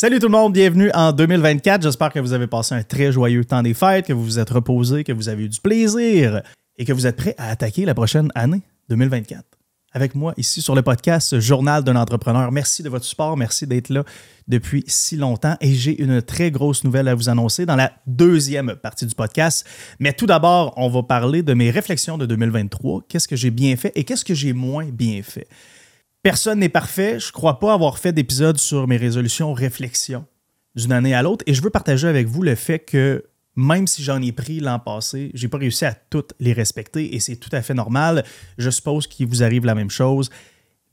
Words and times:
Salut 0.00 0.18
tout 0.18 0.28
le 0.28 0.32
monde, 0.32 0.54
bienvenue 0.54 0.90
en 0.94 1.12
2024. 1.12 1.82
J'espère 1.82 2.10
que 2.10 2.20
vous 2.20 2.32
avez 2.32 2.46
passé 2.46 2.74
un 2.74 2.82
très 2.82 3.12
joyeux 3.12 3.44
temps 3.44 3.62
des 3.62 3.74
fêtes, 3.74 4.06
que 4.06 4.14
vous 4.14 4.24
vous 4.24 4.38
êtes 4.38 4.48
reposé, 4.48 5.04
que 5.04 5.12
vous 5.12 5.28
avez 5.28 5.44
eu 5.44 5.48
du 5.50 5.60
plaisir 5.60 6.40
et 6.78 6.86
que 6.86 6.94
vous 6.94 7.06
êtes 7.06 7.16
prêts 7.16 7.34
à 7.36 7.50
attaquer 7.50 7.84
la 7.84 7.92
prochaine 7.92 8.32
année 8.34 8.62
2024. 8.88 9.44
Avec 9.92 10.14
moi 10.14 10.32
ici 10.38 10.62
sur 10.62 10.74
le 10.74 10.80
podcast 10.80 11.38
Journal 11.38 11.84
d'un 11.84 11.96
entrepreneur. 11.96 12.50
Merci 12.50 12.82
de 12.82 12.88
votre 12.88 13.04
support, 13.04 13.36
merci 13.36 13.66
d'être 13.66 13.90
là 13.90 14.04
depuis 14.48 14.84
si 14.86 15.18
longtemps 15.18 15.58
et 15.60 15.74
j'ai 15.74 16.00
une 16.00 16.22
très 16.22 16.50
grosse 16.50 16.82
nouvelle 16.82 17.06
à 17.06 17.14
vous 17.14 17.28
annoncer 17.28 17.66
dans 17.66 17.76
la 17.76 17.92
deuxième 18.06 18.76
partie 18.76 19.04
du 19.04 19.14
podcast. 19.14 19.66
Mais 19.98 20.14
tout 20.14 20.24
d'abord, 20.24 20.72
on 20.78 20.88
va 20.88 21.02
parler 21.02 21.42
de 21.42 21.52
mes 21.52 21.70
réflexions 21.70 22.16
de 22.16 22.24
2023, 22.24 23.02
qu'est-ce 23.06 23.28
que 23.28 23.36
j'ai 23.36 23.50
bien 23.50 23.76
fait 23.76 23.92
et 23.94 24.04
qu'est-ce 24.04 24.24
que 24.24 24.32
j'ai 24.32 24.54
moins 24.54 24.86
bien 24.86 25.20
fait? 25.22 25.46
Personne 26.22 26.58
n'est 26.58 26.68
parfait. 26.68 27.18
Je 27.18 27.28
ne 27.28 27.32
crois 27.32 27.58
pas 27.58 27.72
avoir 27.72 27.98
fait 27.98 28.12
d'épisode 28.12 28.58
sur 28.58 28.86
mes 28.86 28.98
résolutions 28.98 29.52
réflexions 29.52 30.26
d'une 30.74 30.92
année 30.92 31.14
à 31.14 31.22
l'autre. 31.22 31.44
Et 31.46 31.54
je 31.54 31.62
veux 31.62 31.70
partager 31.70 32.08
avec 32.08 32.26
vous 32.26 32.42
le 32.42 32.54
fait 32.54 32.78
que 32.78 33.24
même 33.56 33.86
si 33.86 34.02
j'en 34.02 34.20
ai 34.20 34.32
pris 34.32 34.60
l'an 34.60 34.78
passé, 34.78 35.30
j'ai 35.34 35.48
pas 35.48 35.58
réussi 35.58 35.84
à 35.84 35.94
toutes 35.94 36.34
les 36.38 36.52
respecter 36.52 37.14
et 37.14 37.20
c'est 37.20 37.36
tout 37.36 37.50
à 37.52 37.62
fait 37.62 37.74
normal. 37.74 38.24
Je 38.58 38.70
suppose 38.70 39.06
qu'il 39.06 39.26
vous 39.26 39.42
arrive 39.42 39.64
la 39.64 39.74
même 39.74 39.90
chose, 39.90 40.30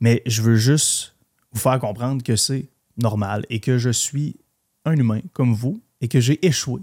mais 0.00 0.22
je 0.26 0.42
veux 0.42 0.56
juste 0.56 1.14
vous 1.52 1.60
faire 1.60 1.78
comprendre 1.78 2.22
que 2.22 2.36
c'est 2.36 2.68
normal 2.96 3.44
et 3.48 3.60
que 3.60 3.78
je 3.78 3.90
suis 3.90 4.36
un 4.84 4.96
humain 4.96 5.20
comme 5.32 5.54
vous 5.54 5.80
et 6.00 6.08
que 6.08 6.20
j'ai 6.20 6.44
échoué 6.44 6.80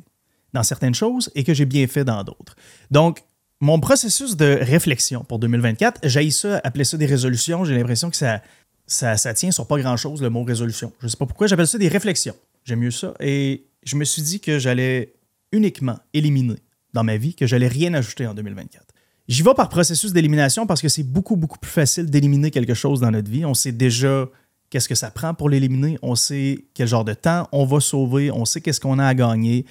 dans 0.53 0.63
certaines 0.63 0.95
choses 0.95 1.31
et 1.35 1.43
que 1.43 1.53
j'ai 1.53 1.65
bien 1.65 1.87
fait 1.87 2.05
dans 2.05 2.23
d'autres. 2.23 2.55
Donc, 2.89 3.23
mon 3.65 3.79
processus 3.79 4.37
de 4.37 4.59
réflexion 4.61 5.23
pour 5.23 5.39
2024, 5.39 6.01
j'ai 6.03 6.29
ça, 6.29 6.61
appeler 6.63 6.83
ça 6.83 6.97
des 6.97 7.07
résolutions. 7.07 7.65
J'ai 7.65 7.75
l'impression 7.75 8.11
que 8.11 8.15
ça, 8.15 9.33
tient 9.33 9.51
sur 9.51 9.67
pas 9.67 9.79
grand-chose, 9.79 10.21
le 10.21 10.29
mot 10.29 10.43
résolution. 10.43 10.93
Je 10.99 11.07
ne 11.07 11.09
sais 11.09 11.17
pas 11.17 11.25
pourquoi, 11.25 11.47
j'appelle 11.47 11.67
ça 11.67 11.79
des 11.79 11.87
réflexions. 11.87 12.35
J'aime 12.63 12.79
mieux 12.79 12.91
ça. 12.91 13.15
Et 13.19 13.65
je 13.83 13.95
me 13.95 14.05
suis 14.05 14.21
dit 14.21 14.39
que 14.39 14.59
j'allais 14.59 15.13
uniquement 15.51 15.97
éliminer 16.13 16.57
dans 16.93 17.03
ma 17.03 17.17
vie, 17.17 17.33
que 17.33 17.47
j'allais 17.47 17.67
rien 17.67 17.93
ajouter 17.95 18.27
en 18.27 18.35
2024. 18.35 18.85
J'y 19.27 19.41
vais 19.41 19.55
par 19.55 19.69
processus 19.69 20.13
d'élimination 20.13 20.67
parce 20.67 20.81
que 20.81 20.87
c'est 20.87 21.03
beaucoup, 21.03 21.35
beaucoup 21.35 21.57
plus 21.57 21.71
facile 21.71 22.05
d'éliminer 22.05 22.51
quelque 22.51 22.75
chose 22.75 22.99
dans 22.99 23.09
notre 23.09 23.31
vie. 23.31 23.45
On 23.45 23.55
sait 23.55 23.71
déjà 23.71 24.29
qu'est-ce 24.69 24.87
que 24.87 24.93
ça 24.93 25.09
prend 25.09 25.33
pour 25.33 25.49
l'éliminer, 25.49 25.97
on 26.03 26.13
sait 26.13 26.65
quel 26.75 26.87
genre 26.87 27.03
de 27.03 27.13
temps 27.13 27.49
on 27.51 27.65
va 27.65 27.79
sauver, 27.79 28.29
on 28.29 28.45
sait 28.45 28.61
qu'est-ce 28.61 28.79
qu'on 28.79 28.99
a 28.99 29.07
à 29.07 29.13
gagner 29.15 29.65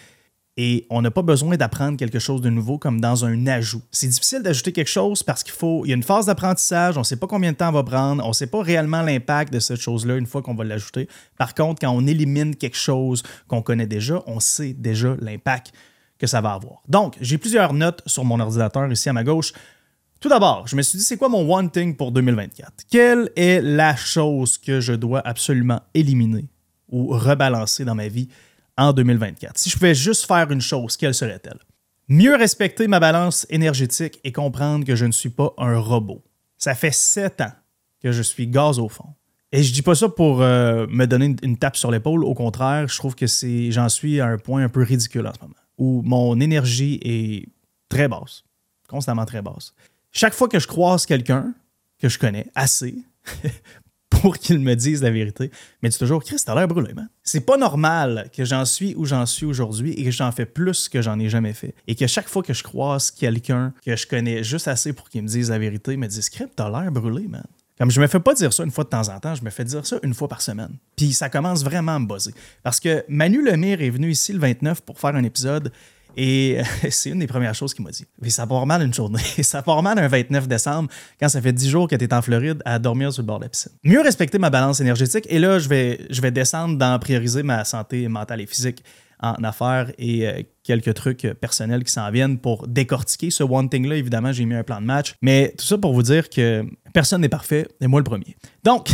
et 0.57 0.87
on 0.89 1.03
n'a 1.03 1.11
pas 1.11 1.23
besoin 1.23 1.57
d'apprendre 1.57 1.97
quelque 1.97 2.21
chose 2.21 2.41
de 2.41 2.49
nouveau 2.49 2.79
comme 2.79 3.01
dans 3.01 3.25
un 3.25 3.47
ajout. 3.47 3.83
C'est 3.91 4.07
difficile 4.07 4.43
d'ajouter 4.43 4.73
quelque 4.73 4.91
chose 4.91 5.23
parce 5.23 5.43
qu'il 5.43 5.53
faut, 5.53 5.85
il 5.85 5.89
y 5.89 5.93
a 5.93 5.97
une 5.97 6.05
phase 6.05 6.27
d'apprentissage, 6.27 6.97
on 6.97 7.01
ne 7.01 7.05
sait 7.05 7.17
pas 7.17 7.27
combien 7.27 7.53
de 7.53 7.57
temps 7.57 7.71
on 7.71 7.73
va 7.73 7.83
prendre, 7.83 8.25
on 8.25 8.29
ne 8.29 8.33
sait 8.33 8.47
pas 8.47 8.63
réellement 8.63 9.03
l'impact 9.03 9.53
de 9.53 9.59
cette 9.59 9.81
chose-là 9.81 10.17
une 10.17 10.27
fois 10.27 10.43
qu'on 10.43 10.55
va 10.55 10.65
l'ajouter. 10.65 11.09
Par 11.39 11.55
contre, 11.55 11.81
quand 11.81 11.91
on 11.91 12.07
élimine 12.07 12.55
quelque 12.55 12.77
chose 12.77 13.25
qu'on 13.49 13.63
connaît 13.63 13.87
déjà, 13.87 14.23
on 14.27 14.39
sait 14.39 14.75
déjà 14.75 15.17
l'impact 15.21 15.73
que 16.19 16.29
ça 16.29 16.41
va 16.41 16.53
avoir. 16.53 16.83
Donc, 16.89 17.17
j'ai 17.21 17.39
plusieurs 17.39 17.73
notes 17.73 18.03
sur 18.07 18.25
mon 18.25 18.39
ordinateur 18.39 18.91
ici 18.91 19.09
à 19.09 19.13
ma 19.13 19.25
gauche. 19.25 19.53
Tout 20.21 20.29
d'abord, 20.29 20.69
je 20.69 20.77
me 20.77 20.83
suis 20.83 20.99
dit, 20.99 21.05
c'est 21.05 21.17
quoi 21.17 21.29
mon 21.29 21.53
one 21.53 21.71
thing 21.71 21.97
pour 21.97 22.13
2024? 22.13 22.85
Quelle 22.89 23.31
est 23.35 23.61
la 23.61 23.97
chose 23.97 24.57
que 24.57 24.81
je 24.81 24.93
dois 24.93 25.21
absolument 25.27 25.81
éliminer 25.95 26.47
ou 26.89 27.09
rebalancer 27.09 27.85
dans 27.85 27.97
ma 27.97 28.07
vie 28.07 28.29
en 28.77 28.93
2024. 28.93 29.59
Si 29.59 29.71
je 29.71 29.77
pouvais 29.77 29.95
juste 29.95 30.27
faire 30.27 30.51
une 30.51 30.61
chose, 30.61 30.97
quelle 30.97 31.15
serait-elle? 31.15 31.59
Mieux 32.09 32.37
respecter 32.37 32.87
ma 32.87 33.01
balance 33.01 33.47
énergétique 33.49 34.21
et 34.25 34.33
comprendre 34.33 34.85
que 34.85 34.95
je 34.95 35.07
ne 35.07 35.13
suis 35.13 35.31
pas 35.31 35.55
un 35.59 35.79
robot. 35.79 36.23
Ça 36.59 36.75
fait 36.75 36.95
sept 36.95 37.41
ans 37.41 37.53
que 38.03 38.13
je 38.13 38.23
suis 38.23 38.47
gaz 38.47 38.79
au 38.79 38.89
fond. 38.89 39.15
Et 39.53 39.63
je 39.63 39.73
dis 39.73 39.83
pas 39.83 39.95
ça 39.95 40.09
pour 40.09 40.43
euh, 40.43 40.87
me 40.89 41.07
donner 41.07 41.37
une, 41.43 41.57
tape 41.57 41.77
sur 41.77 41.91
l'épaule. 41.91 42.25
Au 42.25 42.35
contraire, 42.35 42.89
je 42.89 42.97
trouve 42.97 43.15
que 43.15 43.27
j'en 43.71 43.89
suis 43.89 44.21
à 44.21 44.27
un 44.27 44.37
point 44.37 44.65
un 44.65 44.69
peu 44.69 44.83
ridicule 44.83 45.27
en 45.27 45.33
ce 45.33 45.41
moment, 45.41 45.55
où 45.79 46.03
mon 46.03 46.41
énergie 46.41 46.99
est 47.03 47.49
très 47.89 48.09
basse, 48.09 48.43
constamment 48.89 49.25
très 49.25 49.43
basse. 49.43 49.73
Chaque 50.11 50.35
fois 50.35 50.49
que 50.49 50.59
je 50.59 50.67
croise 50.67 51.07
quelqu'un 51.07 51.55
que 51.99 52.09
je 52.09 52.19
connais 52.19 52.51
assez 52.55 52.97
pour 54.25 54.39
qu'ils 54.39 54.59
me 54.59 54.75
disent 54.75 55.03
la 55.03 55.11
vérité. 55.11 55.51
Mais 55.83 55.91
dis 55.91 55.99
toujours, 55.99 56.25
Chris, 56.25 56.39
t'as 56.47 56.55
l'air 56.55 56.67
brûlé, 56.67 56.95
man. 56.95 57.11
C'est 57.23 57.45
pas 57.45 57.59
normal 57.59 58.31
que 58.35 58.43
j'en 58.47 58.65
suis 58.65 58.95
où 58.97 59.05
j'en 59.05 59.27
suis 59.27 59.45
aujourd'hui 59.45 59.93
et 59.93 60.03
que 60.03 60.11
j'en 60.11 60.33
fais 60.33 60.47
plus 60.47 60.89
que 60.89 61.03
j'en 61.03 61.19
ai 61.19 61.29
jamais 61.29 61.53
fait. 61.53 61.75
Et 61.87 61.95
que 61.95 62.07
chaque 62.07 62.27
fois 62.27 62.43
que 62.43 62.55
je 62.55 62.63
croise 62.63 63.11
quelqu'un 63.11 63.75
que 63.85 63.95
je 63.95 64.07
connais 64.07 64.43
juste 64.43 64.67
assez 64.67 64.95
pour 64.95 65.11
qu'il 65.11 65.25
me 65.25 65.29
dise 65.29 65.51
la 65.51 65.59
vérité, 65.59 65.99
me 65.99 66.07
dise, 66.07 66.31
Chris, 66.31 66.47
t'as 66.57 66.71
l'air 66.71 66.91
brûlé, 66.91 67.29
man. 67.29 67.45
Comme 67.77 67.91
je 67.91 68.01
me 68.01 68.07
fais 68.07 68.19
pas 68.21 68.33
dire 68.33 68.51
ça 68.51 68.65
une 68.65 68.71
fois 68.71 68.85
de 68.85 68.89
temps 68.89 69.11
en 69.11 69.21
temps, 69.21 69.35
je 69.35 69.45
me 69.45 69.51
fais 69.51 69.65
dire 69.65 69.85
ça 69.85 69.99
une 70.03 70.15
fois 70.15 70.29
par 70.29 70.41
semaine. 70.41 70.71
Puis 70.97 71.13
ça 71.13 71.29
commence 71.29 71.63
vraiment 71.63 71.97
à 71.97 71.99
me 71.99 72.07
buzzer. 72.07 72.33
Parce 72.63 72.81
que 72.81 73.05
Manu 73.09 73.45
Lemire 73.45 73.83
est 73.83 73.91
venu 73.91 74.11
ici 74.11 74.33
le 74.33 74.39
29 74.39 74.81
pour 74.81 74.99
faire 74.99 75.15
un 75.17 75.25
épisode 75.25 75.71
et 76.17 76.59
c'est 76.91 77.11
une 77.11 77.19
des 77.19 77.27
premières 77.27 77.55
choses 77.55 77.75
qu'il 77.75 77.85
m'a 77.85 77.91
dit. 77.91 78.05
Mais 78.21 78.31
ça 78.31 78.47
part 78.47 78.67
mal 78.67 78.83
une 78.83 78.95
journée. 78.95 79.23
ça 79.43 79.63
part 79.63 79.83
mal 79.83 79.99
un 79.99 80.09
29 80.09 80.49
décembre, 80.49 80.89
quand 81.21 81.29
ça 81.29 81.41
fait 81.41 81.53
10 81.53 81.69
jours 81.69 81.89
que 81.89 81.97
tu 81.97 82.09
en 82.13 82.23
Floride 82.23 82.63
à 82.65 82.79
dormir 82.79 83.13
sur 83.13 83.23
le 83.23 83.27
bord 83.27 83.39
de 83.39 83.45
la 83.45 83.49
piscine. 83.49 83.73
Mieux 83.83 84.01
respecter 84.01 84.39
ma 84.39 84.51
balance 84.51 84.81
énergétique. 84.81 85.27
Et 85.29 85.39
là, 85.39 85.59
je 85.59 85.69
vais, 85.69 86.01
je 86.11 86.21
vais 86.21 86.31
descendre 86.31 86.77
dans 86.77 86.99
prioriser 86.99 87.43
ma 87.43 87.65
santé 87.65 88.09
mentale 88.09 88.41
et 88.41 88.47
physique 88.47 88.83
en 89.21 89.43
affaires 89.45 89.91
et 89.99 90.27
euh, 90.27 90.43
quelques 90.63 90.95
trucs 90.95 91.27
personnels 91.41 91.85
qui 91.85 91.93
s'en 91.93 92.11
viennent 92.11 92.39
pour 92.39 92.67
décortiquer 92.67 93.31
ce 93.31 93.43
one 93.43 93.69
thing-là. 93.69 93.97
Évidemment, 93.97 94.33
j'ai 94.33 94.45
mis 94.45 94.55
un 94.55 94.65
plan 94.65 94.81
de 94.81 94.87
match. 94.87 95.15
Mais 95.23 95.55
tout 95.57 95.65
ça 95.65 95.79
pour 95.79 95.95
vous 95.95 96.03
dire 96.03 96.29
que 96.29 96.65
personne 96.93 97.21
n'est 97.21 97.29
parfait, 97.29 97.67
et 97.81 97.87
moi 97.87 98.01
le 98.01 98.05
premier. 98.05 98.37
Donc, 98.63 98.91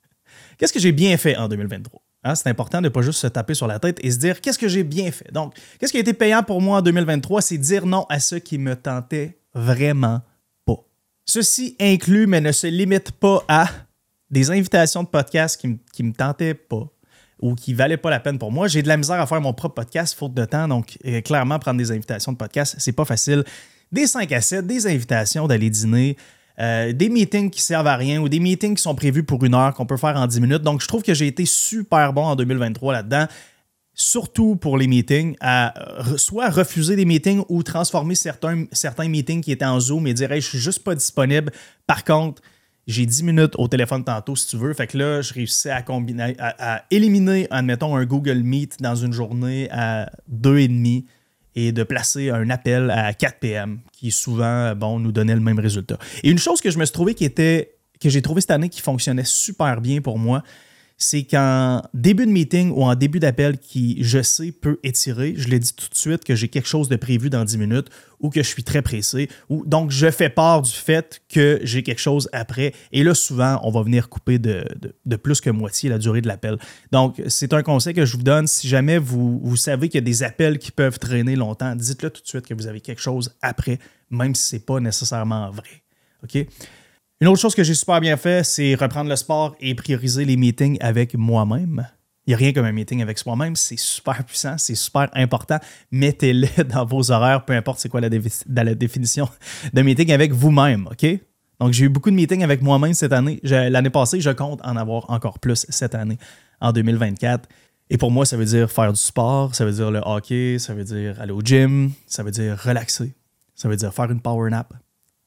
qu'est-ce 0.58 0.72
que 0.72 0.80
j'ai 0.80 0.92
bien 0.92 1.16
fait 1.16 1.36
en 1.36 1.48
2023? 1.48 2.00
Hein, 2.26 2.34
c'est 2.34 2.48
important 2.48 2.78
de 2.78 2.84
ne 2.84 2.88
pas 2.88 3.02
juste 3.02 3.20
se 3.20 3.28
taper 3.28 3.54
sur 3.54 3.68
la 3.68 3.78
tête 3.78 4.00
et 4.02 4.10
se 4.10 4.18
dire 4.18 4.40
qu'est-ce 4.40 4.58
que 4.58 4.66
j'ai 4.66 4.82
bien 4.82 5.12
fait? 5.12 5.30
Donc, 5.30 5.54
qu'est-ce 5.78 5.92
qui 5.92 5.98
a 5.98 6.00
été 6.00 6.12
payant 6.12 6.42
pour 6.42 6.60
moi 6.60 6.78
en 6.78 6.82
2023, 6.82 7.40
c'est 7.40 7.56
dire 7.56 7.86
non 7.86 8.04
à 8.08 8.18
ce 8.18 8.34
qui 8.34 8.58
me 8.58 8.74
tentait 8.74 9.38
vraiment 9.54 10.22
pas. 10.64 10.84
Ceci 11.24 11.76
inclut, 11.80 12.26
mais 12.26 12.40
ne 12.40 12.50
se 12.50 12.66
limite 12.66 13.12
pas 13.12 13.44
à 13.46 13.68
des 14.28 14.50
invitations 14.50 15.04
de 15.04 15.08
podcast 15.08 15.60
qui 15.60 16.02
ne 16.02 16.08
me 16.08 16.12
tentaient 16.12 16.54
pas 16.54 16.88
ou 17.40 17.54
qui 17.54 17.72
ne 17.72 17.76
valaient 17.76 17.96
pas 17.96 18.10
la 18.10 18.18
peine 18.18 18.40
pour 18.40 18.50
moi. 18.50 18.66
J'ai 18.66 18.82
de 18.82 18.88
la 18.88 18.96
misère 18.96 19.20
à 19.20 19.26
faire 19.26 19.40
mon 19.40 19.52
propre 19.52 19.76
podcast 19.76 20.18
faute 20.18 20.34
de 20.34 20.44
temps, 20.44 20.66
donc 20.66 20.98
euh, 21.06 21.20
clairement, 21.20 21.60
prendre 21.60 21.78
des 21.78 21.92
invitations 21.92 22.32
de 22.32 22.38
podcast, 22.38 22.74
c'est 22.78 22.90
pas 22.90 23.04
facile. 23.04 23.44
Des 23.92 24.08
5 24.08 24.32
à 24.32 24.40
7, 24.40 24.66
des 24.66 24.88
invitations 24.88 25.46
d'aller 25.46 25.70
dîner, 25.70 26.16
euh, 26.58 26.92
des 26.92 27.08
meetings 27.08 27.50
qui 27.50 27.60
servent 27.60 27.86
à 27.86 27.96
rien 27.96 28.20
ou 28.20 28.28
des 28.28 28.40
meetings 28.40 28.76
qui 28.76 28.82
sont 28.82 28.94
prévus 28.94 29.22
pour 29.22 29.44
une 29.44 29.54
heure 29.54 29.74
qu'on 29.74 29.86
peut 29.86 29.96
faire 29.96 30.16
en 30.16 30.26
10 30.26 30.40
minutes. 30.40 30.62
Donc, 30.62 30.80
je 30.80 30.88
trouve 30.88 31.02
que 31.02 31.14
j'ai 31.14 31.26
été 31.26 31.44
super 31.44 32.12
bon 32.12 32.24
en 32.24 32.36
2023 32.36 32.92
là-dedans, 32.94 33.26
surtout 33.94 34.56
pour 34.56 34.78
les 34.78 34.86
meetings, 34.86 35.36
à 35.40 35.74
soit 36.16 36.48
refuser 36.48 36.96
des 36.96 37.04
meetings 37.04 37.42
ou 37.48 37.62
transformer 37.62 38.14
certains, 38.14 38.64
certains 38.72 39.08
meetings 39.08 39.42
qui 39.42 39.52
étaient 39.52 39.64
en 39.64 39.80
Zoom 39.80 40.06
et 40.06 40.14
dire 40.14 40.32
hey, 40.32 40.40
je 40.40 40.48
suis 40.48 40.58
juste 40.58 40.82
pas 40.82 40.94
disponible. 40.94 41.52
Par 41.86 42.04
contre, 42.04 42.42
j'ai 42.86 43.04
10 43.04 43.24
minutes 43.24 43.54
au 43.58 43.68
téléphone 43.68 44.04
tantôt 44.04 44.36
si 44.36 44.46
tu 44.46 44.56
veux. 44.56 44.72
Fait 44.72 44.86
que 44.86 44.96
là, 44.96 45.20
je 45.20 45.34
réussis 45.34 45.68
à, 45.68 45.82
combiner, 45.82 46.34
à, 46.38 46.84
éliminer, 46.90 47.48
admettons, 47.50 47.96
un 47.96 48.04
Google 48.04 48.42
Meet 48.42 48.80
dans 48.80 48.94
une 48.94 49.12
journée 49.12 49.68
à 49.72 50.10
2,5 50.32 50.58
et 50.58 51.04
de 51.56 51.82
placer 51.82 52.30
un 52.30 52.50
appel 52.50 52.90
à 52.90 53.12
4 53.12 53.38
p.m. 53.38 53.80
qui 53.92 54.10
souvent 54.10 54.74
bon, 54.74 54.98
nous 54.98 55.12
donnait 55.12 55.34
le 55.34 55.40
même 55.40 55.58
résultat. 55.58 55.98
Et 56.22 56.30
une 56.30 56.38
chose 56.38 56.60
que 56.60 56.70
je 56.70 56.78
me 56.78 56.84
suis 56.84 56.92
trouvé 56.92 57.14
qui 57.14 57.24
était 57.24 57.72
que 58.00 58.10
j'ai 58.10 58.22
trouvé 58.22 58.42
cette 58.42 58.50
année 58.50 58.68
qui 58.68 58.80
fonctionnait 58.80 59.24
super 59.24 59.80
bien 59.80 60.00
pour 60.00 60.18
moi, 60.18 60.42
c'est 60.98 61.24
qu'en 61.24 61.82
début 61.92 62.24
de 62.24 62.30
meeting 62.30 62.70
ou 62.70 62.82
en 62.82 62.94
début 62.94 63.20
d'appel 63.20 63.58
qui, 63.58 64.02
je 64.02 64.22
sais, 64.22 64.50
peut 64.50 64.78
étirer, 64.82 65.34
je 65.36 65.48
l'ai 65.48 65.58
dit 65.58 65.74
tout 65.74 65.88
de 65.90 65.94
suite 65.94 66.24
que 66.24 66.34
j'ai 66.34 66.48
quelque 66.48 66.68
chose 66.68 66.88
de 66.88 66.96
prévu 66.96 67.28
dans 67.28 67.44
10 67.44 67.58
minutes 67.58 67.88
ou 68.18 68.30
que 68.30 68.42
je 68.42 68.48
suis 68.48 68.64
très 68.64 68.80
pressé. 68.80 69.28
Ou, 69.50 69.62
donc, 69.66 69.90
je 69.90 70.10
fais 70.10 70.30
part 70.30 70.62
du 70.62 70.72
fait 70.72 71.20
que 71.28 71.60
j'ai 71.62 71.82
quelque 71.82 72.00
chose 72.00 72.30
après. 72.32 72.72
Et 72.92 73.04
là, 73.04 73.14
souvent, 73.14 73.60
on 73.62 73.70
va 73.70 73.82
venir 73.82 74.08
couper 74.08 74.38
de, 74.38 74.64
plus 75.22 75.42
que 75.42 75.50
moitié 75.50 75.90
la 75.90 75.98
durée 75.98 76.22
de 76.22 76.28
l'appel. 76.28 76.56
Donc, 76.92 77.22
c'est 77.28 77.52
un 77.52 77.62
conseil 77.62 77.92
que 77.92 78.06
je 78.06 78.16
vous 78.16 78.22
donne. 78.22 78.46
Si 78.46 78.66
jamais 78.66 78.96
vous, 78.96 79.56
savez 79.56 79.90
qu'il 79.90 79.98
y 79.98 80.02
a 80.02 80.06
des 80.06 80.22
appels 80.22 80.58
qui 80.58 80.70
peuvent 80.70 80.98
traîner 80.98 81.36
longtemps, 81.36 81.76
dites-le 81.76 82.08
tout 82.08 82.22
de 82.22 82.28
suite 82.28 82.46
que 82.46 82.54
vous 82.54 82.66
avez 82.66 82.80
quelque 82.80 83.02
chose 83.02 83.36
après, 83.42 83.78
même 84.10 84.34
si 84.34 84.44
ce 84.44 84.56
n'est 84.56 84.60
pas 84.60 84.80
nécessairement 84.80 85.50
vrai. 85.50 85.82
OK? 86.24 86.46
Une 87.18 87.28
autre 87.28 87.40
chose 87.40 87.54
que 87.54 87.64
j'ai 87.64 87.72
super 87.72 87.98
bien 87.98 88.18
fait, 88.18 88.44
c'est 88.44 88.74
reprendre 88.74 89.08
le 89.08 89.16
sport 89.16 89.56
et 89.58 89.74
prioriser 89.74 90.26
les 90.26 90.36
meetings 90.36 90.76
avec 90.80 91.14
moi-même. 91.14 91.88
Il 92.26 92.30
n'y 92.30 92.34
a 92.34 92.36
rien 92.36 92.52
comme 92.52 92.66
un 92.66 92.72
meeting 92.72 93.00
avec 93.00 93.16
soi-même, 93.16 93.56
c'est 93.56 93.78
super 93.78 94.22
puissant, 94.22 94.58
c'est 94.58 94.74
super 94.74 95.08
important. 95.14 95.58
Mettez-le 95.90 96.64
dans 96.68 96.84
vos 96.84 97.10
horaires, 97.10 97.46
peu 97.46 97.54
importe 97.54 97.78
c'est 97.78 97.88
quoi 97.88 98.02
la, 98.02 98.10
définition 98.74 99.30
de 99.72 99.80
meeting 99.80 100.12
avec 100.12 100.32
vous-même, 100.32 100.88
OK? 100.90 101.06
Donc, 101.58 101.72
j'ai 101.72 101.86
eu 101.86 101.88
beaucoup 101.88 102.10
de 102.10 102.16
meetings 102.16 102.44
avec 102.44 102.60
moi-même 102.60 102.92
cette 102.92 103.14
année. 103.14 103.40
L'année 103.42 103.88
passée, 103.88 104.20
je 104.20 104.28
compte 104.28 104.60
en 104.62 104.76
avoir 104.76 105.08
encore 105.08 105.38
plus 105.38 105.64
cette 105.70 105.94
année, 105.94 106.18
en 106.60 106.70
2024. 106.70 107.48
Et 107.88 107.96
pour 107.96 108.10
moi, 108.10 108.26
ça 108.26 108.36
veut 108.36 108.44
dire 108.44 108.70
faire 108.70 108.92
du 108.92 109.00
sport, 109.00 109.54
ça 109.54 109.64
veut 109.64 109.72
dire 109.72 109.90
le 109.90 110.02
hockey, 110.04 110.58
ça 110.58 110.74
veut 110.74 110.84
dire 110.84 111.18
aller 111.18 111.32
au 111.32 111.40
gym, 111.40 111.92
ça 112.06 112.22
veut 112.22 112.30
dire 112.30 112.58
relaxer, 112.62 113.14
ça 113.54 113.70
veut 113.70 113.76
dire 113.76 113.94
faire 113.94 114.10
une 114.10 114.20
power 114.20 114.50
nap, 114.50 114.74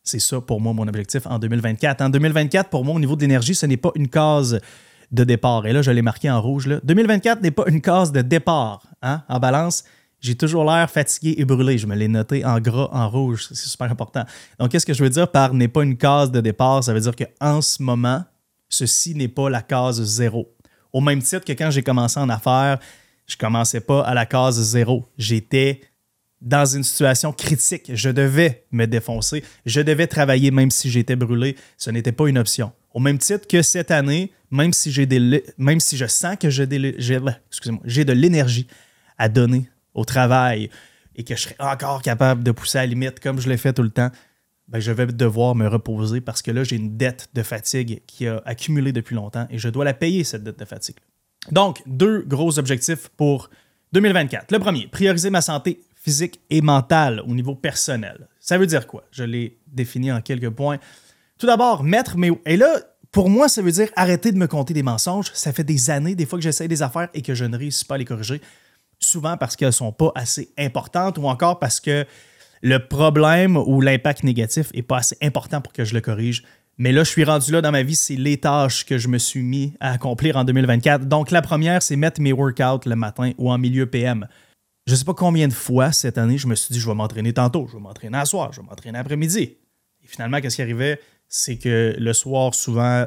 c'est 0.09 0.19
ça 0.19 0.41
pour 0.41 0.59
moi 0.59 0.73
mon 0.73 0.87
objectif 0.87 1.25
en 1.25 1.39
2024. 1.39 2.01
En 2.01 2.09
2024, 2.09 2.69
pour 2.69 2.83
moi, 2.83 2.95
au 2.95 2.99
niveau 2.99 3.15
de 3.15 3.21
l'énergie, 3.21 3.55
ce 3.55 3.65
n'est 3.65 3.77
pas 3.77 3.91
une 3.95 4.07
case 4.07 4.59
de 5.11 5.23
départ. 5.23 5.65
Et 5.65 5.73
là, 5.73 5.81
je 5.81 5.91
l'ai 5.91 6.01
marqué 6.01 6.29
en 6.29 6.41
rouge. 6.41 6.67
Là. 6.67 6.79
2024 6.83 7.41
n'est 7.41 7.51
pas 7.51 7.65
une 7.67 7.81
case 7.81 8.11
de 8.11 8.21
départ. 8.21 8.83
Hein? 9.01 9.23
En 9.27 9.39
balance, 9.39 9.83
j'ai 10.19 10.35
toujours 10.35 10.65
l'air 10.65 10.89
fatigué 10.89 11.35
et 11.37 11.45
brûlé. 11.45 11.77
Je 11.77 11.87
me 11.87 11.95
l'ai 11.95 12.07
noté 12.07 12.43
en 12.43 12.59
gras, 12.59 12.89
en 12.91 13.09
rouge. 13.09 13.47
C'est 13.49 13.67
super 13.67 13.89
important. 13.89 14.25
Donc, 14.59 14.71
qu'est-ce 14.71 14.85
que 14.85 14.93
je 14.93 15.03
veux 15.03 15.09
dire 15.09 15.31
par 15.31 15.53
n'est 15.53 15.67
pas 15.67 15.83
une 15.83 15.97
case 15.97 16.31
de 16.31 16.41
départ? 16.41 16.83
Ça 16.83 16.93
veut 16.93 16.99
dire 16.99 17.15
qu'en 17.15 17.61
ce 17.61 17.81
moment, 17.81 18.23
ceci 18.67 19.15
n'est 19.15 19.27
pas 19.27 19.49
la 19.49 19.61
case 19.61 20.01
zéro. 20.03 20.53
Au 20.91 21.01
même 21.01 21.21
titre 21.21 21.45
que 21.45 21.53
quand 21.53 21.69
j'ai 21.71 21.83
commencé 21.83 22.19
en 22.19 22.29
affaires, 22.29 22.79
je 23.27 23.37
commençais 23.37 23.79
pas 23.79 24.01
à 24.01 24.13
la 24.13 24.25
case 24.25 24.59
zéro. 24.59 25.05
J'étais 25.17 25.81
dans 26.41 26.65
une 26.65 26.83
situation 26.83 27.33
critique. 27.33 27.91
Je 27.93 28.09
devais 28.09 28.65
me 28.71 28.85
défoncer. 28.85 29.43
Je 29.65 29.81
devais 29.81 30.07
travailler 30.07 30.51
même 30.51 30.71
si 30.71 30.89
j'étais 30.89 31.15
brûlé. 31.15 31.55
Ce 31.77 31.89
n'était 31.89 32.11
pas 32.11 32.27
une 32.27 32.37
option. 32.37 32.71
Au 32.93 32.99
même 32.99 33.17
titre 33.17 33.47
que 33.47 33.61
cette 33.61 33.91
année, 33.91 34.31
même 34.51 34.73
si, 34.73 34.91
j'ai 34.91 35.05
des, 35.05 35.43
même 35.57 35.79
si 35.79 35.97
je 35.97 36.05
sens 36.05 36.35
que 36.39 36.49
j'ai, 36.49 36.67
j'ai 36.97 38.05
de 38.05 38.13
l'énergie 38.13 38.67
à 39.17 39.29
donner 39.29 39.69
au 39.93 40.05
travail 40.05 40.69
et 41.15 41.23
que 41.23 41.35
je 41.35 41.41
serai 41.41 41.55
encore 41.59 42.01
capable 42.01 42.43
de 42.43 42.51
pousser 42.51 42.77
à 42.77 42.81
la 42.81 42.87
limite 42.87 43.19
comme 43.19 43.39
je 43.39 43.49
l'ai 43.49 43.57
fait 43.57 43.73
tout 43.73 43.83
le 43.83 43.89
temps, 43.89 44.09
ben 44.69 44.79
je 44.79 44.91
vais 44.91 45.07
devoir 45.07 45.55
me 45.55 45.67
reposer 45.67 46.21
parce 46.21 46.41
que 46.41 46.51
là, 46.51 46.63
j'ai 46.63 46.77
une 46.77 46.95
dette 46.95 47.29
de 47.33 47.43
fatigue 47.43 48.01
qui 48.07 48.27
a 48.27 48.41
accumulé 48.45 48.91
depuis 48.91 49.15
longtemps 49.15 49.47
et 49.49 49.57
je 49.57 49.67
dois 49.67 49.83
la 49.83 49.93
payer, 49.93 50.23
cette 50.23 50.43
dette 50.43 50.59
de 50.59 50.65
fatigue. 50.65 50.97
Donc, 51.51 51.81
deux 51.85 52.21
gros 52.21 52.59
objectifs 52.59 53.09
pour 53.17 53.49
2024. 53.93 54.51
Le 54.51 54.59
premier, 54.59 54.87
prioriser 54.87 55.29
ma 55.29 55.41
santé 55.41 55.81
physique 56.09 56.41
et 56.49 56.61
mentale 56.61 57.21
au 57.27 57.35
niveau 57.35 57.53
personnel. 57.53 58.27
Ça 58.39 58.57
veut 58.57 58.65
dire 58.65 58.87
quoi? 58.87 59.03
Je 59.11 59.23
l'ai 59.23 59.59
défini 59.67 60.11
en 60.11 60.21
quelques 60.21 60.49
points. 60.49 60.79
Tout 61.37 61.45
d'abord, 61.45 61.83
mettre 61.83 62.17
mes... 62.17 62.31
Et 62.47 62.57
là, 62.57 62.79
pour 63.11 63.29
moi, 63.29 63.47
ça 63.47 63.61
veut 63.61 63.71
dire 63.71 63.89
arrêter 63.95 64.31
de 64.31 64.37
me 64.37 64.47
compter 64.47 64.73
des 64.73 64.81
mensonges. 64.81 65.29
Ça 65.35 65.53
fait 65.53 65.63
des 65.63 65.91
années, 65.91 66.15
des 66.15 66.25
fois 66.25 66.39
que 66.39 66.43
j'essaie 66.43 66.67
des 66.67 66.81
affaires 66.81 67.09
et 67.13 67.21
que 67.21 67.35
je 67.35 67.45
ne 67.45 67.55
réussis 67.55 67.85
pas 67.85 67.93
à 67.93 67.97
les 67.99 68.05
corriger. 68.05 68.41
Souvent 68.99 69.37
parce 69.37 69.55
qu'elles 69.55 69.67
ne 69.67 69.83
sont 69.85 69.91
pas 69.91 70.11
assez 70.15 70.49
importantes 70.57 71.19
ou 71.19 71.27
encore 71.27 71.59
parce 71.59 71.79
que 71.79 72.07
le 72.63 72.79
problème 72.79 73.55
ou 73.55 73.79
l'impact 73.79 74.23
négatif 74.23 74.73
n'est 74.73 74.81
pas 74.81 74.97
assez 74.97 75.15
important 75.21 75.61
pour 75.61 75.73
que 75.73 75.85
je 75.85 75.93
le 75.93 76.01
corrige. 76.01 76.43
Mais 76.79 76.91
là, 76.91 77.03
je 77.03 77.09
suis 77.11 77.23
rendu 77.23 77.51
là 77.51 77.61
dans 77.61 77.71
ma 77.71 77.83
vie, 77.83 77.95
c'est 77.95 78.15
les 78.15 78.37
tâches 78.37 78.83
que 78.83 78.97
je 78.97 79.09
me 79.09 79.19
suis 79.19 79.43
mis 79.43 79.75
à 79.79 79.91
accomplir 79.91 80.37
en 80.37 80.43
2024. 80.43 81.05
Donc, 81.05 81.29
la 81.29 81.43
première, 81.43 81.83
c'est 81.83 81.97
mettre 81.97 82.19
mes 82.19 82.33
workouts 82.33 82.87
le 82.89 82.95
matin 82.95 83.31
ou 83.37 83.51
en 83.51 83.59
milieu 83.59 83.85
PM. 83.85 84.27
Je 84.89 84.95
ne 84.95 84.97
sais 84.97 85.05
pas 85.05 85.13
combien 85.13 85.47
de 85.47 85.53
fois 85.53 85.91
cette 85.91 86.17
année, 86.17 86.39
je 86.39 86.47
me 86.47 86.55
suis 86.55 86.73
dit, 86.73 86.79
je 86.79 86.87
vais 86.87 86.95
m'entraîner 86.95 87.31
tantôt, 87.31 87.67
je 87.67 87.73
vais 87.77 87.79
m'entraîner 87.79 88.17
à 88.17 88.25
soir, 88.25 88.51
je 88.51 88.59
vais 88.59 88.65
m'entraîner 88.65 88.97
après-midi. 88.97 89.41
Et 90.03 90.07
finalement, 90.07 90.41
qu'est-ce 90.41 90.55
qui 90.55 90.63
arrivait? 90.63 90.99
C'est 91.27 91.57
que 91.57 91.95
le 91.95 92.11
soir, 92.11 92.55
souvent, 92.55 93.05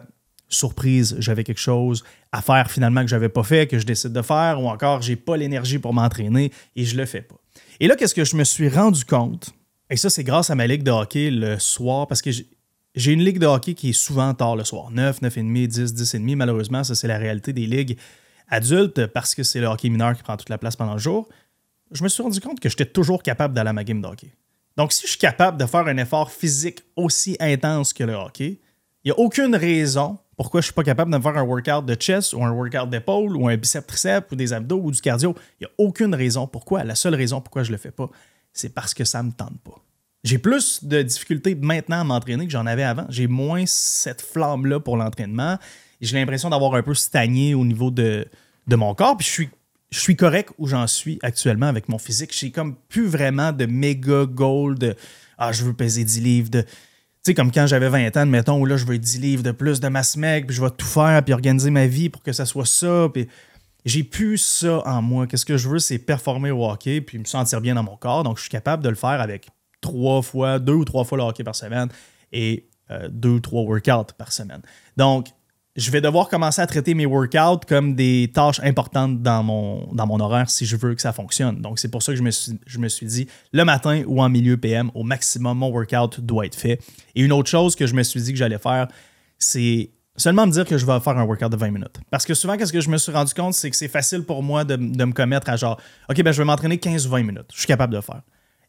surprise, 0.49 1.17
j'avais 1.19 1.43
quelque 1.43 1.59
chose 1.59 2.05
à 2.31 2.41
faire 2.41 2.71
finalement 2.71 3.01
que 3.01 3.09
je 3.09 3.17
n'avais 3.17 3.31
pas 3.31 3.43
fait, 3.43 3.67
que 3.67 3.81
je 3.81 3.85
décide 3.85 4.13
de 4.13 4.23
faire, 4.23 4.63
ou 4.63 4.69
encore, 4.69 5.03
j'ai 5.03 5.17
pas 5.17 5.37
l'énergie 5.37 5.81
pour 5.81 5.93
m'entraîner 5.93 6.53
et 6.77 6.85
je 6.85 6.97
le 6.97 7.05
fais 7.05 7.23
pas. 7.23 7.35
Et 7.81 7.89
là, 7.89 7.97
qu'est-ce 7.97 8.15
que 8.15 8.25
je 8.25 8.37
me 8.37 8.45
suis 8.45 8.69
rendu 8.69 9.05
compte? 9.05 9.51
Et 9.91 9.97
ça, 9.97 10.09
c'est 10.09 10.23
grâce 10.23 10.51
à 10.51 10.55
ma 10.55 10.69
ligue 10.69 10.85
de 10.85 10.93
hockey 10.93 11.33
le 11.33 11.59
soir, 11.59 12.07
parce 12.07 12.23
que 12.23 12.31
j'ai 12.31 13.13
une 13.13 13.25
ligue 13.25 13.41
de 13.41 13.47
hockey 13.47 13.75
qui 13.75 13.91
est 13.91 13.93
souvent 13.93 14.33
tard 14.35 14.55
le 14.55 14.63
soir. 14.63 14.93
9, 14.93 15.21
9,5, 15.21 15.67
10, 15.67 15.95
10,5. 15.95 16.37
Malheureusement, 16.37 16.85
ça, 16.85 16.95
c'est 16.95 17.09
la 17.09 17.19
réalité 17.19 17.53
des 17.53 17.67
ligues 17.67 17.99
adultes 18.49 19.07
parce 19.07 19.35
que 19.35 19.43
c'est 19.43 19.61
le 19.61 19.67
hockey 19.67 19.89
mineur 19.89 20.15
qui 20.17 20.23
prend 20.23 20.37
toute 20.37 20.51
la 20.51 20.59
place 20.59 20.77
pendant 20.77 20.93
le 20.93 21.01
jour. 21.01 21.29
Je 21.93 22.03
me 22.03 22.09
suis 22.09 22.23
rendu 22.23 22.41
compte 22.41 22.61
que 22.61 22.69
j'étais 22.69 22.87
toujours 22.87 23.23
capable 23.23 23.55
d'aller 23.55 23.71
à 23.71 23.73
ma 23.73 23.85
game 23.85 24.01
de 24.01 24.07
hockey. 24.07 24.33
Donc, 24.77 24.93
si 24.93 25.03
je 25.03 25.11
suis 25.11 25.19
capable 25.19 25.59
de 25.59 25.67
faire 25.67 25.87
un 25.87 25.97
effort 25.99 26.31
physique 26.31 26.83
aussi 26.97 27.37
intense 27.39 27.93
que 27.93 28.05
le 28.05 28.15
hockey, 28.15 28.61
il 29.05 29.09
n'y 29.09 29.11
a 29.11 29.19
aucune 29.19 29.55
raison 29.55 30.19
pourquoi 30.37 30.61
je 30.61 30.65
ne 30.65 30.69
suis 30.69 30.75
pas 30.75 30.83
capable 30.83 31.13
de 31.17 31.23
faire 31.23 31.37
un 31.37 31.43
workout 31.43 31.85
de 31.85 31.95
chest 31.95 32.33
ou 32.33 32.43
un 32.45 32.51
workout 32.51 32.89
d'épaule 32.89 33.37
ou 33.37 33.49
un 33.49 33.57
bicep 33.57 33.87
triceps 33.87 34.33
ou 34.33 34.37
des 34.37 34.53
abdos 34.53 34.81
ou 34.83 34.91
du 34.91 35.01
cardio. 35.01 35.35
Il 35.61 35.65
n'y 35.65 35.67
a 35.67 35.71
aucune 35.79 36.15
raison 36.15 36.47
pourquoi. 36.47 36.85
La 36.85 36.95
seule 36.95 37.15
raison 37.15 37.41
pourquoi 37.41 37.63
je 37.63 37.69
ne 37.69 37.77
le 37.77 37.79
fais 37.79 37.91
pas, 37.91 38.09
c'est 38.53 38.71
parce 38.71 38.95
que 38.95 39.05
ça 39.05 39.23
ne 39.23 39.29
me 39.29 39.33
tente 39.33 39.61
pas. 39.63 39.81
J'ai 40.25 40.39
plus 40.39 40.85
de 40.85 41.03
difficultés 41.03 41.55
maintenant 41.55 42.01
à 42.01 42.05
m'entraîner 42.05 42.47
que 42.47 42.53
j'en 42.53 42.67
avais 42.67 42.85
avant. 42.85 43.07
J'ai 43.09 43.27
moins 43.27 43.65
cette 43.67 44.23
flamme-là 44.23 44.81
pour 44.81 44.97
l'entraînement. 44.97 45.59
J'ai 46.01 46.19
l'impression 46.19 46.49
d'avoir 46.49 46.75
un 46.75 46.83
peu 46.83 46.95
stagné 46.95 47.55
au 47.55 47.65
niveau 47.65 47.91
de, 47.91 48.27
de 48.67 48.77
mon 48.77 48.95
corps. 48.95 49.17
Puis 49.17 49.27
je 49.27 49.33
suis, 49.33 49.51
je 49.93 49.99
suis 49.99 50.17
correct 50.17 50.51
où 50.57 50.67
j'en 50.67 50.87
suis 50.87 51.19
actuellement 51.23 51.67
avec 51.67 51.89
mon 51.89 51.99
physique. 51.99 52.35
J'ai 52.37 52.51
comme 52.51 52.77
plus 52.89 53.07
vraiment 53.07 53.53
de 53.53 53.67
méga 53.67 54.25
goal 54.25 54.79
de 54.79 54.97
Ah, 55.37 55.53
je 55.53 55.65
veux 55.65 55.75
peser 55.75 56.03
10 56.03 56.21
livres. 56.23 56.51
De, 56.51 56.63
tu 56.63 56.69
sais, 57.23 57.35
comme 57.35 57.53
quand 57.53 57.67
j'avais 57.67 57.91
20 57.91 58.17
ans, 58.17 58.27
mettons, 58.27 58.59
où 58.59 58.65
là, 58.65 58.79
je 58.79 58.87
veux 58.87 58.99
10 58.99 59.21
livres 59.21 59.43
de 59.43 59.53
plus 59.53 59.81
de 59.81 59.89
ma 59.89 60.03
SMEC, 60.03 60.47
puis 60.47 60.57
je 60.57 60.63
vais 60.63 60.71
tout 60.71 60.87
faire, 60.87 61.23
puis 61.23 61.35
organiser 61.35 61.71
ma 61.71 61.87
vie 61.87 62.09
pour 62.09 62.23
que 62.23 62.33
ça 62.33 62.47
soit 62.47 62.65
ça. 62.65 63.09
Puis 63.13 63.29
j'ai 63.85 64.03
plus 64.03 64.39
ça 64.39 64.83
en 64.87 65.03
moi. 65.03 65.27
Qu'est-ce 65.27 65.45
que 65.45 65.59
je 65.59 65.69
veux, 65.69 65.79
c'est 65.79 65.99
performer 65.99 66.51
au 66.51 66.65
hockey, 66.65 67.03
puis 67.03 67.19
me 67.19 67.27
sentir 67.27 67.61
bien 67.61 67.75
dans 67.75 67.83
mon 67.83 67.97
corps. 67.97 68.25
Donc, 68.25 68.39
je 68.39 68.43
suis 68.43 68.51
capable 68.51 68.83
de 68.83 68.89
le 68.89 68.95
faire 68.95 69.21
avec 69.21 69.49
trois 69.83 70.23
fois, 70.23 70.59
deux 70.59 70.73
ou 70.73 70.87
trois 70.87 71.05
fois 71.05 71.19
le 71.19 71.25
hockey 71.25 71.45
par 71.45 71.55
semaine 71.55 71.89
et 72.33 72.67
euh, 72.91 73.09
deux 73.11 73.31
ou 73.31 73.41
trois 73.41 73.63
workouts 73.63 74.15
par 74.17 74.33
semaine. 74.33 74.63
Donc, 74.97 75.29
je 75.75 75.91
vais 75.91 76.01
devoir 76.03 76.29
commencer 76.29 76.61
à 76.61 76.67
traiter 76.67 76.95
mes 76.95 77.07
workouts 77.07 77.67
comme 77.67 77.95
des 77.95 78.31
tâches 78.33 78.61
importantes 78.63 79.23
dans 79.23 79.43
mon, 79.43 79.89
dans 79.93 80.07
mon 80.07 80.21
horaire 80.21 80.51
si 80.51 80.67
je 80.67 80.77
veux 80.77 80.95
que 80.95 81.01
ça 81.01 81.13
fonctionne. 81.13 81.63
Donc, 81.63 81.79
c'est 81.79 81.89
pour 81.89 82.03
ça 82.03 82.13
que 82.13 82.19
je 82.19 82.23
me, 82.23 82.31
suis, 82.31 82.59
je 82.67 82.79
me 82.79 82.89
suis 82.89 83.07
dit, 83.07 83.27
le 83.53 83.65
matin 83.65 84.03
ou 84.07 84.23
en 84.23 84.29
milieu 84.29 84.59
PM, 84.59 84.91
au 84.95 85.03
maximum, 85.03 85.59
mon 85.59 85.71
workout 85.71 86.21
doit 86.21 86.45
être 86.45 86.57
fait. 86.57 86.79
Et 87.15 87.23
une 87.23 87.33
autre 87.33 87.49
chose 87.49 87.75
que 87.75 87.87
je 87.87 87.95
me 87.95 88.03
suis 88.03 88.21
dit 88.21 88.33
que 88.33 88.39
j'allais 88.39 88.59
faire, 88.59 88.89
c'est 89.39 89.91
seulement 90.17 90.47
me 90.47 90.53
dire 90.53 90.67
que 90.67 90.77
je 90.77 90.85
vais 90.85 91.01
faire 91.01 91.17
un 91.17 91.25
workout 91.25 91.51
de 91.51 91.57
20 91.57 91.71
minutes. 91.71 92.01
Parce 92.11 92.27
que 92.27 92.35
souvent, 92.35 92.59
qu'est-ce 92.59 92.73
que 92.73 92.83
je 92.83 92.91
me 92.91 92.99
suis 92.99 93.13
rendu 93.13 93.33
compte, 93.33 93.55
c'est 93.55 93.71
que 93.71 93.77
c'est 93.77 93.89
facile 93.89 94.25
pour 94.25 94.43
moi 94.43 94.65
de, 94.65 94.77
de, 94.77 95.05
me 95.05 95.13
commettre 95.13 95.49
à 95.49 95.57
genre, 95.57 95.81
OK, 96.11 96.23
ben, 96.23 96.33
je 96.33 96.39
vais 96.39 96.45
m'entraîner 96.45 96.77
15 96.77 97.07
ou 97.07 97.11
20 97.11 97.23
minutes. 97.23 97.47
Je 97.55 97.59
suis 97.59 97.67
capable 97.67 97.93
de 97.93 97.99
le 97.99 98.03
faire. 98.03 98.21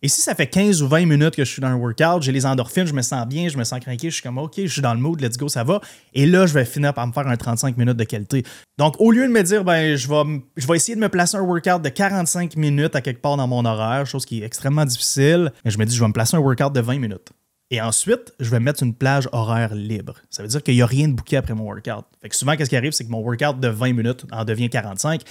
Et 0.06 0.10
si 0.10 0.20
ça 0.20 0.36
fait 0.36 0.48
15 0.48 0.82
ou 0.82 0.90
20 0.90 1.06
minutes 1.06 1.34
que 1.34 1.46
je 1.46 1.50
suis 1.50 1.62
dans 1.62 1.70
un 1.70 1.76
workout, 1.76 2.22
j'ai 2.22 2.34
les 2.34 2.46
endorphines, 2.46 2.86
je 2.86 2.94
me 2.94 3.02
sens 3.02 3.26
bien, 3.26 3.48
je 3.48 3.58
me 3.58 3.64
sens 3.64 3.80
craqué, 3.80 4.10
je 4.10 4.16
suis 4.16 4.22
comme 4.22 4.38
OK, 4.38 4.56
je 4.58 4.68
suis 4.68 4.82
dans 4.82 4.94
le 4.94 5.00
mood, 5.00 5.22
let's 5.22 5.38
go, 5.38 5.48
ça 5.48 5.64
va. 5.64 5.80
Et 6.14 6.26
là, 6.26 6.46
je 6.46 6.54
vais 6.54 6.66
finir 6.66 6.94
par 6.94 7.08
me 7.08 7.14
faire 7.14 7.26
un 7.26 7.38
35 7.38 7.78
minutes 7.78 7.96
de 7.96 8.04
qualité. 8.04 8.44
Donc, 8.78 9.00
au 9.00 9.12
lieu 9.12 9.26
de 9.26 9.32
me 9.32 9.42
dire, 9.42 9.64
ben, 9.64 9.96
je 9.96 10.10
vais, 10.10 10.76
essayer 10.76 10.96
de 10.96 11.00
me 11.00 11.08
placer 11.08 11.38
un 11.38 11.42
workout 11.42 11.82
de 11.82 11.88
45 11.88 12.58
minutes 12.58 12.98
à 12.98 13.02
quelque 13.02 13.22
part 13.22 13.38
dans 13.38 13.48
mon 13.48 13.64
horaire, 13.64 14.06
chose 14.06 14.26
qui 14.26 14.42
est 14.42 14.46
extrêmement 14.46 14.84
difficile, 14.84 15.54
je 15.64 15.78
me 15.78 15.86
dis, 15.86 15.96
je 15.96 16.02
vais 16.02 16.10
me 16.10 16.14
placer 16.14 16.36
un 16.36 16.42
workout 16.42 16.74
de 16.74 16.82
20 16.82 17.00
minutes. 17.00 17.32
Et 17.72 17.80
ensuite, 17.80 18.34
je 18.42 18.50
vais 18.50 18.60
mettre 18.60 18.84
une 18.84 18.94
plage 18.94 19.30
horaire 19.32 19.74
libre. 19.74 20.16
Ça 20.30 20.44
veut 20.44 20.50
dire 20.50 20.62
qu'il 20.62 20.76
n'y 20.76 20.82
a 20.82 20.86
rien 20.86 21.08
de 21.08 21.14
bouquet 21.14 21.38
après 21.38 21.54
mon 21.54 21.64
workout. 21.64 22.04
Fait 22.22 22.28
que 22.28 22.36
souvent, 22.36 22.58
qu'est-ce 22.58 22.70
qui 22.70 22.76
arrive, 22.76 22.92
c'est 22.92 23.06
que 23.06 23.10
mon 23.10 23.22
workout 23.22 23.58
de 23.58 23.70
20 23.70 23.94
minutes 23.94 24.26
en 24.34 24.44
devient 24.44 24.70
45. 24.70 25.22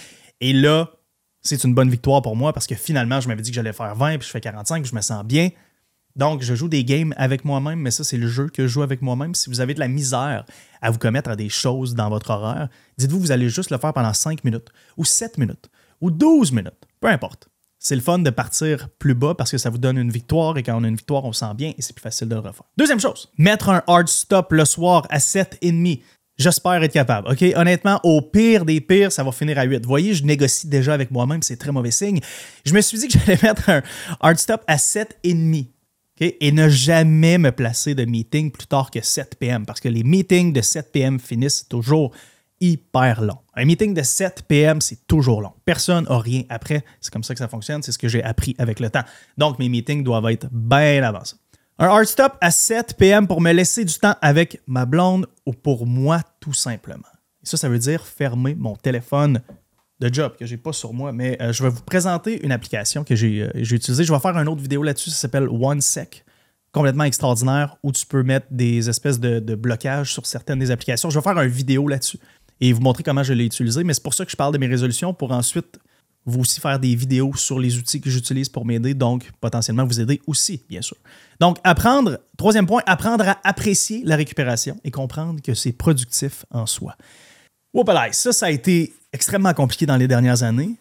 Et 0.40 0.54
là, 0.54 0.90
c'est 1.42 1.64
une 1.64 1.74
bonne 1.74 1.90
victoire 1.90 2.22
pour 2.22 2.36
moi 2.36 2.52
parce 2.52 2.66
que 2.66 2.74
finalement, 2.74 3.20
je 3.20 3.28
m'avais 3.28 3.42
dit 3.42 3.50
que 3.50 3.54
j'allais 3.54 3.72
faire 3.72 3.94
20, 3.94 4.18
puis 4.18 4.26
je 4.26 4.32
fais 4.32 4.40
45, 4.40 4.82
puis 4.82 4.90
je 4.90 4.96
me 4.96 5.00
sens 5.00 5.24
bien. 5.24 5.50
Donc, 6.14 6.42
je 6.42 6.54
joue 6.54 6.68
des 6.68 6.84
games 6.84 7.14
avec 7.16 7.44
moi-même, 7.44 7.80
mais 7.80 7.90
ça, 7.90 8.04
c'est 8.04 8.18
le 8.18 8.28
jeu 8.28 8.48
que 8.48 8.66
je 8.66 8.68
joue 8.68 8.82
avec 8.82 9.00
moi-même. 9.00 9.34
Si 9.34 9.48
vous 9.48 9.60
avez 9.60 9.74
de 9.74 9.80
la 9.80 9.88
misère 9.88 10.44
à 10.82 10.90
vous 10.90 10.98
commettre 10.98 11.30
à 11.30 11.36
des 11.36 11.48
choses 11.48 11.94
dans 11.94 12.10
votre 12.10 12.30
horaire, 12.30 12.68
dites-vous, 12.98 13.18
vous 13.18 13.32
allez 13.32 13.48
juste 13.48 13.70
le 13.70 13.78
faire 13.78 13.92
pendant 13.92 14.12
5 14.12 14.44
minutes, 14.44 14.68
ou 14.96 15.04
7 15.04 15.38
minutes, 15.38 15.70
ou 16.00 16.10
12 16.10 16.52
minutes, 16.52 16.86
peu 17.00 17.08
importe. 17.08 17.48
C'est 17.78 17.96
le 17.96 18.02
fun 18.02 18.20
de 18.20 18.30
partir 18.30 18.88
plus 18.98 19.14
bas 19.14 19.34
parce 19.34 19.50
que 19.50 19.58
ça 19.58 19.68
vous 19.68 19.78
donne 19.78 19.98
une 19.98 20.12
victoire 20.12 20.56
et 20.56 20.62
quand 20.62 20.80
on 20.80 20.84
a 20.84 20.88
une 20.88 20.94
victoire, 20.94 21.24
on 21.24 21.32
sent 21.32 21.52
bien 21.56 21.72
et 21.76 21.82
c'est 21.82 21.94
plus 21.94 22.02
facile 22.02 22.28
de 22.28 22.34
le 22.34 22.40
refaire. 22.40 22.66
Deuxième 22.76 23.00
chose, 23.00 23.32
mettre 23.38 23.70
un 23.70 23.82
hard 23.88 24.06
stop 24.06 24.52
le 24.52 24.64
soir 24.64 25.04
à 25.10 25.18
7,5. 25.18 26.00
J'espère 26.38 26.82
être 26.82 26.92
capable. 26.92 27.28
OK? 27.28 27.44
Honnêtement, 27.54 28.00
au 28.04 28.22
pire 28.22 28.64
des 28.64 28.80
pires, 28.80 29.12
ça 29.12 29.22
va 29.22 29.32
finir 29.32 29.58
à 29.58 29.64
8. 29.64 29.82
Vous 29.82 29.88
voyez, 29.88 30.14
je 30.14 30.24
négocie 30.24 30.66
déjà 30.66 30.94
avec 30.94 31.10
moi-même, 31.10 31.42
c'est 31.42 31.56
très 31.56 31.72
mauvais 31.72 31.90
signe. 31.90 32.20
Je 32.64 32.72
me 32.72 32.80
suis 32.80 32.98
dit 32.98 33.08
que 33.08 33.18
j'allais 33.26 33.38
mettre 33.42 33.68
un 33.68 33.82
hard 34.20 34.38
stop 34.38 34.62
à 34.66 34.76
7,5. 34.76 35.66
OK? 36.20 36.34
Et 36.40 36.52
ne 36.52 36.68
jamais 36.68 37.38
me 37.38 37.52
placer 37.52 37.94
de 37.94 38.04
meeting 38.04 38.50
plus 38.50 38.66
tard 38.66 38.90
que 38.90 39.00
7 39.02 39.36
p.m. 39.38 39.66
parce 39.66 39.80
que 39.80 39.88
les 39.88 40.02
meetings 40.02 40.52
de 40.52 40.62
7 40.62 40.92
p.m. 40.92 41.18
finissent 41.18 41.68
toujours 41.68 42.12
hyper 42.62 43.20
long. 43.20 43.38
Un 43.54 43.64
meeting 43.64 43.92
de 43.92 44.02
7 44.02 44.44
p.m., 44.46 44.80
c'est 44.80 45.06
toujours 45.06 45.42
long. 45.42 45.52
Personne 45.64 46.04
n'a 46.08 46.18
rien 46.18 46.42
après. 46.48 46.84
C'est 47.00 47.12
comme 47.12 47.24
ça 47.24 47.34
que 47.34 47.38
ça 47.38 47.48
fonctionne. 47.48 47.82
C'est 47.82 47.92
ce 47.92 47.98
que 47.98 48.08
j'ai 48.08 48.22
appris 48.22 48.54
avec 48.58 48.78
le 48.78 48.88
temps. 48.88 49.02
Donc, 49.36 49.58
mes 49.58 49.68
meetings 49.68 50.04
doivent 50.04 50.30
être 50.30 50.46
bien 50.52 51.02
avancés. 51.02 51.36
Un 51.82 51.88
hard 51.88 52.04
stop 52.04 52.34
à 52.40 52.52
7 52.52 52.94
p.m. 52.96 53.26
pour 53.26 53.40
me 53.40 53.50
laisser 53.50 53.84
du 53.84 53.94
temps 53.94 54.14
avec 54.22 54.60
ma 54.68 54.86
blonde 54.86 55.26
ou 55.46 55.52
pour 55.52 55.84
moi 55.84 56.20
tout 56.38 56.52
simplement. 56.52 57.02
Et 57.42 57.46
ça, 57.46 57.56
ça 57.56 57.68
veut 57.68 57.80
dire 57.80 58.06
fermer 58.06 58.54
mon 58.54 58.76
téléphone 58.76 59.40
de 59.98 60.14
job 60.14 60.36
que 60.38 60.46
j'ai 60.46 60.58
pas 60.58 60.72
sur 60.72 60.92
moi, 60.92 61.10
mais 61.10 61.36
euh, 61.42 61.52
je 61.52 61.60
vais 61.60 61.70
vous 61.70 61.82
présenter 61.82 62.40
une 62.44 62.52
application 62.52 63.02
que 63.02 63.16
j'ai 63.16 63.42
euh, 63.42 63.50
utilisée. 63.54 64.04
Je 64.04 64.12
vais 64.12 64.20
faire 64.20 64.38
une 64.38 64.46
autre 64.46 64.62
vidéo 64.62 64.84
là-dessus, 64.84 65.10
ça 65.10 65.16
s'appelle 65.16 65.48
OneSec, 65.48 66.24
complètement 66.70 67.02
extraordinaire, 67.02 67.76
où 67.82 67.90
tu 67.90 68.06
peux 68.06 68.22
mettre 68.22 68.46
des 68.52 68.88
espèces 68.88 69.18
de, 69.18 69.40
de 69.40 69.56
blocages 69.56 70.12
sur 70.12 70.24
certaines 70.24 70.60
des 70.60 70.70
applications. 70.70 71.10
Je 71.10 71.18
vais 71.18 71.24
faire 71.24 71.40
une 71.40 71.50
vidéo 71.50 71.88
là-dessus 71.88 72.18
et 72.60 72.72
vous 72.72 72.80
montrer 72.80 73.02
comment 73.02 73.24
je 73.24 73.32
l'ai 73.32 73.46
utilisé, 73.46 73.82
mais 73.82 73.94
c'est 73.94 74.04
pour 74.04 74.14
ça 74.14 74.24
que 74.24 74.30
je 74.30 74.36
parle 74.36 74.52
de 74.52 74.58
mes 74.58 74.68
résolutions 74.68 75.14
pour 75.14 75.32
ensuite 75.32 75.80
vous 76.24 76.40
aussi 76.40 76.60
faire 76.60 76.78
des 76.78 76.94
vidéos 76.94 77.34
sur 77.34 77.58
les 77.58 77.76
outils 77.78 78.00
que 78.00 78.08
j'utilise 78.08 78.48
pour 78.48 78.64
m'aider, 78.64 78.94
donc 78.94 79.30
potentiellement 79.40 79.84
vous 79.84 80.00
aider 80.00 80.20
aussi, 80.26 80.62
bien 80.68 80.82
sûr. 80.82 80.96
Donc, 81.40 81.58
apprendre, 81.64 82.20
troisième 82.36 82.66
point, 82.66 82.82
apprendre 82.86 83.28
à 83.28 83.38
apprécier 83.42 84.02
la 84.04 84.16
récupération 84.16 84.78
et 84.84 84.90
comprendre 84.90 85.40
que 85.42 85.54
c'est 85.54 85.72
productif 85.72 86.44
en 86.50 86.66
soi. 86.66 86.96
Whoopalaï, 87.74 88.14
ça, 88.14 88.32
ça 88.32 88.46
a 88.46 88.50
été 88.50 88.92
extrêmement 89.12 89.52
compliqué 89.54 89.86
dans 89.86 89.96
les 89.96 90.06
dernières 90.06 90.42
années. 90.42 90.76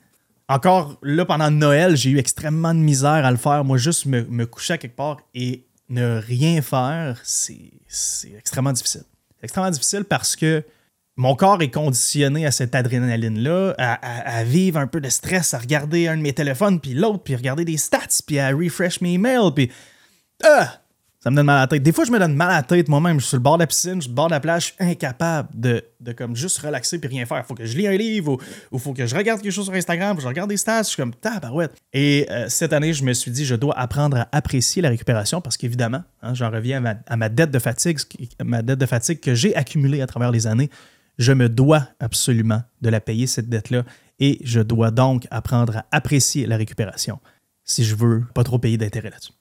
Encore 0.48 0.98
là, 1.02 1.26
pendant 1.26 1.50
Noël, 1.50 1.96
j'ai 1.96 2.12
eu 2.12 2.18
extrêmement 2.18 2.74
de 2.74 2.80
misère 2.80 3.26
à 3.26 3.32
le 3.32 3.38
faire. 3.38 3.64
Moi, 3.64 3.78
juste 3.78 4.06
me, 4.06 4.24
me 4.26 4.46
coucher 4.46 4.74
à 4.74 4.78
quelque 4.78 4.96
part 4.96 5.18
et 5.34 5.66
ne 5.90 6.20
rien 6.20 6.62
faire, 6.62 7.20
c'est 7.24 7.72
extrêmement 8.38 8.74
difficile. 8.74 9.04
C'est 9.40 9.46
extrêmement 9.46 9.72
difficile 9.72 10.04
parce 10.04 10.36
que 10.36 10.64
mon 11.22 11.36
corps 11.36 11.62
est 11.62 11.70
conditionné 11.70 12.48
à 12.48 12.52
cette 12.52 12.74
adrénaline-là, 12.74 13.76
à, 13.78 14.44
vivre 14.44 14.80
un 14.80 14.88
peu 14.88 15.00
de 15.00 15.10
stress, 15.10 15.54
à 15.54 15.60
regarder 15.60 16.08
un 16.08 16.18
de 16.18 16.22
mes 16.24 16.34
téléphones, 16.34 16.80
puis 16.80 16.96
l'autre, 16.96 17.22
puis 17.24 17.36
regarder 17.36 17.64
des 17.64 17.78
stats, 17.78 18.24
puis 18.26 18.40
à 18.40 18.50
refresh 18.50 19.02
mes 19.02 19.14
emails, 19.14 19.52
puis. 19.56 19.72
Ah! 20.44 20.82
Ça 21.24 21.30
me 21.30 21.36
donne 21.36 21.46
mal 21.46 21.58
à 21.58 21.62
la 21.62 21.68
tête. 21.68 21.84
Des 21.84 21.92
fois, 21.92 22.04
je 22.04 22.12
me 22.12 22.18
donne 22.18 22.34
mal 22.34 22.50
à 22.50 22.56
la 22.56 22.64
tête 22.64 22.88
moi-même. 22.88 23.20
Je 23.20 23.26
suis 23.26 23.30
sur 23.30 23.38
le 23.38 23.44
bord 23.44 23.58
de 23.58 23.62
la 23.62 23.68
piscine, 23.68 23.98
je 23.98 24.02
suis 24.02 24.10
le 24.10 24.16
bord 24.16 24.26
de 24.26 24.32
la 24.32 24.40
plage, 24.40 24.62
je 24.80 24.84
suis 24.84 24.92
incapable 24.92 25.50
de, 25.54 25.84
comme 26.18 26.36
juste 26.36 26.58
relaxer 26.58 26.98
puis 26.98 27.08
rien 27.10 27.28
faire. 27.28 27.46
Faut 27.46 27.54
que 27.54 27.64
je 27.64 27.78
lis 27.78 27.86
un 27.86 27.96
livre 27.96 28.40
ou 28.72 28.78
il 28.78 28.80
faut 28.80 28.92
que 28.92 29.06
je 29.06 29.16
regarde 29.16 29.40
quelque 29.40 29.54
chose 29.54 29.66
sur 29.66 29.74
Instagram, 29.76 30.18
je 30.20 30.26
regarde 30.26 30.50
des 30.50 30.58
stats, 30.58 30.82
je 30.82 30.88
suis 30.88 30.98
comme 30.98 31.14
tabarouette. 31.14 31.76
Et 31.94 32.26
euh, 32.32 32.50
cette 32.50 32.74
année, 32.74 32.94
je 32.94 33.04
me 33.04 33.14
suis 33.14 33.30
dit, 33.30 33.46
je 33.46 33.54
dois 33.54 33.78
apprendre 33.78 34.18
à 34.18 34.30
apprécier 34.32 34.82
la 34.82 34.90
récupération 34.90 35.42
parce 35.42 35.58
qu'évidemment, 35.58 36.02
hein, 36.24 36.34
j'en 36.34 36.50
reviens 36.50 36.84
à 37.06 37.18
ma, 37.18 37.30
dette 37.30 37.52
de 37.52 37.60
fatigue, 37.60 38.00
ma 38.44 38.64
dette 38.64 38.80
de 38.80 38.88
fatigue 38.88 39.20
que 39.20 39.36
j'ai 39.36 39.56
accumulée 39.56 40.02
à 40.02 40.08
travers 40.08 40.32
les 40.32 40.48
années. 40.48 40.72
Je 41.18 41.34
me 41.34 41.50
dois 41.50 41.88
absolument 42.00 42.62
de 42.82 42.90
la 42.90 43.00
payer, 43.00 43.28
cette 43.28 43.50
dette-là, 43.50 43.84
et 44.20 44.40
je 44.44 44.60
dois 44.60 44.92
donc 44.92 45.28
apprendre 45.32 45.78
à 45.78 45.86
apprécier 45.92 46.46
la 46.46 46.58
récupération 46.58 47.20
si 47.64 47.84
je 47.84 47.96
veux 47.96 48.24
pas 48.34 48.44
trop 48.44 48.58
payer 48.58 48.78
d'intérêt 48.78 49.10
là-dessus. 49.10 49.34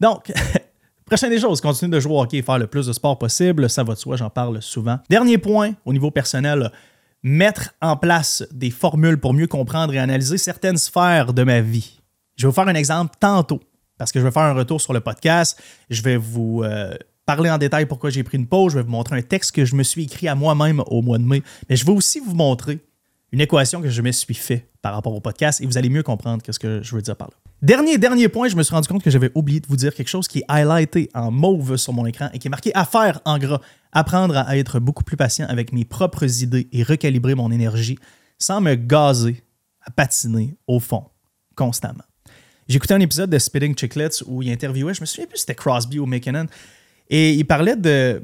Donc, 0.00 0.32
Prochaine 1.08 1.30
des 1.30 1.40
choses, 1.40 1.62
continuer 1.62 1.90
de 1.92 2.00
jouer 2.00 2.12
au 2.12 2.20
hockey 2.20 2.36
et 2.36 2.42
faire 2.42 2.58
le 2.58 2.66
plus 2.66 2.86
de 2.86 2.92
sport 2.92 3.18
possible, 3.18 3.70
ça 3.70 3.82
va 3.82 3.94
de 3.94 3.98
soi, 3.98 4.16
j'en 4.16 4.28
parle 4.28 4.60
souvent. 4.60 4.98
Dernier 5.08 5.38
point, 5.38 5.72
au 5.86 5.94
niveau 5.94 6.10
personnel, 6.10 6.70
mettre 7.22 7.70
en 7.80 7.96
place 7.96 8.44
des 8.52 8.70
formules 8.70 9.18
pour 9.18 9.32
mieux 9.32 9.46
comprendre 9.46 9.94
et 9.94 9.98
analyser 9.98 10.36
certaines 10.36 10.76
sphères 10.76 11.32
de 11.32 11.44
ma 11.44 11.62
vie. 11.62 11.98
Je 12.36 12.42
vais 12.42 12.50
vous 12.50 12.54
faire 12.54 12.68
un 12.68 12.74
exemple 12.74 13.14
tantôt, 13.18 13.60
parce 13.96 14.12
que 14.12 14.20
je 14.20 14.24
vais 14.26 14.30
faire 14.30 14.42
un 14.42 14.52
retour 14.52 14.82
sur 14.82 14.92
le 14.92 15.00
podcast. 15.00 15.58
Je 15.88 16.02
vais 16.02 16.18
vous 16.18 16.62
euh, 16.62 16.94
parler 17.28 17.50
en 17.50 17.58
détail 17.58 17.84
pourquoi 17.84 18.08
j'ai 18.08 18.22
pris 18.22 18.38
une 18.38 18.46
pause. 18.46 18.72
Je 18.72 18.78
vais 18.78 18.84
vous 18.84 18.90
montrer 18.90 19.18
un 19.18 19.20
texte 19.20 19.52
que 19.52 19.66
je 19.66 19.74
me 19.74 19.82
suis 19.82 20.04
écrit 20.04 20.28
à 20.28 20.34
moi-même 20.34 20.82
au 20.86 21.02
mois 21.02 21.18
de 21.18 21.24
mai. 21.24 21.42
Mais 21.68 21.76
je 21.76 21.84
vais 21.84 21.92
aussi 21.92 22.20
vous 22.20 22.34
montrer 22.34 22.78
une 23.32 23.42
équation 23.42 23.82
que 23.82 23.90
je 23.90 24.00
me 24.00 24.10
suis 24.12 24.32
fait 24.32 24.70
par 24.80 24.94
rapport 24.94 25.14
au 25.14 25.20
podcast 25.20 25.60
et 25.60 25.66
vous 25.66 25.76
allez 25.76 25.90
mieux 25.90 26.02
comprendre 26.02 26.42
ce 26.48 26.58
que 26.58 26.82
je 26.82 26.94
veux 26.96 27.02
dire 27.02 27.16
par 27.16 27.28
là. 27.28 27.34
Dernier, 27.60 27.98
dernier 27.98 28.30
point, 28.30 28.48
je 28.48 28.56
me 28.56 28.62
suis 28.62 28.74
rendu 28.74 28.88
compte 28.88 29.02
que 29.02 29.10
j'avais 29.10 29.30
oublié 29.34 29.60
de 29.60 29.66
vous 29.66 29.76
dire 29.76 29.94
quelque 29.94 30.08
chose 30.08 30.26
qui 30.26 30.38
est 30.38 30.44
highlighté 30.48 31.10
en 31.12 31.30
mauve 31.30 31.76
sur 31.76 31.92
mon 31.92 32.06
écran 32.06 32.30
et 32.32 32.38
qui 32.38 32.48
est 32.48 32.50
marqué 32.50 32.74
à 32.74 32.86
faire 32.86 33.20
en 33.26 33.36
gras. 33.36 33.60
Apprendre 33.92 34.38
à 34.38 34.56
être 34.56 34.80
beaucoup 34.80 35.04
plus 35.04 35.18
patient 35.18 35.46
avec 35.50 35.74
mes 35.74 35.84
propres 35.84 36.42
idées 36.42 36.66
et 36.72 36.82
recalibrer 36.82 37.34
mon 37.34 37.50
énergie 37.50 37.98
sans 38.38 38.62
me 38.62 38.74
gazer 38.74 39.42
à 39.82 39.90
patiner 39.90 40.56
au 40.66 40.80
fond 40.80 41.04
constamment. 41.54 42.04
J'écoutais 42.68 42.94
un 42.94 43.00
épisode 43.00 43.28
de 43.28 43.38
Spitting 43.38 43.76
Chicklets 43.76 44.22
où 44.26 44.42
il 44.42 44.50
interviewait, 44.50 44.94
je 44.94 45.02
me 45.02 45.06
souviens 45.06 45.26
plus 45.26 45.38
c'était 45.38 45.54
Crosby 45.54 45.98
ou 45.98 46.06
McKinnon, 46.06 46.46
et 47.08 47.32
il 47.32 47.46
parlait 47.46 47.76
de, 47.76 48.22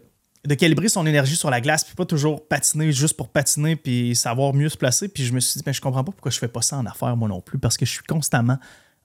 calibrer 0.58 0.88
son 0.88 1.06
énergie 1.06 1.36
sur 1.36 1.50
la 1.50 1.60
glace, 1.60 1.84
puis 1.84 1.94
pas 1.94 2.04
toujours 2.04 2.46
patiner 2.46 2.92
juste 2.92 3.16
pour 3.16 3.28
patiner, 3.30 3.76
puis 3.76 4.14
savoir 4.14 4.52
mieux 4.52 4.68
se 4.68 4.76
placer. 4.76 5.08
Puis 5.08 5.24
je 5.24 5.32
me 5.32 5.40
suis 5.40 5.58
dit, 5.58 5.64
ben, 5.64 5.72
je 5.72 5.80
comprends 5.80 6.04
pas 6.04 6.12
pourquoi 6.12 6.30
je 6.30 6.38
fais 6.38 6.48
pas 6.48 6.62
ça 6.62 6.76
en 6.76 6.86
affaires 6.86 7.16
moi 7.16 7.28
non 7.28 7.40
plus, 7.40 7.58
parce 7.58 7.76
que 7.76 7.86
je 7.86 7.92
suis 7.92 8.04
constamment 8.04 8.58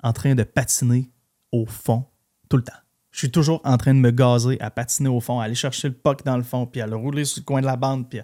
en 0.04 0.14
train 0.14 0.36
de 0.36 0.44
patiner 0.44 1.10
au 1.52 1.66
fond 1.66 2.06
tout 2.50 2.58
le 2.58 2.64
temps. 2.64 2.74
Je 3.12 3.20
suis 3.20 3.32
toujours 3.32 3.62
en 3.64 3.78
train 3.78 3.94
de 3.94 4.00
me 4.00 4.12
gazer 4.12 4.60
à 4.62 4.70
patiner 4.70 5.10
au 5.10 5.20
fond, 5.20 5.40
à 5.40 5.46
aller 5.46 5.56
chercher 5.56 5.88
le 5.88 5.96
puck 5.96 6.24
dans 6.24 6.38
le 6.38 6.44
fond, 6.44 6.66
puis 6.66 6.82
à 6.82 6.88
le 6.88 6.96
rouler 6.96 7.26
sur 7.26 7.42
le 7.42 7.46
coin 7.46 7.62
de 7.62 7.66
la 7.66 7.76
bande, 7.76 8.08
puis 8.10 8.20
à 8.20 8.24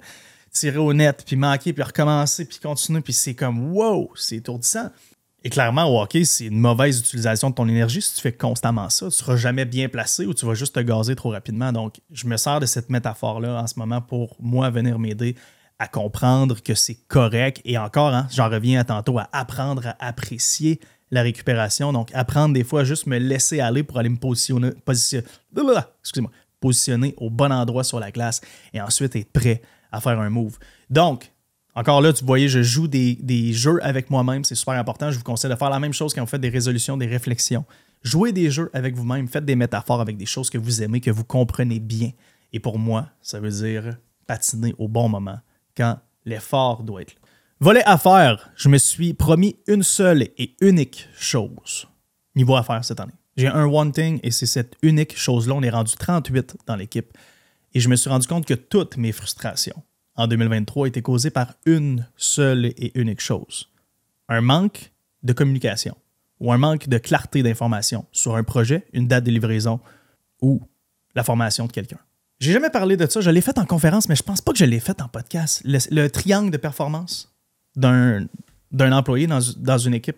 tirer 0.52 0.78
au 0.78 0.94
net, 0.94 1.24
puis 1.26 1.36
manquer, 1.36 1.74
puis 1.74 1.84
recommencer, 1.84 2.46
puis 2.46 2.60
continuer, 2.60 3.02
puis 3.02 3.14
c'est 3.14 3.34
comme 3.34 3.74
wow, 3.74 4.12
c'est 4.16 4.38
étourdissant. 4.38 4.90
Et 5.46 5.50
clairement, 5.52 5.86
au 5.86 6.02
hockey, 6.02 6.26
c'est 6.26 6.46
une 6.46 6.60
mauvaise 6.60 7.00
utilisation 7.00 7.52
de 7.52 7.56
ton 7.56 7.68
énergie 7.68 8.02
si 8.02 8.16
tu 8.16 8.22
fais 8.22 8.34
constamment 8.34 8.90
ça. 8.90 9.02
Tu 9.02 9.06
ne 9.06 9.10
seras 9.12 9.36
jamais 9.36 9.66
bien 9.66 9.88
placé 9.90 10.26
ou 10.26 10.34
tu 10.34 10.44
vas 10.44 10.56
juste 10.56 10.74
te 10.74 10.80
gazer 10.80 11.16
trop 11.16 11.30
rapidement. 11.30 11.72
Donc, 11.72 12.02
je 12.12 12.26
me 12.26 12.36
sers 12.36 12.60
de 12.60 12.66
cette 12.66 12.90
métaphore-là 12.90 13.62
en 13.62 13.68
ce 13.68 13.78
moment 13.78 14.02
pour 14.02 14.36
moi 14.40 14.72
venir 14.72 14.98
m'aider 14.98 15.36
à 15.78 15.88
comprendre 15.88 16.64
que 16.64 16.74
c'est 16.74 16.98
correct. 17.08 17.62
Et 17.64 17.78
encore, 17.78 18.12
hein, 18.12 18.28
j'en 18.32 18.50
reviens 18.50 18.80
à 18.80 18.86
tantôt 18.86 19.20
à 19.20 19.30
apprendre 19.34 19.86
à 19.86 19.96
apprécier 20.00 20.80
la 21.12 21.22
récupération. 21.22 21.94
Donc, 21.94 22.10
apprendre 22.16 22.56
des 22.56 22.64
fois 22.64 22.82
à 22.82 22.84
juste 22.84 23.06
me 23.06 23.20
laisser 23.20 23.60
aller 23.60 23.84
pour 23.84 24.00
aller 24.00 24.10
me 24.10 24.18
positionner, 24.18 24.72
positionner 26.60 27.14
au 27.18 27.30
bon 27.30 27.52
endroit 27.52 27.84
sur 27.84 28.00
la 28.00 28.10
glace 28.10 28.42
et 28.74 28.82
ensuite 28.82 29.16
être 29.16 29.32
prêt 29.32 29.62
à 29.92 30.02
faire 30.02 30.20
un 30.20 30.32
move. 30.32 30.58
Donc, 30.90 31.32
encore 31.76 32.02
là, 32.02 32.14
tu 32.14 32.24
voyez, 32.24 32.48
je 32.48 32.64
joue 32.64 32.88
des, 32.88 33.54
jeux 33.54 33.80
avec 33.84 34.10
moi-même, 34.10 34.44
c'est 34.44 34.56
super 34.56 34.76
important. 34.76 35.12
Je 35.12 35.18
vous 35.18 35.24
conseille 35.24 35.52
de 35.52 35.56
faire 35.56 35.70
la 35.70 35.80
même 35.80 35.94
chose 35.94 36.14
quand 36.14 36.22
vous 36.22 36.28
faites 36.28 36.42
des 36.42 36.50
résolutions, 36.50 36.96
des 36.96 37.08
réflexions. 37.08 37.66
Jouez 38.02 38.32
des 38.32 38.50
jeux 38.50 38.70
avec 38.74 38.96
vous-même, 38.96 39.28
faites 39.28 39.46
des 39.46 39.56
métaphores 39.56 40.00
avec 40.00 40.16
des 40.16 40.26
choses 40.26 40.50
que 40.50 40.58
vous 40.58 40.82
aimez, 40.82 41.02
que 41.02 41.12
vous 41.12 41.26
comprenez 41.26 41.80
bien. 41.80 42.12
Et 42.54 42.60
pour 42.60 42.80
moi, 42.80 43.08
ça 43.22 43.40
veut 43.40 43.50
dire 43.50 43.98
patiner 44.26 44.74
au 44.78 44.88
bon 44.88 45.10
moment, 45.10 45.40
quand 45.76 46.00
l'effort 46.26 46.84
doit 46.84 47.02
être 47.02 47.14
là. 47.14 47.20
Volet 47.60 47.84
affaires, 47.86 48.52
je 48.56 48.70
me 48.70 48.78
suis 48.78 49.14
promis 49.14 49.58
une 49.68 49.84
seule 49.84 50.24
et 50.38 50.56
unique 50.62 51.08
chose 51.18 51.88
niveau 52.36 52.56
affaires 52.56 52.84
cette 52.84 53.00
année. 53.00 53.14
J'ai 53.38 53.48
un 53.48 53.66
one 53.66 53.92
thing 53.92 54.20
et 54.24 54.32
c'est 54.32 54.46
cette 54.46 54.76
unique 54.82 55.18
chose-là. 55.18 55.56
On 55.56 55.64
est 55.64 55.70
rendu 55.70 55.94
38 55.96 56.58
dans 56.68 56.76
l'équipe. 56.76 57.12
Et 57.74 57.80
je 57.80 57.90
me 57.90 57.96
suis 57.96 58.10
rendu 58.10 58.28
compte 58.28 58.46
que 58.46 58.54
toutes 58.54 58.98
mes 58.98 59.12
frustrations 59.12 59.82
en 60.16 60.28
2023 60.28 60.88
étaient 60.88 61.02
causées 61.02 61.30
par 61.30 61.54
une 61.66 62.08
seule 62.16 62.66
et 62.66 62.92
unique 63.00 63.22
chose. 63.22 63.70
Un 64.30 64.42
manque 64.42 64.92
de 65.24 65.34
communication 65.34 65.96
ou 66.40 66.52
un 66.52 66.58
manque 66.58 66.88
de 66.88 66.98
clarté 66.98 67.44
d'information 67.44 68.06
sur 68.12 68.36
un 68.36 68.44
projet, 68.44 68.86
une 68.94 69.08
date 69.08 69.24
de 69.24 69.32
livraison 69.32 69.80
ou 70.42 70.62
la 71.16 71.24
formation 71.24 71.68
de 71.68 71.72
quelqu'un. 71.72 72.00
J'ai 72.40 72.52
jamais 72.52 72.70
parlé 72.70 72.98
de 72.98 73.10
ça. 73.10 73.22
Je 73.22 73.30
l'ai 73.30 73.42
fait 73.42 73.58
en 73.58 73.66
conférence, 73.66 74.10
mais 74.10 74.16
je 74.16 74.24
pense 74.24 74.42
pas 74.42 74.52
que 74.52 74.58
je 74.58 74.66
l'ai 74.66 74.80
fait 74.80 75.02
en 75.02 75.08
podcast. 75.08 75.62
le 75.66 76.08
triangle 76.08 76.52
de 76.52 76.58
performance 76.58 77.34
d'un 77.76 78.28
employé 78.92 79.28
dans, 79.28 79.40
dans, 79.58 79.78
une 79.78 79.94
équipe 79.94 80.18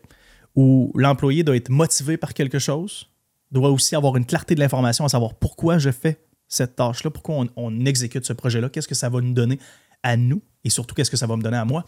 où 0.56 0.92
l'employé 0.96 1.44
doit 1.44 1.56
être 1.56 1.70
motivé 1.70 2.18
par 2.18 2.34
quelque 2.34 2.60
chose, 2.60 3.08
doit 3.51 3.70
aussi 3.70 3.96
avoir 3.96 4.18
une 4.18 4.25
clarté 4.25 4.56
de 4.56 4.60
l'information 4.60 5.06
à 5.06 5.10
savoir 5.10 5.36
pourquoi 5.36 5.77
je 5.77 5.92
fais 5.92 6.20
cette 6.48 6.75
tâche-là, 6.75 7.12
pourquoi 7.12 7.46
on, 7.56 7.86
exécute 7.86 8.25
ce 8.25 8.34
projet-là, 8.34 8.70
qu'est-ce 8.70 8.88
que 8.88 8.96
ça 8.96 9.10
va 9.10 9.22
nous 9.22 9.34
donner 9.34 9.60
à 10.04 10.18
nous 10.18 10.42
et 10.63 10.70
surtout 10.70 10.96
qu'est-ce 10.96 11.12
que 11.12 11.18
ça 11.18 11.27
va 11.27 11.36
me 11.36 11.42
donner 11.42 11.58
à 11.58 11.66
moi? 11.66 11.86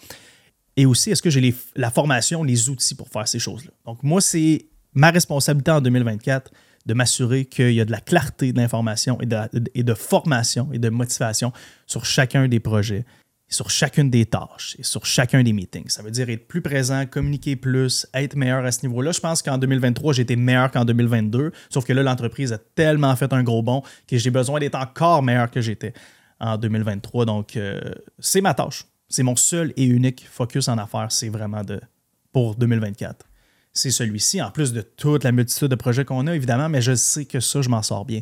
Et 0.77 0.85
aussi, 0.85 1.11
est-ce 1.11 1.21
que 1.21 1.29
j'ai 1.29 1.53
la 1.75 1.91
formation, 1.91 2.43
les 2.43 2.69
outils 2.69 2.95
pour 2.95 3.09
faire 3.09 3.27
ces 3.27 3.39
choses-là? 3.39 3.71
Donc 3.85 4.01
moi, 4.03 4.21
c'est 4.21 4.67
ma 4.93 5.11
responsabilité 5.11 5.71
en 5.71 5.81
2024 5.81 6.51
de 6.85 6.93
m'assurer 6.93 7.45
qu'il 7.45 7.73
y 7.73 7.81
a 7.81 7.85
de 7.85 7.91
la 7.91 7.99
clarté 7.99 8.53
d'information 8.53 9.19
et 9.21 9.25
de, 9.25 9.37
et 9.75 9.83
de 9.83 9.93
formation 9.93 10.69
et 10.71 10.79
de 10.79 10.89
motivation 10.89 11.51
sur 11.85 12.05
chacun 12.05 12.47
des 12.47 12.59
projets 12.59 13.05
sur 13.49 13.69
chacune 13.69 14.09
des 14.09 14.27
tâches 14.27 14.75
et 14.77 14.83
sur 14.83 15.05
chacun 15.05 15.41
des 15.41 15.53
meetings. 15.53 15.89
Ça 15.89 16.03
veut 16.03 16.11
dire 16.11 16.29
être 16.29 16.47
plus 16.47 16.61
présent, 16.61 17.05
communiquer 17.07 17.55
plus, 17.55 18.05
être 18.13 18.35
meilleur 18.35 18.63
à 18.63 18.71
ce 18.71 18.85
niveau-là. 18.85 19.11
Je 19.11 19.19
pense 19.19 19.41
qu'en 19.41 19.57
2023, 19.57 20.13
j'ai 20.13 20.21
été 20.21 20.35
meilleur 20.35 20.71
qu'en 20.71 20.85
2022, 20.85 21.51
sauf 21.69 21.83
que 21.83 21.93
là, 21.93 22.03
l'entreprise 22.03 22.53
a 22.53 22.59
tellement 22.59 23.15
fait 23.15 23.33
un 23.33 23.43
gros 23.43 23.63
bond 23.63 23.81
que 24.07 24.17
j'ai 24.17 24.29
besoin 24.29 24.59
d'être 24.59 24.75
encore 24.75 25.23
meilleur 25.23 25.49
que 25.49 25.61
j'étais 25.61 25.93
en 26.39 26.57
2023. 26.57 27.25
Donc, 27.25 27.55
euh, 27.55 27.79
c'est 28.19 28.41
ma 28.41 28.53
tâche. 28.53 28.85
C'est 29.07 29.23
mon 29.23 29.35
seul 29.35 29.73
et 29.75 29.85
unique 29.85 30.27
focus 30.29 30.67
en 30.67 30.77
affaires, 30.77 31.11
c'est 31.11 31.29
vraiment 31.29 31.63
de 31.63 31.81
pour 32.31 32.55
2024. 32.55 33.25
C'est 33.73 33.91
celui-ci, 33.91 34.41
en 34.41 34.51
plus 34.51 34.73
de 34.73 34.81
toute 34.81 35.23
la 35.23 35.31
multitude 35.31 35.67
de 35.67 35.75
projets 35.75 36.05
qu'on 36.05 36.27
a, 36.27 36.35
évidemment, 36.35 36.69
mais 36.69 36.81
je 36.81 36.95
sais 36.95 37.25
que 37.25 37.39
ça, 37.39 37.61
je 37.61 37.69
m'en 37.69 37.81
sors 37.81 38.05
bien. 38.05 38.21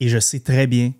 Et 0.00 0.08
je 0.08 0.18
sais 0.18 0.40
très 0.40 0.66
bien 0.66 0.92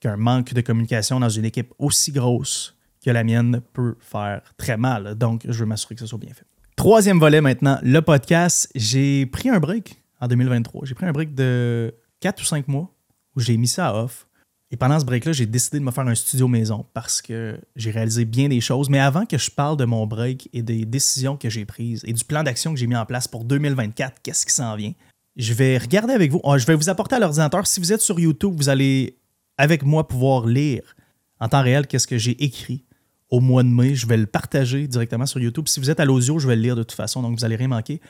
qu'un 0.00 0.16
manque 0.16 0.52
de 0.54 0.60
communication 0.60 1.20
dans 1.20 1.28
une 1.28 1.44
équipe 1.44 1.72
aussi 1.78 2.12
grosse 2.12 2.76
que 3.04 3.10
la 3.10 3.24
mienne 3.24 3.60
peut 3.72 3.96
faire 4.00 4.42
très 4.56 4.76
mal. 4.76 5.16
Donc, 5.16 5.42
je 5.46 5.58
veux 5.60 5.66
m'assurer 5.66 5.94
que 5.94 6.00
ça 6.00 6.06
soit 6.06 6.18
bien 6.18 6.32
fait. 6.32 6.46
Troisième 6.76 7.18
volet 7.18 7.40
maintenant, 7.40 7.78
le 7.82 8.00
podcast. 8.00 8.70
J'ai 8.74 9.26
pris 9.26 9.48
un 9.48 9.60
break 9.60 10.02
en 10.20 10.28
2023. 10.28 10.86
J'ai 10.86 10.94
pris 10.94 11.06
un 11.06 11.12
break 11.12 11.34
de 11.34 11.94
4 12.20 12.40
ou 12.40 12.44
5 12.44 12.68
mois 12.68 12.94
où 13.36 13.40
j'ai 13.40 13.56
mis 13.56 13.68
ça 13.68 13.94
off. 13.94 14.26
Et 14.72 14.76
pendant 14.76 14.98
ce 14.98 15.04
break-là, 15.04 15.32
j'ai 15.32 15.44
décidé 15.44 15.78
de 15.78 15.84
me 15.84 15.90
faire 15.90 16.08
un 16.08 16.14
studio 16.14 16.48
maison 16.48 16.86
parce 16.94 17.20
que 17.20 17.60
j'ai 17.76 17.90
réalisé 17.90 18.24
bien 18.24 18.48
des 18.48 18.62
choses. 18.62 18.88
Mais 18.88 18.98
avant 18.98 19.26
que 19.26 19.36
je 19.36 19.50
parle 19.50 19.76
de 19.76 19.84
mon 19.84 20.06
break 20.06 20.48
et 20.54 20.62
des 20.62 20.86
décisions 20.86 21.36
que 21.36 21.50
j'ai 21.50 21.66
prises 21.66 22.02
et 22.06 22.14
du 22.14 22.24
plan 22.24 22.42
d'action 22.42 22.72
que 22.72 22.80
j'ai 22.80 22.86
mis 22.86 22.96
en 22.96 23.04
place 23.04 23.28
pour 23.28 23.44
2024, 23.44 24.22
qu'est-ce 24.22 24.46
qui 24.46 24.54
s'en 24.54 24.74
vient, 24.74 24.94
je 25.36 25.52
vais 25.52 25.76
regarder 25.76 26.14
avec 26.14 26.30
vous. 26.30 26.40
Ah, 26.42 26.56
je 26.56 26.64
vais 26.64 26.74
vous 26.74 26.88
apporter 26.88 27.16
à 27.16 27.18
l'ordinateur. 27.18 27.66
Si 27.66 27.80
vous 27.80 27.92
êtes 27.92 28.00
sur 28.00 28.18
YouTube, 28.18 28.54
vous 28.56 28.70
allez 28.70 29.18
avec 29.58 29.82
moi 29.84 30.08
pouvoir 30.08 30.46
lire 30.46 30.96
en 31.38 31.48
temps 31.48 31.62
réel 31.62 31.86
qu'est-ce 31.86 32.06
que 32.06 32.16
j'ai 32.16 32.42
écrit 32.42 32.86
au 33.28 33.40
mois 33.40 33.64
de 33.64 33.68
mai. 33.68 33.94
Je 33.94 34.06
vais 34.06 34.16
le 34.16 34.26
partager 34.26 34.88
directement 34.88 35.26
sur 35.26 35.38
YouTube. 35.38 35.68
Si 35.68 35.80
vous 35.80 35.90
êtes 35.90 36.00
à 36.00 36.06
l'audio, 36.06 36.38
je 36.38 36.48
vais 36.48 36.56
le 36.56 36.62
lire 36.62 36.76
de 36.76 36.82
toute 36.82 36.96
façon, 36.96 37.20
donc 37.20 37.34
vous 37.34 37.42
n'allez 37.42 37.56
rien 37.56 37.68
manquer. 37.68 38.00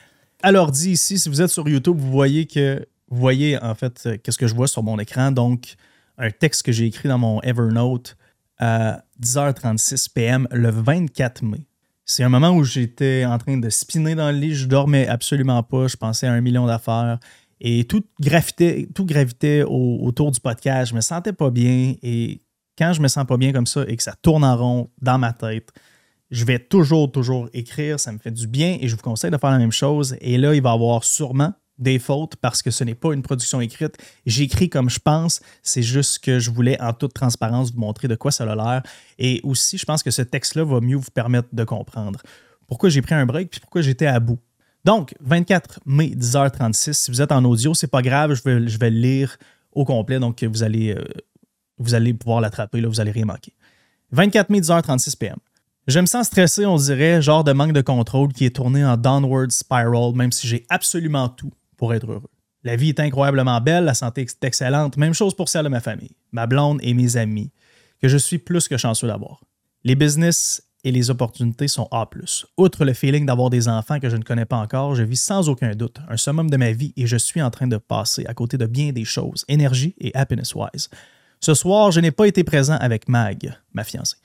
Alors 0.45 0.71
dit 0.71 0.93
ici, 0.93 1.19
si 1.19 1.29
vous 1.29 1.43
êtes 1.43 1.51
sur 1.51 1.69
YouTube, 1.69 1.97
vous 1.99 2.11
voyez 2.11 2.47
que 2.47 2.87
vous 3.09 3.19
voyez 3.19 3.61
en 3.61 3.75
fait 3.75 4.03
euh, 4.07 4.17
qu'est-ce 4.23 4.39
que 4.39 4.47
je 4.47 4.55
vois 4.55 4.69
sur 4.69 4.85
mon 4.85 4.99
écran. 4.99 5.33
Donc, 5.33 5.75
un 6.23 6.31
texte 6.31 6.63
que 6.63 6.73
j'ai 6.73 6.87
écrit 6.87 7.09
dans 7.09 7.19
mon 7.19 7.41
Evernote. 7.43 8.17
Euh, 8.61 8.95
10h36 9.21 10.09
PM 10.13 10.49
le 10.53 10.71
24 10.71 11.43
mai. 11.43 11.67
C'est 12.05 12.23
un 12.23 12.29
moment 12.29 12.51
où 12.51 12.63
j'étais 12.65 13.25
en 13.25 13.39
train 13.39 13.57
de 13.57 13.69
spinner 13.71 14.15
dans 14.15 14.31
le 14.31 14.39
lit, 14.39 14.55
je 14.55 14.67
dormais 14.67 15.07
absolument 15.07 15.63
pas, 15.63 15.89
je 15.89 15.97
pensais 15.97 16.27
à 16.27 16.33
un 16.33 16.41
million 16.41 16.67
d'affaires 16.67 17.19
et 17.61 17.85
tout 17.85 18.05
gravitait, 18.21 18.89
tout 18.95 19.07
autour 19.69 20.31
du 20.31 20.41
podcast. 20.41 20.91
Je 20.91 20.97
me 20.97 21.01
sentais 21.01 21.33
pas 21.33 21.51
bien 21.51 21.95
et 22.03 22.41
quand 22.77 22.93
je 22.93 23.01
me 23.01 23.09
sens 23.09 23.25
pas 23.25 23.37
bien 23.37 23.53
comme 23.53 23.67
ça 23.67 23.85
et 23.87 23.97
que 23.97 24.03
ça 24.03 24.15
tourne 24.21 24.45
en 24.45 24.57
rond 24.57 24.91
dans 25.01 25.19
ma 25.19 25.33
tête, 25.33 25.71
je 26.31 26.45
vais 26.45 26.59
toujours, 26.59 27.11
toujours 27.11 27.49
écrire, 27.53 28.01
ça 28.01 28.11
me 28.13 28.19
fait 28.19 28.31
du 28.31 28.47
bien 28.47 28.79
et 28.81 28.89
je 28.89 28.97
vous 28.97 29.03
conseille 29.03 29.31
de 29.31 29.39
faire 29.39 29.51
la 29.51 29.59
même 29.59 29.73
chose. 29.73 30.17
Et 30.21 30.39
là, 30.39 30.55
il 30.55 30.63
va 30.63 30.71
y 30.71 30.75
avoir 30.75 31.05
sûrement 31.05 31.53
des 31.83 31.99
fautes 31.99 32.37
parce 32.37 32.63
que 32.63 32.71
ce 32.71 32.85
n'est 32.85 32.95
pas 32.95 33.13
une 33.13 33.23
production 33.23 33.61
écrite. 33.61 33.97
J'écris 34.27 34.71
comme 34.71 34.89
je 34.89 34.99
pense, 34.99 35.41
c'est 35.63 35.83
juste 35.83 36.21
que 36.21 36.39
je 36.39 36.51
voulais 36.51 36.81
en 36.81 36.93
toute 36.93 37.13
transparence 37.13 37.73
vous 37.73 37.81
montrer 37.81 38.09
de 38.09 38.15
quoi 38.15 38.31
ça 38.31 38.45
a 38.45 38.55
l'air. 38.55 38.83
Et 39.19 39.41
aussi, 39.43 39.79
je 39.79 39.85
pense 39.85 40.03
que 40.03 40.11
ce 40.11 40.23
texte-là 40.23 40.65
va 40.65 40.81
mieux 40.81 40.97
vous 40.97 41.11
permettre 41.11 41.49
de 41.53 41.65
comprendre 41.65 42.21
pourquoi 42.67 42.89
j'ai 42.89 43.03
pris 43.03 43.15
un 43.15 43.27
break 43.27 43.51
puis 43.51 43.61
pourquoi 43.61 43.83
j'étais 43.83 44.07
à 44.07 44.19
bout? 44.19 44.39
Donc, 44.85 45.15
24 45.21 45.81
mai, 45.87 46.13
10h36, 46.17 46.93
si 46.95 47.11
vous 47.11 47.21
êtes 47.21 47.31
en 47.31 47.45
audio, 47.45 47.75
c'est 47.75 47.87
pas 47.87 48.03
grave, 48.03 48.35
je 48.35 48.43
vais, 48.43 48.67
je 48.67 48.79
vais 48.79 48.91
le 48.91 48.99
lire 48.99 49.37
au 49.73 49.85
complet, 49.85 50.19
donc 50.19 50.43
vous 50.43 50.63
allez, 50.63 50.93
euh, 50.93 51.05
vous 51.79 51.95
allez 51.95 52.15
pouvoir 52.15 52.41
l'attraper, 52.41 52.81
là, 52.81 52.89
vous 52.89 53.01
allez 53.01 53.13
rien 53.13 53.27
manquer. 53.27 53.53
24 54.11 54.51
mai, 54.51 54.61
10h36 54.61 55.17
PM. 55.17 55.37
Je 55.87 55.99
me 55.99 56.07
sens 56.07 56.27
stressé, 56.27 56.65
on 56.65 56.77
dirait, 56.77 57.21
genre 57.21 57.45
de 57.45 57.53
manque 57.53 57.73
de 57.73 57.81
contrôle 57.81 58.33
qui 58.33 58.45
est 58.45 58.57
tourné 58.57 58.85
en 58.85 58.97
downward 58.97 59.51
spiral, 59.51 60.15
même 60.15 60.31
si 60.33 60.47
j'ai 60.47 60.65
absolument 60.69 61.29
tout 61.29 61.53
être 61.91 62.11
heureux. 62.11 62.31
La 62.65 62.77
vie 62.77 62.91
est 62.91 63.01
incroyablement 63.01 63.61
belle, 63.61 63.85
la 63.85 63.95
santé 63.95 64.23
est 64.23 64.45
excellente, 64.45 64.97
même 64.97 65.15
chose 65.15 65.35
pour 65.35 65.49
celle 65.49 65.65
de 65.65 65.69
ma 65.69 65.81
famille, 65.81 66.13
ma 66.31 66.47
blonde 66.47 66.79
et 66.83 66.95
mes 66.95 67.17
amis, 67.17 67.51
que 68.01 68.09
je 68.09 68.17
suis 68.17 68.39
plus 68.39 68.69
que 68.69 68.77
chanceux 68.77 69.09
d'avoir. 69.09 69.41
Les 69.83 69.97
business 69.97 70.63
et 70.85 70.93
les 70.93 71.11
opportunités 71.11 71.69
sont 71.69 71.89
A. 71.91 72.09
Outre 72.57 72.85
le 72.85 72.93
feeling 72.93 73.27
d'avoir 73.27 73.51
des 73.51 73.69
enfants 73.69 74.01
que 74.01 74.09
je 74.09 74.17
ne 74.17 74.23
connais 74.23 74.45
pas 74.45 74.57
encore, 74.57 74.95
je 74.95 75.03
vis 75.03 75.21
sans 75.21 75.49
aucun 75.49 75.75
doute 75.75 75.99
un 76.09 76.17
summum 76.17 76.51
de 76.51 76.57
ma 76.57 76.73
vie 76.73 76.93
et 76.97 77.07
je 77.07 77.17
suis 77.17 77.43
en 77.43 77.51
train 77.51 77.67
de 77.67 77.77
passer 77.77 78.25
à 78.27 78.35
côté 78.35 78.59
de 78.59 78.67
bien 78.67 78.93
des 78.93 79.05
choses, 79.05 79.45
énergie 79.49 79.95
et 79.99 80.15
happiness-wise. 80.15 80.89
Ce 81.41 81.55
soir, 81.55 81.91
je 81.91 82.01
n'ai 82.01 82.13
pas 82.13 82.27
été 82.27 82.45
présent 82.45 82.77
avec 82.81 83.09
Mag, 83.09 83.57
ma 83.73 83.83
fiancée. 83.83 84.17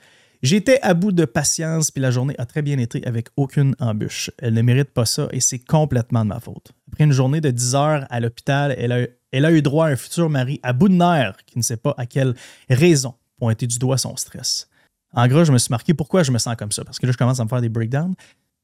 J'étais 0.44 0.80
à 0.82 0.94
bout 0.94 1.12
de 1.12 1.26
patience, 1.26 1.90
puis 1.90 2.02
la 2.02 2.12
journée 2.12 2.36
a 2.38 2.46
très 2.46 2.62
bien 2.62 2.78
été 2.78 3.06
avec 3.08 3.30
aucune 3.38 3.76
embûche. 3.80 4.30
Elle 4.38 4.54
ne 4.54 4.62
mérite 4.62 4.92
pas 4.92 5.06
ça 5.06 5.28
et 5.32 5.40
c'est 5.40 5.60
complètement 5.60 6.24
de 6.24 6.30
ma 6.30 6.40
faute. 6.40 6.74
Après 6.92 7.06
une 7.06 7.12
journée 7.12 7.42
de 7.42 7.50
10 7.50 7.76
heures 7.76 8.06
à 8.10 8.20
l'hôpital, 8.20 8.76
elle 8.78 9.46
a, 9.46 9.52
eu 9.52 9.62
droit 9.62 9.88
à 9.88 9.90
un 9.90 9.96
futur 9.96 10.30
mari 10.30 10.60
à 10.62 10.74
bout 10.74 10.90
de 10.90 10.94
nerfs 10.94 11.38
qui 11.46 11.58
ne 11.58 11.64
sait 11.64 11.78
pas 11.78 11.96
à 11.98 12.06
quelle 12.06 12.36
raison 12.70 13.16
pointer 13.40 13.68
du 13.68 13.80
doigt 13.80 13.98
son 13.98 14.16
stress. 14.16 14.70
En 15.14 15.28
gros, 15.28 15.44
je 15.44 15.52
me 15.52 15.58
suis 15.58 15.72
marqué 15.72 15.94
pourquoi 15.94 16.24
je 16.24 16.32
me 16.32 16.38
sens 16.38 16.56
comme 16.56 16.72
ça, 16.72 16.84
parce 16.84 17.00
que 17.00 17.06
là, 17.06 17.12
je 17.12 17.18
commence 17.18 17.40
à 17.40 17.44
me 17.44 17.50
faire 17.50 17.62
des 17.62 17.70
breakdowns. 17.70 18.16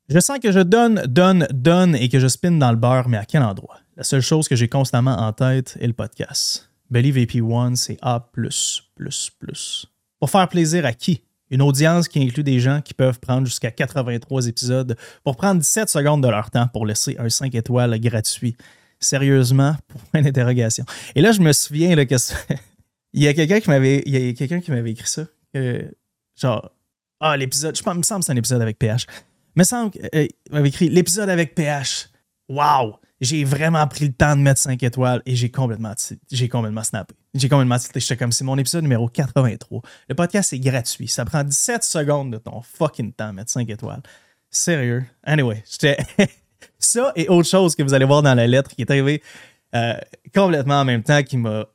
Je 0.10 0.20
sens 0.20 0.40
que 0.40 0.52
je 0.52 0.60
donne, 0.60 1.04
donne, 1.08 1.48
donne 1.52 1.96
et 1.96 2.10
que 2.10 2.20
je 2.20 2.28
spinne 2.28 2.60
dans 2.60 2.72
le 2.72 2.78
beurre, 2.78 3.08
mais 3.08 3.18
à 3.18 3.26
quel 3.26 3.42
endroit? 3.42 3.78
La 3.96 4.04
seule 4.04 4.22
chose 4.22 4.48
que 4.48 4.56
j'ai 4.56 4.68
constamment 4.68 5.16
en 5.16 5.32
tête 5.32 5.78
est 5.80 5.88
le 5.88 5.94
podcast. 5.94 6.70
Belly 6.90 7.12
VP1, 7.12 7.76
c'est 7.76 7.98
A. 8.02 8.30
Pour 10.20 10.30
faire 10.30 10.50
plaisir 10.50 10.86
à 10.86 10.94
qui? 10.94 11.24
Une 11.54 11.62
audience 11.62 12.08
qui 12.08 12.20
inclut 12.20 12.44
des 12.44 12.60
gens 12.60 12.82
qui 12.82 12.96
peuvent 12.96 13.20
prendre 13.20 13.46
jusqu'à 13.46 13.70
83 13.70 14.48
épisodes 14.48 14.98
pour 15.24 15.36
prendre 15.36 15.62
17 15.62 15.88
secondes 15.88 16.24
de 16.24 16.28
leur 16.28 16.50
temps 16.50 16.68
pour 16.68 16.84
laisser 16.84 17.16
un 17.20 17.30
5 17.30 17.54
étoiles 17.54 18.00
gratuit. 18.00 18.58
Sérieusement, 19.00 19.76
point 20.12 20.24
d'interrogation. 20.24 20.84
Et 21.14 21.22
là, 21.22 21.32
je 21.32 21.42
me 21.42 21.54
souviens 21.54 21.96
là, 21.96 22.08
que 22.08 22.16
il 23.14 23.22
y 23.22 23.28
a 23.28 23.36
quelqu'un 23.36 23.60
qui 23.60 23.70
m'avait 23.70 24.02
il 24.04 24.34
quelqu'un 24.34 24.62
qui 24.62 24.72
m'avait 24.72 24.94
écrit 24.94 25.08
ça. 25.08 25.28
genre, 26.36 26.72
ah, 27.20 27.38
l'épisode, 27.38 27.78
je 27.78 27.84
pense, 27.84 27.96
me 27.96 28.02
semble 28.02 28.22
que 28.22 28.26
c'est 28.26 28.34
un 28.34 28.38
épisode 28.38 28.62
avec 28.64 28.80
PH. 28.80 29.06
Il 29.56 29.60
me 29.60 29.64
semble 29.64 29.92
euh, 30.16 30.26
m'avait 30.50 30.70
écrit 30.70 30.90
l'épisode 30.90 31.30
avec 31.30 31.54
PH. 31.54 32.10
Wow! 32.50 32.96
J'ai 33.24 33.44
vraiment 33.44 33.86
pris 33.88 34.06
le 34.06 34.14
temps 34.14 34.36
de 34.36 34.42
mettre 34.42 34.60
5 34.60 34.82
étoiles 34.84 35.22
et 35.26 35.36
j'ai 35.36 35.50
complètement, 35.50 35.94
j'ai 36.32 36.50
complètement 36.50 36.84
snappé. 36.84 37.14
J'ai 37.34 37.50
complètement 37.50 37.78
J'étais 37.96 38.18
comme, 38.18 38.32
c'est 38.32 38.44
mon 38.44 38.58
épisode 38.58 38.84
numéro 38.84 39.08
83. 39.08 39.82
Le 40.10 40.16
podcast, 40.16 40.50
c'est 40.50 40.60
gratuit. 40.60 41.08
Ça 41.08 41.26
prend 41.26 41.44
17 41.44 41.84
secondes 41.84 42.32
de 42.32 42.38
ton 42.38 42.62
fucking 42.62 43.14
temps 43.14 43.34
mettre 43.34 43.52
5 43.52 43.70
étoiles. 43.70 44.02
Sérieux. 44.50 45.06
Anyway, 45.24 45.64
ça 46.80 47.12
et 47.16 47.28
autre 47.30 47.50
chose 47.50 47.76
que 47.76 47.84
vous 47.84 47.94
allez 47.94 48.06
voir 48.06 48.22
dans 48.22 48.36
la 48.36 48.46
lettre 48.46 48.72
qui 48.76 48.82
est 48.82 48.92
arrivée 48.92 49.22
euh, 49.74 49.96
complètement 50.34 50.82
en 50.82 50.86
même 50.86 51.02
temps 51.02 51.24
qui 51.24 51.38
m'a 51.38 51.66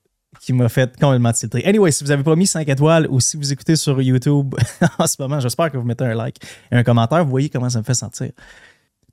qui 0.41 0.53
m'a 0.53 0.69
fait 0.69 0.95
complètement 1.01 1.33
tilter. 1.33 1.65
Anyway, 1.67 1.91
si 1.91 2.05
vous 2.05 2.11
n'avez 2.11 2.23
pas 2.23 2.37
mis 2.37 2.47
5 2.47 2.69
étoiles 2.69 3.09
ou 3.11 3.19
si 3.19 3.37
vous 3.37 3.53
écoutez 3.53 3.75
sur 3.75 4.01
YouTube 4.01 4.55
en 4.99 5.07
ce 5.07 5.17
moment, 5.19 5.41
j'espère 5.41 5.73
que 5.73 5.77
vous 5.77 5.85
mettez 5.85 6.05
un 6.05 6.15
like 6.15 6.37
et 6.71 6.77
un 6.77 6.85
commentaire. 6.85 7.25
Vous 7.25 7.31
voyez 7.31 7.49
comment 7.49 7.69
ça 7.69 7.79
me 7.79 7.85
fait 7.85 7.95
sentir. 7.95 8.31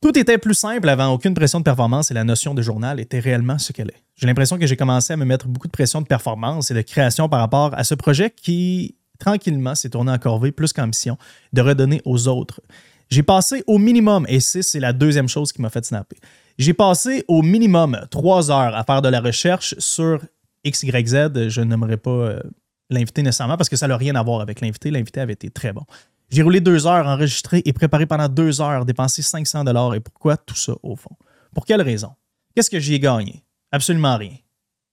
Tout 0.05 0.19
était 0.19 0.37
plus 0.37 0.53
simple 0.53 0.87
avant 0.87 1.11
aucune 1.11 1.33
pression 1.33 1.57
de 1.57 1.63
performance 1.63 2.11
et 2.11 2.13
la 2.13 2.23
notion 2.23 2.53
de 2.53 2.61
journal 2.61 2.99
était 2.99 3.17
réellement 3.17 3.57
ce 3.57 3.73
qu'elle 3.73 3.87
est. 3.87 4.03
J'ai 4.15 4.27
l'impression 4.27 4.59
que 4.59 4.67
j'ai 4.67 4.77
commencé 4.77 5.13
à 5.13 5.17
me 5.17 5.25
mettre 5.25 5.47
beaucoup 5.47 5.65
de 5.65 5.71
pression 5.71 5.99
de 5.99 6.05
performance 6.05 6.69
et 6.69 6.75
de 6.75 6.81
création 6.81 7.27
par 7.27 7.39
rapport 7.39 7.73
à 7.73 7.83
ce 7.83 7.95
projet 7.95 8.29
qui, 8.29 8.97
tranquillement, 9.17 9.73
s'est 9.73 9.89
tourné 9.89 10.11
en 10.11 10.19
corvée 10.19 10.51
plus 10.51 10.73
qu'ambition 10.73 11.17
de 11.53 11.61
redonner 11.63 12.03
aux 12.05 12.27
autres. 12.27 12.61
J'ai 13.09 13.23
passé 13.23 13.63
au 13.65 13.79
minimum, 13.79 14.27
et 14.29 14.41
c'est 14.41 14.79
la 14.79 14.93
deuxième 14.93 15.27
chose 15.27 15.51
qui 15.51 15.59
m'a 15.63 15.71
fait 15.71 15.83
snapper. 15.83 16.17
J'ai 16.59 16.75
passé 16.75 17.25
au 17.27 17.41
minimum 17.41 17.99
trois 18.11 18.51
heures 18.51 18.75
à 18.75 18.83
faire 18.83 19.01
de 19.01 19.09
la 19.09 19.21
recherche 19.21 19.73
sur 19.79 20.21
XYZ. 20.67 21.49
Je 21.49 21.61
n'aimerais 21.61 21.97
pas 21.97 22.11
euh, 22.11 22.39
l'inviter 22.91 23.23
nécessairement 23.23 23.57
parce 23.57 23.69
que 23.69 23.75
ça 23.75 23.87
n'a 23.87 23.97
rien 23.97 24.13
à 24.13 24.21
voir 24.21 24.41
avec 24.41 24.61
l'invité. 24.61 24.91
L'invité 24.91 25.19
avait 25.19 25.33
été 25.33 25.49
très 25.49 25.73
bon. 25.73 25.81
J'ai 26.29 26.41
roulé 26.41 26.59
deux 26.59 26.87
heures, 26.87 27.07
enregistré 27.07 27.61
et 27.65 27.73
préparé 27.73 28.05
pendant 28.05 28.27
deux 28.27 28.61
heures, 28.61 28.85
dépensé 28.85 29.21
500 29.21 29.63
dollars. 29.63 29.95
Et 29.95 29.99
pourquoi 29.99 30.37
tout 30.37 30.55
ça 30.55 30.73
au 30.83 30.95
fond? 30.95 31.15
Pour 31.53 31.65
quelle 31.65 31.81
raison? 31.81 32.11
Qu'est-ce 32.55 32.69
que 32.69 32.79
j'y 32.79 32.95
ai 32.95 32.99
gagné? 32.99 33.43
Absolument 33.71 34.17
rien. 34.17 34.35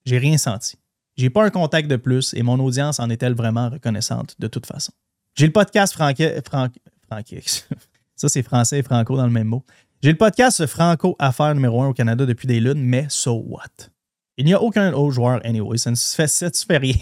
J'ai 0.05 0.19
rien 0.19 0.37
senti. 0.37 0.77
J'ai 1.17 1.31
pas 1.31 1.45
un 1.45 1.51
contact 1.51 1.89
de 1.89 1.97
plus 1.97 2.35
et 2.35 2.43
mon 2.43 2.59
audience 2.59 2.99
en 3.01 3.11
est-elle 3.11 3.35
vraiment 3.35 3.69
reconnaissante 3.69 4.35
de 4.39 4.47
toute 4.47 4.67
façon? 4.67 4.93
J'ai 5.35 5.47
le 5.47 5.53
podcast 5.53 5.95
Franco. 5.95 6.25
Ça, 8.17 8.29
c'est 8.29 8.43
français 8.43 8.79
et 8.79 8.83
franco 8.83 9.17
dans 9.17 9.27
le 9.27 9.33
même 9.33 9.49
mot. 9.49 9.65
J'ai 10.03 10.11
le 10.11 10.17
podcast 10.17 10.67
Franco 10.67 11.17
Affaires 11.19 11.55
numéro 11.55 11.83
un 11.83 11.89
au 11.89 11.93
Canada 11.93 12.27
depuis 12.27 12.47
des 12.47 12.61
lunes, 12.61 12.83
mais 12.83 13.07
so 13.09 13.45
what? 13.47 13.91
Il 14.37 14.47
n'y 14.47 14.55
a 14.55 14.63
aucun 14.63 14.93
autre 14.93 15.13
joueur 15.13 15.41
anyway. 15.45 15.77
Ça 15.79 15.91
ne 15.91 15.97
fait 15.97 16.77
rien 16.79 16.95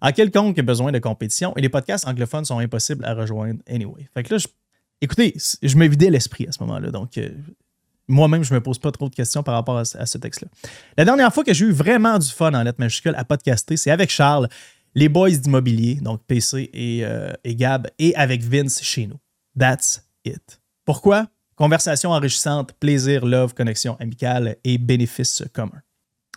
à 0.00 0.12
quelconque 0.12 0.60
besoin 0.60 0.92
de 0.92 0.98
compétition 0.98 1.54
et 1.56 1.60
les 1.60 1.68
podcasts 1.68 2.06
anglophones 2.06 2.44
sont 2.44 2.58
impossibles 2.58 3.04
à 3.04 3.14
rejoindre 3.14 3.60
anyway. 3.68 4.08
Fait 4.14 4.22
que 4.22 4.34
là, 4.34 4.40
écoutez, 5.00 5.34
je 5.62 5.76
me 5.76 5.86
vidais 5.86 6.10
l'esprit 6.10 6.46
à 6.48 6.52
ce 6.52 6.62
moment-là. 6.64 6.90
Donc, 6.90 7.18
euh, 7.18 7.30
moi-même, 8.08 8.42
je 8.42 8.54
me 8.54 8.60
pose 8.60 8.78
pas 8.78 8.90
trop 8.90 9.08
de 9.08 9.14
questions 9.14 9.42
par 9.42 9.54
rapport 9.54 9.78
à, 9.78 9.84
ce 9.84 10.18
texte-là. 10.18 10.48
La 10.96 11.04
dernière 11.04 11.32
fois 11.32 11.44
que 11.44 11.52
j'ai 11.52 11.66
eu 11.66 11.72
vraiment 11.72 12.18
du 12.18 12.28
fun 12.28 12.54
en 12.54 12.62
lettres 12.62 12.80
majuscules 12.80 13.14
à 13.16 13.24
podcaster, 13.24 13.76
c'est 13.76 13.90
avec 13.90 14.10
Charles, 14.10 14.48
les 14.94 15.08
boys 15.08 15.30
d'immobilier, 15.30 15.96
donc 15.96 16.22
PC 16.26 16.70
et, 16.72 17.04
euh, 17.04 17.32
et 17.44 17.54
Gab, 17.54 17.88
et 17.98 18.14
avec 18.16 18.42
Vince 18.42 18.82
chez 18.82 19.06
nous. 19.06 19.18
That's 19.58 20.02
it. 20.24 20.60
Pourquoi? 20.84 21.26
Conversation 21.54 22.10
enrichissante, 22.10 22.72
plaisir, 22.74 23.26
love, 23.26 23.52
connexion 23.52 23.96
amicale 24.00 24.56
et 24.64 24.78
bénéfices 24.78 25.44
communs. 25.52 25.82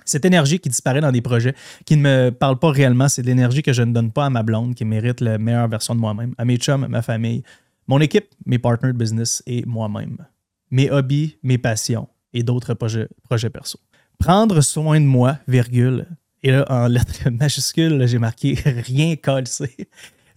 Cette 0.06 0.26
énergie 0.26 0.60
qui 0.60 0.70
disparaît 0.70 1.02
dans 1.02 1.12
des 1.12 1.22
projets 1.22 1.56
qui 1.86 1.98
ne 1.98 2.02
me 2.02 2.30
parlent 2.32 2.60
pas 2.60 2.72
réellement, 2.72 3.08
c'est 3.08 3.22
de 3.22 3.28
l'énergie 3.28 3.62
que 3.62 3.74
je 3.74 3.84
ne 3.84 3.94
donne 3.94 4.12
pas 4.12 4.26
à 4.26 4.30
ma 4.30 4.44
blonde, 4.44 4.76
qui 4.76 4.86
mérite 4.86 5.22
la 5.22 5.38
meilleure 5.38 5.68
version 5.68 5.96
de 5.96 6.00
moi-même, 6.00 6.34
à 6.38 6.46
mes 6.46 6.58
chums, 6.58 6.88
ma 6.88 7.02
famille, 7.02 7.44
mon 7.88 8.00
équipe, 8.00 8.28
mes 8.46 8.60
partners 8.60 8.94
de 8.94 8.98
business 8.98 9.44
et 9.46 9.64
moi-même. 9.66 10.18
Mes 10.70 10.90
hobbies, 10.90 11.38
mes 11.44 11.58
passions 11.58 12.08
et 12.34 12.44
d'autres 12.44 12.74
projets, 12.74 13.08
projets 13.24 13.50
perso. 13.50 13.80
Prendre 14.18 14.62
soin 14.62 15.00
de 15.00 15.06
moi, 15.06 15.38
virgule, 15.48 16.08
et 16.44 16.52
là, 16.52 16.66
en 16.70 16.88
lettres 16.88 17.30
majuscules, 17.32 18.08
j'ai 18.08 18.20
marqué 18.20 18.54
rien 18.66 19.16
calcé. 19.16 19.76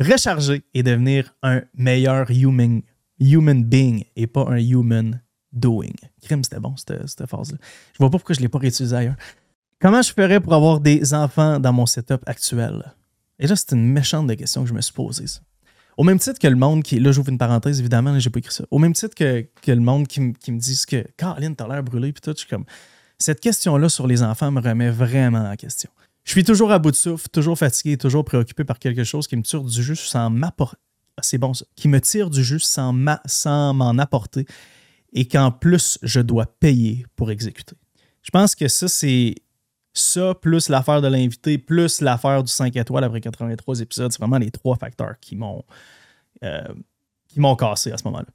Recharger 0.00 0.62
et 0.74 0.83
devenir 0.83 1.33
un 1.42 1.62
meilleur 1.74 2.31
human, 2.31 2.83
human 3.20 3.64
being 3.64 4.05
et 4.16 4.27
pas 4.27 4.46
un 4.48 4.59
human 4.59 5.20
doing. 5.53 5.94
Crime, 6.22 6.42
c'était 6.42 6.59
bon, 6.59 6.74
cette, 6.77 7.07
cette 7.09 7.27
phrase-là. 7.27 7.59
Je 7.92 7.98
vois 7.98 8.11
pas 8.11 8.18
pourquoi 8.18 8.35
je 8.35 8.40
l'ai 8.40 8.48
pas 8.48 8.59
réutilisé 8.59 8.94
ailleurs. 8.96 9.16
Comment 9.85 10.01
je 10.01 10.14
ferais 10.14 10.40
pour 10.40 10.55
avoir 10.55 10.81
des 10.81 11.12
enfants 11.12 11.61
dans 11.61 11.75
mon 11.75 11.85
setup 11.85 12.23
actuel? 12.25 12.94
Et 13.38 13.47
là, 13.47 13.55
c'est 13.55 13.73
une 13.73 13.87
méchante 13.87 14.35
question 14.35 14.62
que 14.62 14.68
je 14.70 14.73
me 14.73 14.81
suis 14.81 14.94
posée. 14.94 15.27
Au 15.99 16.05
même 16.05 16.18
titre 16.18 16.38
que 16.38 16.49
le 16.49 16.57
monde 16.57 16.83
qui. 16.83 16.99
Là, 16.99 17.12
j'ouvre 17.12 17.29
une 17.29 17.37
parenthèse, 17.37 17.81
évidemment, 17.81 18.18
j'ai 18.18 18.31
pas 18.31 18.38
écrit 18.38 18.55
ça. 18.55 18.64
Au 18.70 18.79
même 18.79 18.94
titre 18.94 19.14
que, 19.14 19.47
le 19.66 19.81
monde 19.81 20.07
qui, 20.09 20.23
me 20.23 20.59
dit 20.59 20.83
que 20.88 21.07
Caroline, 21.18 21.55
t'as 21.55 21.68
l'air 21.68 21.83
brûlé, 21.83 22.14
puis 22.14 22.23
tout, 22.23 22.31
je 22.31 22.38
suis 22.38 22.49
comme. 22.49 22.64
Cette 23.18 23.40
question-là 23.40 23.90
sur 23.90 24.07
les 24.07 24.23
enfants 24.23 24.51
me 24.51 24.62
remet 24.62 24.88
vraiment 24.88 25.51
en 25.51 25.55
question. 25.55 25.90
Je 26.25 26.31
suis 26.31 26.44
toujours 26.44 26.73
à 26.73 26.79
bout 26.79 26.90
de 26.90 26.97
souffle, 26.97 27.29
toujours 27.29 27.59
fatigué, 27.59 27.99
toujours 27.99 28.25
préoccupé 28.25 28.64
par 28.64 28.79
quelque 28.79 29.05
chose 29.05 29.27
qui 29.27 29.37
me 29.37 29.42
tire 29.42 29.64
du 29.64 29.83
jus 29.83 29.97
sans 29.97 30.31
m'apporter. 30.31 30.79
Ah, 31.18 31.20
c'est 31.23 31.37
bon 31.37 31.53
ça. 31.53 31.66
Qui 31.77 31.88
me 31.88 32.01
tire 32.01 32.31
du 32.31 32.42
jus 32.42 32.61
sans 32.61 32.94
m'en 32.94 33.99
apporter 33.99 34.47
et 35.12 35.29
qu'en 35.29 35.51
plus, 35.51 35.99
je 36.03 36.20
dois 36.20 36.47
payer 36.47 37.05
pour 37.16 37.31
exécuter. 37.31 37.77
Je 38.23 38.31
pense 38.31 38.55
que 38.55 38.68
ça, 38.68 38.88
c'est 38.88 39.35
ça, 39.95 40.35
plus 40.35 40.69
l'affaire 40.69 41.01
de 41.01 41.09
l'invité, 41.09 41.57
plus 41.57 42.01
l'affaire 42.01 42.43
du 42.43 42.53
5 42.53 42.77
étoiles 42.77 43.05
après 43.05 43.21
83 43.21 43.81
épisodes, 43.81 44.13
c'est 44.13 44.21
vraiment 44.21 44.39
les 44.39 44.51
trois 44.51 44.77
facteurs 44.77 45.15
qui 45.21 45.37
m'ont 45.37 45.65
qui 47.29 47.41
m'ont 47.41 47.57
cassé 47.57 47.91
à 47.91 47.97
ce 47.97 48.05
moment-là. 48.05 48.27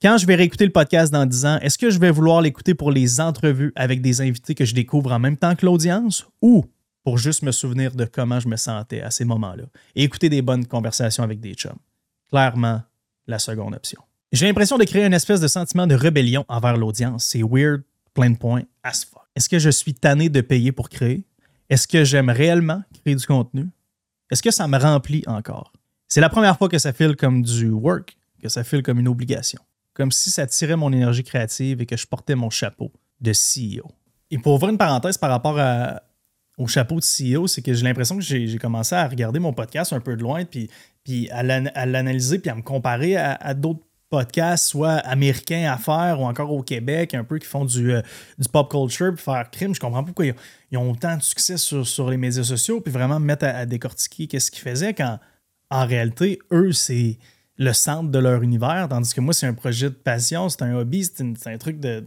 Quand 0.00 0.16
je 0.16 0.24
vais 0.24 0.34
réécouter 0.34 0.64
le 0.64 0.72
podcast 0.72 1.12
dans 1.12 1.26
10 1.26 1.44
ans, 1.44 1.58
est-ce 1.60 1.76
que 1.76 1.90
je 1.90 1.98
vais 1.98 2.10
vouloir 2.10 2.40
l'écouter 2.40 2.74
pour 2.74 2.90
les 2.90 3.20
entrevues 3.20 3.70
avec 3.76 4.00
des 4.00 4.22
invités 4.22 4.54
que 4.54 4.64
je 4.64 4.74
découvre 4.74 5.12
en 5.12 5.18
même 5.18 5.36
temps 5.36 5.54
que 5.54 5.66
l'audience 5.66 6.26
ou 6.40 6.64
pour 7.04 7.18
juste 7.18 7.42
me 7.42 7.52
souvenir 7.52 7.94
de 7.94 8.06
comment 8.06 8.40
je 8.40 8.48
me 8.48 8.56
sentais 8.56 9.02
à 9.02 9.10
ces 9.10 9.26
moments-là 9.26 9.64
et 9.94 10.04
écouter 10.04 10.30
des 10.30 10.40
bonnes 10.40 10.64
conversations 10.64 11.22
avec 11.22 11.38
des 11.40 11.52
chums? 11.52 11.78
Clairement, 12.30 12.80
la 13.26 13.38
seconde 13.38 13.74
option. 13.74 14.00
J'ai 14.32 14.46
l'impression 14.46 14.78
de 14.78 14.84
créer 14.84 15.04
une 15.04 15.12
espèce 15.12 15.40
de 15.40 15.48
sentiment 15.48 15.86
de 15.86 15.94
rébellion 15.94 16.46
envers 16.48 16.76
l'audience. 16.76 17.24
C'est 17.24 17.42
weird, 17.42 17.82
plein 18.14 18.30
de 18.30 18.36
points, 18.36 18.62
as 18.82 19.04
fuck. 19.04 19.22
Est-ce 19.36 19.48
que 19.48 19.58
je 19.58 19.70
suis 19.70 19.94
tanné 19.94 20.28
de 20.28 20.40
payer 20.40 20.72
pour 20.72 20.88
créer? 20.88 21.24
Est-ce 21.68 21.86
que 21.86 22.04
j'aime 22.04 22.30
réellement 22.30 22.82
créer 23.00 23.14
du 23.14 23.26
contenu? 23.26 23.68
Est-ce 24.30 24.42
que 24.42 24.50
ça 24.50 24.66
me 24.68 24.78
remplit 24.78 25.22
encore? 25.26 25.72
C'est 26.08 26.20
la 26.20 26.28
première 26.28 26.58
fois 26.58 26.68
que 26.68 26.78
ça 26.78 26.92
file 26.92 27.16
comme 27.16 27.42
du 27.42 27.70
work, 27.70 28.16
que 28.42 28.48
ça 28.48 28.64
file 28.64 28.82
comme 28.82 28.98
une 28.98 29.08
obligation 29.08 29.60
comme 30.00 30.12
si 30.12 30.30
ça 30.30 30.46
tirait 30.46 30.76
mon 30.76 30.90
énergie 30.92 31.24
créative 31.24 31.82
et 31.82 31.86
que 31.86 31.94
je 31.94 32.06
portais 32.06 32.34
mon 32.34 32.48
chapeau 32.50 32.90
de 33.20 33.32
CEO. 33.32 33.86
Et 34.30 34.38
pour 34.38 34.54
ouvrir 34.54 34.70
une 34.70 34.78
parenthèse 34.78 35.18
par 35.18 35.28
rapport 35.28 35.58
au 36.56 36.66
chapeau 36.66 37.00
de 37.00 37.04
CEO, 37.04 37.46
c'est 37.46 37.60
que 37.60 37.74
j'ai 37.74 37.84
l'impression 37.84 38.16
que 38.16 38.22
j'ai 38.22 38.56
commencé 38.58 38.94
à 38.94 39.06
regarder 39.06 39.40
mon 39.40 39.52
podcast 39.52 39.92
un 39.92 40.00
peu 40.00 40.16
de 40.16 40.22
loin, 40.22 40.46
puis, 40.46 40.70
puis 41.04 41.28
à 41.30 41.42
l'analyser, 41.42 42.38
puis 42.38 42.50
à 42.50 42.54
me 42.54 42.62
comparer 42.62 43.16
à, 43.16 43.52
d'autres 43.52 43.84
podcasts, 44.10 44.66
soit 44.66 44.96
américains 44.98 45.72
à 45.72 45.78
faire 45.78 46.20
ou 46.20 46.24
encore 46.24 46.52
au 46.52 46.62
Québec, 46.62 47.14
un 47.14 47.24
peu 47.24 47.38
qui 47.38 47.46
font 47.46 47.64
du, 47.64 47.92
euh, 47.92 48.02
pop 48.52 48.70
culture, 48.70 49.14
puis 49.14 49.22
faire 49.22 49.48
crime. 49.50 49.74
Je 49.74 49.80
comprends 49.80 50.02
pas 50.02 50.06
pourquoi 50.06 50.26
ils, 50.26 50.76
ont 50.76 50.90
autant 50.90 51.16
de 51.16 51.22
succès 51.22 51.56
sur, 51.56 52.10
les 52.10 52.16
médias 52.16 52.42
sociaux, 52.42 52.80
puis 52.80 52.92
vraiment 52.92 53.20
me 53.20 53.24
mettre 53.24 53.46
à, 53.46 53.64
décortiquer 53.64 54.26
qu'est-ce 54.26 54.50
qu'ils 54.50 54.62
faisaient 54.62 54.94
quand, 54.94 55.18
en 55.70 55.86
réalité, 55.86 56.40
eux, 56.52 56.72
c'est 56.72 57.18
le 57.56 57.72
centre 57.72 58.10
de 58.10 58.18
leur 58.18 58.42
univers, 58.42 58.88
tandis 58.88 59.14
que 59.14 59.20
moi, 59.20 59.32
c'est 59.32 59.46
un 59.46 59.54
projet 59.54 59.90
de 59.90 59.94
passion, 59.94 60.48
c'est 60.48 60.62
un 60.62 60.74
hobby, 60.74 61.04
c'est 61.04 61.46
un 61.46 61.58
truc 61.58 61.78
de, 61.78 62.02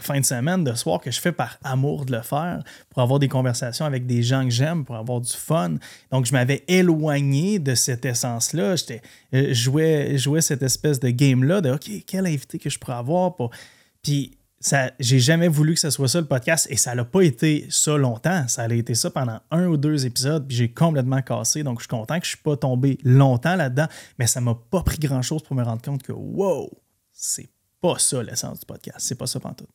fin 0.00 0.20
de 0.20 0.24
semaine, 0.24 0.64
de 0.64 0.74
soir 0.74 1.00
que 1.00 1.10
je 1.10 1.20
fais 1.20 1.32
par 1.32 1.58
amour 1.62 2.04
de 2.04 2.12
le 2.12 2.22
faire, 2.22 2.62
pour 2.90 3.02
avoir 3.02 3.18
des 3.18 3.28
conversations 3.28 3.84
avec 3.84 4.06
des 4.06 4.22
gens 4.22 4.44
que 4.44 4.50
j'aime, 4.50 4.84
pour 4.84 4.96
avoir 4.96 5.20
du 5.20 5.32
fun. 5.32 5.74
Donc, 6.10 6.26
je 6.26 6.32
m'avais 6.32 6.64
éloigné 6.68 7.58
de 7.58 7.74
cette 7.74 8.04
essence-là. 8.04 8.76
Je 8.76 8.94
euh, 9.34 9.54
jouais, 9.54 10.18
jouais 10.18 10.40
cette 10.40 10.62
espèce 10.62 11.00
de 11.00 11.10
game-là 11.10 11.60
de 11.60 11.70
OK, 11.70 11.90
quel 12.06 12.26
invité 12.26 12.58
que 12.58 12.70
je 12.70 12.78
pourrais 12.78 12.96
avoir. 12.96 13.34
Puis 14.02 14.36
j'ai 15.00 15.18
jamais 15.18 15.48
voulu 15.48 15.74
que 15.74 15.80
ce 15.80 15.90
soit 15.90 16.08
ça 16.08 16.20
le 16.20 16.26
podcast 16.26 16.66
et 16.70 16.76
ça 16.76 16.94
n'a 16.94 17.04
pas 17.04 17.22
été 17.22 17.66
ça 17.68 17.96
longtemps. 17.96 18.46
Ça 18.48 18.62
a 18.62 18.72
été 18.72 18.94
ça 18.94 19.10
pendant 19.10 19.40
un 19.50 19.66
ou 19.66 19.76
deux 19.76 20.06
épisodes, 20.06 20.46
puis 20.46 20.56
j'ai 20.56 20.70
complètement 20.70 21.22
cassé. 21.22 21.62
Donc, 21.62 21.78
je 21.78 21.84
suis 21.84 21.88
content 21.88 22.18
que 22.18 22.26
je 22.26 22.32
ne 22.32 22.36
suis 22.36 22.42
pas 22.42 22.56
tombé 22.56 22.98
longtemps 23.02 23.56
là-dedans, 23.56 23.86
mais 24.18 24.26
ça 24.26 24.40
m'a 24.40 24.54
pas 24.54 24.82
pris 24.82 24.98
grand-chose 24.98 25.42
pour 25.42 25.56
me 25.56 25.64
rendre 25.64 25.82
compte 25.82 26.02
que, 26.02 26.12
wow, 26.12 26.70
c'est 27.12 27.48
pas 27.82 27.98
ça 27.98 28.22
l'essence 28.22 28.60
du 28.60 28.66
podcast. 28.66 29.00
C'est 29.00 29.18
pas 29.18 29.26
ça 29.26 29.40
tout. 29.40 29.66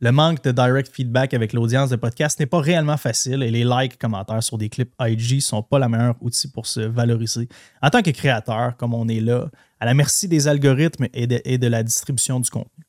Le 0.00 0.12
manque 0.12 0.42
de 0.44 0.52
direct 0.52 0.92
feedback 0.92 1.34
avec 1.34 1.52
l'audience 1.52 1.88
de 1.88 1.96
podcast 1.96 2.38
n'est 2.38 2.46
pas 2.46 2.60
réellement 2.60 2.96
facile 2.96 3.42
et 3.42 3.50
les 3.50 3.64
likes, 3.64 3.96
commentaires 3.98 4.42
sur 4.42 4.58
des 4.58 4.68
clips 4.68 4.92
IG 5.00 5.40
sont 5.40 5.62
pas 5.62 5.78
la 5.78 5.88
meilleure 5.88 6.16
outil 6.20 6.50
pour 6.50 6.66
se 6.66 6.80
valoriser. 6.80 7.48
En 7.80 7.90
tant 7.90 8.02
que 8.02 8.10
créateur, 8.10 8.76
comme 8.76 8.92
on 8.92 9.08
est 9.08 9.20
là, 9.20 9.48
à 9.80 9.86
la 9.86 9.94
merci 9.94 10.28
des 10.28 10.46
algorithmes 10.46 11.06
et 11.14 11.26
de 11.26 11.66
la 11.66 11.82
distribution 11.82 12.38
du 12.38 12.50
contenu. 12.50 12.84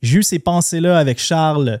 J'ai 0.00 0.18
eu 0.18 0.22
ces 0.22 0.38
pensées-là 0.38 0.96
avec 0.98 1.18
Charles 1.18 1.80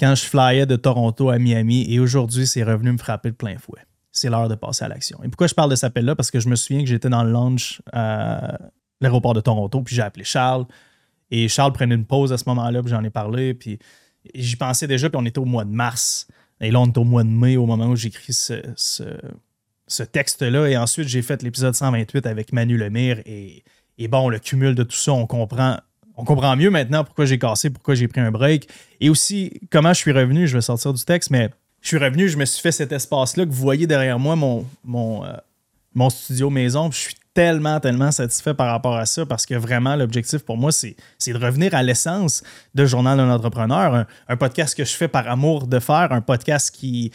quand 0.00 0.14
je 0.14 0.24
flyais 0.24 0.66
de 0.66 0.76
Toronto 0.76 1.30
à 1.30 1.38
Miami 1.38 1.86
et 1.88 2.00
aujourd'hui, 2.00 2.46
c'est 2.46 2.62
revenu 2.62 2.92
me 2.92 2.98
frapper 2.98 3.30
de 3.30 3.36
plein 3.36 3.58
fouet. 3.58 3.80
C'est 4.12 4.30
l'heure 4.30 4.48
de 4.48 4.54
passer 4.54 4.84
à 4.84 4.88
l'action. 4.88 5.18
Et 5.22 5.28
pourquoi 5.28 5.46
je 5.46 5.54
parle 5.54 5.70
de 5.70 5.76
cet 5.76 5.84
appel-là? 5.84 6.16
Parce 6.16 6.30
que 6.30 6.40
je 6.40 6.48
me 6.48 6.56
souviens 6.56 6.82
que 6.82 6.88
j'étais 6.88 7.10
dans 7.10 7.22
le 7.22 7.30
launch 7.30 7.82
à 7.92 8.58
l'aéroport 9.00 9.34
de 9.34 9.40
Toronto, 9.40 9.82
puis 9.82 9.94
j'ai 9.94 10.02
appelé 10.02 10.24
Charles. 10.24 10.64
Et 11.30 11.48
Charles 11.48 11.72
prenait 11.72 11.94
une 11.94 12.04
pause 12.04 12.32
à 12.32 12.38
ce 12.38 12.44
moment-là, 12.48 12.82
puis 12.82 12.90
j'en 12.90 13.02
ai 13.04 13.10
parlé, 13.10 13.54
puis 13.54 13.78
j'y 14.34 14.56
pensais 14.56 14.86
déjà, 14.86 15.08
puis 15.10 15.18
on 15.20 15.24
était 15.24 15.38
au 15.38 15.44
mois 15.44 15.64
de 15.64 15.72
mars. 15.72 16.28
Et 16.60 16.70
là, 16.70 16.80
on 16.80 16.86
est 16.86 16.98
au 16.98 17.04
mois 17.04 17.24
de 17.24 17.28
mai, 17.28 17.56
au 17.56 17.66
moment 17.66 17.86
où 17.86 17.96
j'écris 17.96 18.32
ce, 18.32 18.62
ce, 18.76 20.02
texte-là. 20.02 20.68
Et 20.68 20.76
ensuite, 20.76 21.08
j'ai 21.08 21.22
fait 21.22 21.42
l'épisode 21.42 21.74
128 21.74 22.26
avec 22.26 22.52
Manu 22.52 22.76
Lemire. 22.76 23.20
Et, 23.26 23.62
et 23.98 24.08
bon, 24.08 24.28
le 24.28 24.38
cumul 24.38 24.74
de 24.74 24.82
tout 24.82 24.96
ça, 24.96 25.12
on 25.12 25.26
comprend 25.26 25.78
on 26.16 26.24
comprend 26.24 26.56
mieux 26.56 26.70
maintenant 26.70 27.04
pourquoi 27.04 27.26
j'ai 27.26 27.38
cassé, 27.38 27.70
pourquoi 27.70 27.94
j'ai 27.94 28.08
pris 28.08 28.20
un 28.20 28.30
break. 28.30 28.68
Et 29.00 29.10
aussi, 29.10 29.60
comment 29.70 29.92
je 29.92 29.98
suis 29.98 30.12
revenu. 30.12 30.46
Je 30.46 30.56
vais 30.56 30.62
sortir 30.62 30.94
du 30.94 31.04
texte, 31.04 31.30
mais 31.30 31.50
je 31.82 31.88
suis 31.88 31.98
revenu, 31.98 32.28
je 32.28 32.38
me 32.38 32.44
suis 32.46 32.62
fait 32.62 32.72
cet 32.72 32.90
espace-là 32.90 33.44
que 33.44 33.50
vous 33.50 33.62
voyez 33.62 33.86
derrière 33.86 34.18
moi, 34.18 34.34
mon, 34.34 34.66
mon, 34.82 35.24
euh, 35.24 35.36
mon 35.94 36.08
studio 36.08 36.48
maison. 36.48 36.90
je 36.90 36.96
suis 36.96 37.14
tellement, 37.36 37.78
tellement 37.80 38.10
satisfait 38.10 38.54
par 38.54 38.68
rapport 38.68 38.96
à 38.96 39.04
ça 39.04 39.26
parce 39.26 39.44
que 39.44 39.54
vraiment, 39.54 39.94
l'objectif 39.94 40.42
pour 40.42 40.56
moi, 40.56 40.72
c'est 40.72 40.96
de 41.26 41.38
revenir 41.38 41.74
à 41.74 41.82
l'essence 41.82 42.42
de 42.74 42.86
Journal 42.86 43.18
d'un 43.18 43.30
entrepreneur, 43.30 44.06
un, 44.26 44.36
podcast 44.38 44.74
que 44.74 44.86
je 44.86 44.94
fais 44.94 45.06
par 45.06 45.28
amour 45.28 45.66
de 45.66 45.78
faire, 45.78 46.12
un 46.12 46.22
podcast 46.22 46.74
qui, 46.74 47.12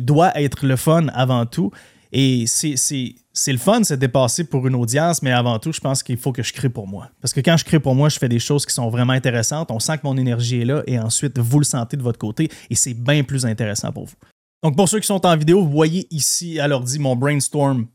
doit 0.00 0.40
être 0.40 0.64
le 0.64 0.76
fun 0.76 1.08
avant 1.08 1.46
tout. 1.46 1.72
Et 2.12 2.44
c'est 2.46 3.12
le 3.48 3.58
fun, 3.58 3.82
c'est 3.82 3.96
dépasser 3.96 4.44
pour 4.44 4.68
une 4.68 4.76
audience, 4.76 5.20
mais 5.20 5.32
avant 5.32 5.58
tout, 5.58 5.72
je 5.72 5.80
pense 5.80 6.04
qu'il 6.04 6.16
faut 6.16 6.30
que 6.30 6.44
je 6.44 6.52
crée 6.52 6.68
pour 6.68 6.86
moi. 6.86 7.08
Parce 7.20 7.34
que 7.34 7.40
quand 7.40 7.56
je 7.56 7.64
crée 7.64 7.80
pour 7.80 7.96
moi, 7.96 8.08
je 8.08 8.20
fais 8.20 8.28
des 8.28 8.38
choses 8.38 8.64
qui 8.64 8.72
sont 8.72 8.88
vraiment 8.88 9.14
intéressantes. 9.14 9.72
On 9.72 9.80
sent 9.80 9.98
que 9.98 10.02
mon 10.04 10.16
énergie 10.16 10.60
est 10.60 10.64
là 10.64 10.84
et 10.86 10.96
ensuite, 10.96 11.40
vous 11.40 11.58
le 11.58 11.64
sentez 11.64 11.96
de 11.96 12.02
votre 12.02 12.20
côté 12.20 12.48
et 12.70 12.76
c'est 12.76 12.94
bien 12.94 13.24
plus 13.24 13.44
intéressant 13.44 13.90
pour 13.90 14.04
vous. 14.04 14.14
Donc, 14.62 14.76
pour 14.76 14.88
ceux 14.88 15.00
qui 15.00 15.08
sont 15.08 15.26
en 15.26 15.36
vidéo, 15.36 15.60
vous 15.64 15.72
voyez 15.72 16.06
ici 16.12 16.60
à 16.60 16.68
l'ordi 16.68 17.00
mon 17.00 17.16
brainstorm 17.16 17.88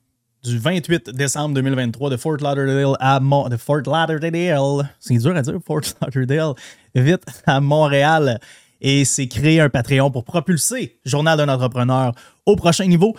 du 0.43 0.57
28 0.57 1.11
décembre 1.11 1.55
2023 1.55 2.09
de 2.09 2.17
Fort 2.17 2.37
Lauderdale 2.37 2.95
à 2.99 3.19
de 3.19 3.57
Fort 3.57 3.81
Lauderdale. 3.85 4.89
C'est 4.99 5.17
dur 5.17 5.35
à 5.35 5.41
dire, 5.41 5.59
Fort 5.65 5.81
Lauderdale. 6.13 6.53
Vite 6.95 7.23
à 7.45 7.61
Montréal. 7.61 8.39
Et 8.81 9.05
c'est 9.05 9.27
créer 9.27 9.61
un 9.61 9.69
Patreon 9.69 10.09
pour 10.09 10.23
propulser 10.23 10.97
Journal 11.05 11.37
d'un 11.37 11.49
entrepreneur 11.49 12.13
au 12.45 12.55
prochain 12.55 12.87
niveau. 12.87 13.15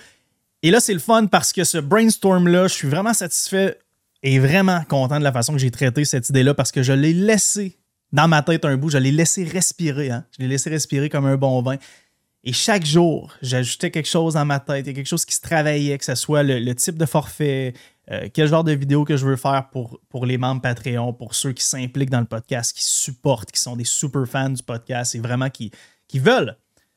Et 0.63 0.71
là, 0.71 0.81
c'est 0.81 0.93
le 0.93 0.99
fun 0.99 1.27
parce 1.27 1.53
que 1.53 1.65
ce 1.65 1.79
brainstorm-là, 1.79 2.67
je 2.67 2.75
suis 2.75 2.89
vraiment 2.89 3.15
satisfait 3.15 3.79
et 4.25 4.39
vraiment 4.39 4.83
content 4.89 5.19
de 5.19 5.25
la 5.25 5.33
façon 5.33 5.53
que 5.53 5.59
j'ai 5.59 5.71
traité 5.71 6.05
cette 6.05 6.29
idée-là 6.29 6.55
parce 6.55 6.73
que 6.73 6.83
je 6.83 6.93
l'ai 6.93 7.13
laissé 7.13 7.79
dans 8.13 8.29
ma 8.29 8.43
tête 8.43 8.65
un 8.65 8.77
bout, 8.77 8.91
je 8.91 8.99
l'ai 8.99 9.13
laissé 9.13 9.45
respirer. 9.45 10.11
Hein? 10.11 10.25
Je 10.37 10.43
l'ai 10.43 10.49
laissé 10.49 10.69
respirer 10.69 11.09
comme 11.09 11.27
un 11.27 11.37
bon 11.37 11.63
vin. 11.63 11.77
Et 12.45 12.53
chaque 12.53 12.85
jour, 12.85 13.33
j'ajoutais 13.41 13.91
quelque 13.91 14.09
chose 14.09 14.35
dans 14.35 14.45
ma 14.45 14.59
tête, 14.59 14.85
quelque 14.85 15.07
chose 15.07 15.25
qui 15.25 15.35
se 15.35 15.41
travaillait, 15.41 15.97
que 15.97 16.05
ce 16.05 16.17
soit 16.17 16.43
le, 16.43 16.75
type 16.75 16.99
de 16.99 17.07
forfait, 17.07 17.73
euh, 18.11 18.29
quel 18.35 18.49
genre 18.49 18.65
de 18.65 18.73
vidéo 18.73 19.05
que 19.05 19.17
je 19.17 19.25
veux 19.25 19.37
faire 19.37 19.69
pour, 19.71 20.01
pour 20.09 20.27
les 20.27 20.39
membres 20.39 20.61
Patreon, 20.61 21.13
pour 21.13 21.37
ceux 21.37 21.53
qui 21.53 21.63
s'impliquent 21.63 22.11
dans 22.11 22.21
le 22.21 22.27
podcast, 22.27 22.77
qui 22.77 22.83
supportent, 22.83 23.53
qui 23.53 23.61
sont 23.61 23.77
des 23.77 23.85
super 23.85 24.27
fans 24.27 24.51
du 24.51 24.63
podcast 24.63 25.15
et 25.15 25.21
vraiment 25.21 25.51
qui, 25.51 25.71
qui 26.09 26.19
veulent 26.19 26.57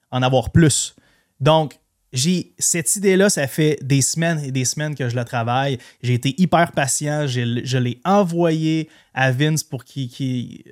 en 0.09 0.23
avoir 0.23 0.51
plus. 0.51 0.95
Donc, 1.39 1.77
j'ai 2.11 2.53
cette 2.57 2.95
idée-là, 2.95 3.29
ça 3.29 3.45
fait 3.45 3.77
des 3.81 4.01
semaines 4.01 4.39
et 4.39 4.51
des 4.51 4.65
semaines 4.65 4.95
que 4.95 5.09
je 5.09 5.15
la 5.15 5.25
travaille. 5.25 5.77
J'ai 6.01 6.13
été 6.13 6.33
hyper 6.41 6.71
patient. 6.71 7.27
Je 7.27 7.77
l'ai 7.77 7.99
envoyé 8.05 8.89
à 9.13 9.31
Vince 9.31 9.63
pour 9.63 9.83
qu'il 9.83 10.63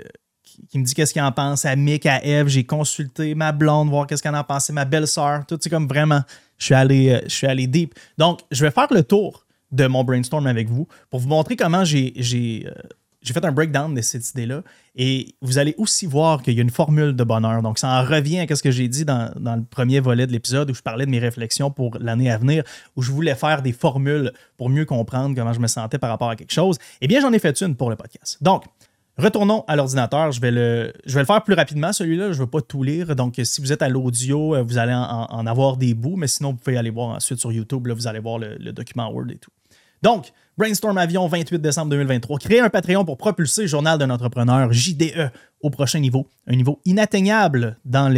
euh, 0.59 0.79
me 0.79 0.83
dise 0.83 0.93
qu'est-ce 0.93 1.13
qu'il 1.13 1.21
en 1.21 1.31
pense, 1.31 1.65
à 1.65 1.75
Mick, 1.75 2.05
à 2.05 2.23
Eve. 2.23 2.47
J'ai 2.47 2.63
consulté 2.63 3.35
ma 3.35 3.51
blonde, 3.51 3.89
voir 3.89 4.07
qu'est-ce 4.07 4.21
qu'elle 4.23 4.35
en 4.35 4.43
pensait, 4.43 4.73
ma 4.73 4.85
belle-sœur. 4.85 5.45
Tout, 5.47 5.57
c'est 5.61 5.69
comme 5.69 5.87
vraiment, 5.87 6.21
je 6.57 6.65
suis, 6.65 6.75
allé, 6.75 7.09
euh, 7.09 7.21
je 7.25 7.33
suis 7.33 7.47
allé 7.47 7.67
deep. 7.67 7.93
Donc, 8.17 8.41
je 8.51 8.65
vais 8.65 8.71
faire 8.71 8.87
le 8.91 9.03
tour 9.03 9.45
de 9.71 9.87
mon 9.87 10.03
brainstorm 10.03 10.47
avec 10.47 10.69
vous 10.69 10.87
pour 11.09 11.19
vous 11.19 11.27
montrer 11.27 11.55
comment 11.55 11.83
j'ai 11.83 12.13
euh, 12.65 12.71
j'ai 13.23 13.33
fait 13.33 13.45
un 13.45 13.51
breakdown 13.51 13.93
de 13.95 14.01
cette 14.01 14.29
idée-là 14.31 14.63
et 14.95 15.33
vous 15.41 15.57
allez 15.57 15.73
aussi 15.77 16.05
voir 16.05 16.43
qu'il 16.43 16.53
y 16.53 16.59
a 16.59 16.61
une 16.61 16.69
formule 16.69 17.15
de 17.15 17.23
bonheur. 17.23 17.61
Donc, 17.61 17.79
ça 17.79 17.87
en 17.87 18.03
revient 18.03 18.39
à 18.39 18.55
ce 18.55 18.61
que 18.61 18.69
j'ai 18.69 18.87
dit 18.87 19.05
dans, 19.05 19.31
le 19.35 19.63
premier 19.63 20.01
volet 20.01 20.27
de 20.27 20.31
l'épisode 20.31 20.69
où 20.69 20.73
je 20.73 20.81
parlais 20.81 21.05
de 21.05 21.11
mes 21.11 21.19
réflexions 21.19 21.71
pour 21.71 21.97
l'année 21.99 22.29
à 22.29 22.37
venir, 22.37 22.63
où 22.95 23.01
je 23.01 23.11
voulais 23.11 23.35
faire 23.35 23.61
des 23.61 23.71
formules 23.71 24.31
pour 24.57 24.69
mieux 24.69 24.85
comprendre 24.85 25.35
comment 25.35 25.53
je 25.53 25.59
me 25.59 25.67
sentais 25.67 25.97
par 25.97 26.09
rapport 26.09 26.29
à 26.29 26.35
quelque 26.35 26.51
chose. 26.51 26.77
Eh 27.01 27.07
bien, 27.07 27.21
j'en 27.21 27.31
ai 27.31 27.39
fait 27.39 27.59
une 27.61 27.75
pour 27.75 27.89
le 27.89 27.95
podcast. 27.95 28.37
Donc, 28.41 28.65
Retournons 29.17 29.63
à 29.67 29.75
l'ordinateur. 29.75 30.31
Je, 30.31 30.41
vais 30.41 30.51
le, 30.51 30.93
je 31.05 31.13
vais 31.13 31.21
le 31.21 31.25
faire 31.25 31.43
plus 31.43 31.53
rapidement, 31.53 31.93
celui-là. 31.93 32.31
Je 32.31 32.37
ne 32.37 32.43
veux 32.43 32.49
pas 32.49 32.61
tout 32.61 32.83
lire. 32.83 33.15
Donc, 33.15 33.39
si 33.43 33.61
vous 33.61 33.71
êtes 33.71 33.81
à 33.81 33.89
l'audio, 33.89 34.63
vous 34.63 34.77
allez 34.77 34.93
en, 34.93 35.45
avoir 35.45 35.77
des 35.77 35.93
bouts, 35.93 36.15
mais 36.15 36.27
sinon, 36.27 36.51
vous 36.51 36.57
pouvez 36.57 36.77
aller 36.77 36.89
voir 36.89 37.09
ensuite 37.09 37.39
sur 37.39 37.51
YouTube. 37.51 37.85
Là, 37.87 37.93
vous 37.93 38.07
allez 38.07 38.19
voir 38.19 38.39
le 38.39 38.71
document 38.71 39.11
Word 39.11 39.29
et 39.29 39.37
tout. 39.37 39.51
Donc, 40.03 40.33
Brainstorm 40.57 40.97
Avion, 40.97 41.25
28 41.27 41.59
décembre 41.59 41.91
2023. 41.91 42.37
Créer 42.37 42.59
un 42.59 42.69
Patreon 42.69 43.05
pour 43.05 43.17
propulser 43.17 43.67
journal 43.67 43.97
d'un 43.97 44.09
entrepreneur, 44.09 44.71
JDE, 44.71 45.31
au 45.61 45.69
prochain 45.69 45.99
niveau, 45.99 46.27
un 46.45 46.57
niveau 46.57 46.81
inatteignable 46.83 47.77
dans 47.85 48.09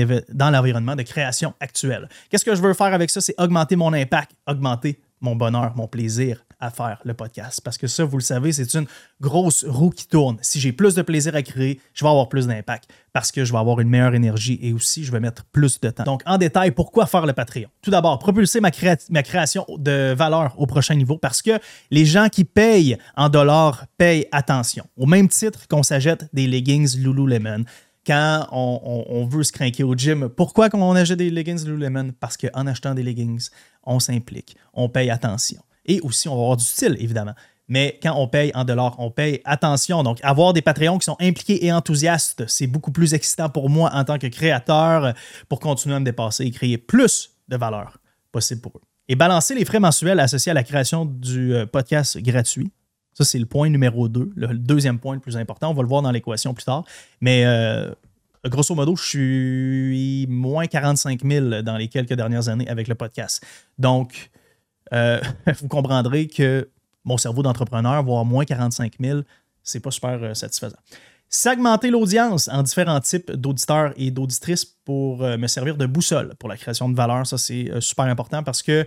l'environnement 0.51 0.95
de 0.95 1.03
création 1.03 1.53
actuel. 1.59 2.09
Qu'est-ce 2.29 2.43
que 2.43 2.55
je 2.55 2.61
veux 2.61 2.73
faire 2.73 2.91
avec 2.93 3.11
ça? 3.11 3.21
C'est 3.21 3.39
augmenter 3.39 3.75
mon 3.75 3.93
impact, 3.93 4.31
augmenter 4.47 4.99
mon 5.21 5.35
bonheur, 5.35 5.73
mon 5.75 5.87
plaisir 5.87 6.43
à 6.59 6.71
faire 6.71 7.01
le 7.03 7.13
podcast. 7.13 7.61
Parce 7.63 7.77
que 7.77 7.87
ça, 7.87 8.05
vous 8.05 8.17
le 8.17 8.23
savez, 8.23 8.51
c'est 8.51 8.73
une 8.73 8.85
grosse 9.21 9.65
roue 9.65 9.89
qui 9.89 10.07
tourne. 10.07 10.37
Si 10.41 10.59
j'ai 10.59 10.71
plus 10.71 10.95
de 10.95 11.01
plaisir 11.01 11.35
à 11.35 11.41
créer, 11.41 11.79
je 11.93 12.03
vais 12.03 12.09
avoir 12.09 12.29
plus 12.29 12.47
d'impact 12.47 12.89
parce 13.13 13.31
que 13.31 13.45
je 13.45 13.53
vais 13.53 13.59
avoir 13.59 13.79
une 13.79 13.87
meilleure 13.87 14.13
énergie 14.13 14.59
et 14.61 14.73
aussi 14.73 15.03
je 15.03 15.11
vais 15.11 15.19
mettre 15.19 15.45
plus 15.45 15.79
de 15.79 15.89
temps. 15.89 16.03
Donc, 16.03 16.21
en 16.25 16.37
détail, 16.37 16.71
pourquoi 16.71 17.05
faire 17.05 17.25
le 17.25 17.33
Patreon? 17.33 17.69
Tout 17.81 17.91
d'abord, 17.91 18.19
propulser 18.19 18.59
ma, 18.59 18.71
création 18.71 19.65
de 19.77 20.13
valeur 20.13 20.53
au 20.59 20.65
prochain 20.65 20.95
niveau 20.95 21.17
parce 21.17 21.41
que 21.41 21.59
les 21.91 22.05
gens 22.05 22.27
qui 22.27 22.43
payent 22.43 22.97
en 23.15 23.29
dollars 23.29 23.85
payent 23.97 24.27
attention. 24.31 24.85
Au 24.97 25.05
même 25.05 25.29
titre 25.29 25.67
qu'on 25.69 25.83
s'achète 25.83 26.25
des 26.33 26.47
leggings 26.47 26.97
Lululemon, 26.97 27.63
quand 28.05 28.47
on, 28.51 29.25
veut 29.25 29.43
se 29.43 29.51
craquer 29.51 29.83
au 29.83 29.95
gym. 29.95 30.29
Pourquoi 30.29 30.69
on 30.73 30.95
achète 30.95 31.17
des 31.17 31.29
leggings 31.29 31.65
Lululemon? 31.65 32.11
Parce 32.19 32.37
qu'en 32.37 32.67
achetant 32.67 32.93
des 32.93 33.03
leggings, 33.03 33.49
on 33.83 33.99
s'implique, 33.99 34.55
on 34.73 34.89
paye 34.89 35.09
attention. 35.09 35.61
Et 35.85 36.01
aussi, 36.01 36.27
on 36.27 36.35
va 36.35 36.41
avoir 36.41 36.57
du 36.57 36.65
style, 36.65 36.97
évidemment. 36.99 37.33
Mais 37.67 37.99
quand 38.01 38.15
on 38.17 38.27
paye 38.27 38.51
en 38.53 38.63
dollars, 38.63 38.95
on 38.99 39.09
paye 39.09 39.41
attention. 39.43 40.03
Donc, 40.03 40.19
avoir 40.23 40.53
des 40.53 40.61
Patreons 40.61 40.99
qui 40.99 41.05
sont 41.05 41.17
impliqués 41.19 41.65
et 41.65 41.71
enthousiastes, 41.71 42.43
c'est 42.47 42.67
beaucoup 42.67 42.91
plus 42.91 43.13
excitant 43.13 43.49
pour 43.49 43.69
moi 43.69 43.89
en 43.93 44.03
tant 44.03 44.19
que 44.19 44.27
créateur 44.27 45.13
pour 45.49 45.59
continuer 45.59 45.95
à 45.95 45.99
me 45.99 46.05
dépasser 46.05 46.45
et 46.45 46.51
créer 46.51 46.77
plus 46.77 47.31
de 47.47 47.57
valeur 47.57 47.97
possible 48.31 48.61
pour 48.61 48.73
eux. 48.75 48.81
Et 49.07 49.15
balancer 49.15 49.55
les 49.55 49.65
frais 49.65 49.79
mensuels 49.79 50.19
associés 50.19 50.51
à 50.51 50.55
la 50.55 50.63
création 50.63 51.05
du 51.05 51.53
euh, 51.53 51.65
podcast 51.65 52.17
gratuit. 52.19 52.71
Ça, 53.13 53.23
c'est 53.23 53.39
le 53.39 53.45
point 53.45 53.69
numéro 53.69 54.09
2, 54.09 54.33
le 54.35 54.47
deuxième 54.57 54.99
point 54.99 55.13
le 55.15 55.21
plus 55.21 55.37
important. 55.37 55.71
On 55.71 55.73
va 55.73 55.83
le 55.83 55.87
voir 55.87 56.01
dans 56.01 56.11
l'équation 56.11 56.53
plus 56.53 56.65
tard. 56.65 56.83
Mais 57.21 57.45
euh, 57.45 57.89
grosso 58.45 58.75
modo, 58.75 58.95
je 58.95 59.05
suis 59.05 60.27
moins 60.27 60.67
45 60.67 61.21
000 61.23 61.61
dans 61.61 61.77
les 61.77 61.87
quelques 61.87 62.13
dernières 62.13 62.49
années 62.49 62.67
avec 62.67 62.87
le 62.87 62.95
podcast. 62.95 63.45
Donc, 63.77 64.31
euh, 64.93 65.19
vous 65.61 65.67
comprendrez 65.67 66.27
que 66.27 66.69
mon 67.03 67.17
cerveau 67.17 67.43
d'entrepreneur, 67.43 68.03
voire 68.03 68.25
moins 68.25 68.45
45 68.45 68.93
000, 68.99 69.21
c'est 69.63 69.79
pas 69.79 69.91
super 69.91 70.21
euh, 70.21 70.33
satisfaisant. 70.33 70.77
Segmenter 71.29 71.89
l'audience 71.89 72.47
en 72.47 72.63
différents 72.63 72.99
types 72.99 73.31
d'auditeurs 73.31 73.93
et 73.97 74.11
d'auditrices 74.11 74.65
pour 74.65 75.17
me 75.17 75.47
servir 75.47 75.75
de 75.75 75.87
boussole 75.87 76.35
pour 76.37 76.47
la 76.47 76.55
création 76.55 76.87
de 76.87 76.95
valeur, 76.95 77.25
ça 77.25 77.37
c'est 77.39 77.71
super 77.81 78.05
important 78.05 78.43
parce 78.43 78.61
que 78.61 78.85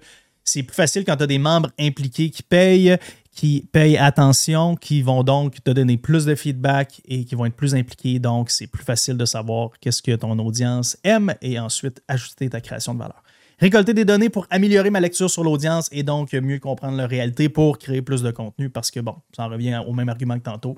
c'est 0.48 0.62
plus 0.62 0.74
facile 0.74 1.04
quand 1.04 1.16
tu 1.16 1.24
as 1.24 1.26
des 1.26 1.38
membres 1.38 1.70
impliqués 1.78 2.30
qui 2.30 2.42
payent, 2.42 2.96
qui 3.32 3.68
payent 3.70 3.98
attention, 3.98 4.76
qui 4.76 5.02
vont 5.02 5.22
donc 5.22 5.62
te 5.62 5.70
donner 5.70 5.96
plus 5.96 6.24
de 6.24 6.34
feedback 6.34 7.00
et 7.04 7.24
qui 7.24 7.34
vont 7.34 7.44
être 7.44 7.54
plus 7.54 7.74
impliqués. 7.74 8.18
Donc, 8.18 8.50
c'est 8.50 8.66
plus 8.66 8.82
facile 8.82 9.16
de 9.16 9.24
savoir 9.24 9.70
qu'est-ce 9.80 10.02
que 10.02 10.16
ton 10.16 10.38
audience 10.38 10.96
aime 11.04 11.34
et 11.42 11.58
ensuite 11.58 12.02
ajuster 12.08 12.48
ta 12.48 12.60
création 12.60 12.94
de 12.94 12.98
valeur. 12.98 13.22
Récolter 13.58 13.94
des 13.94 14.04
données 14.04 14.28
pour 14.28 14.46
améliorer 14.50 14.90
ma 14.90 15.00
lecture 15.00 15.28
sur 15.28 15.42
l'audience 15.42 15.88
et 15.90 16.02
donc 16.02 16.32
mieux 16.32 16.58
comprendre 16.58 16.96
leur 16.96 17.08
réalité 17.08 17.48
pour 17.48 17.78
créer 17.78 18.02
plus 18.02 18.22
de 18.22 18.30
contenu 18.30 18.70
parce 18.70 18.90
que, 18.90 19.00
bon, 19.00 19.16
ça 19.36 19.44
en 19.44 19.48
revient 19.48 19.82
au 19.86 19.92
même 19.92 20.08
argument 20.08 20.38
que 20.38 20.44
tantôt. 20.44 20.76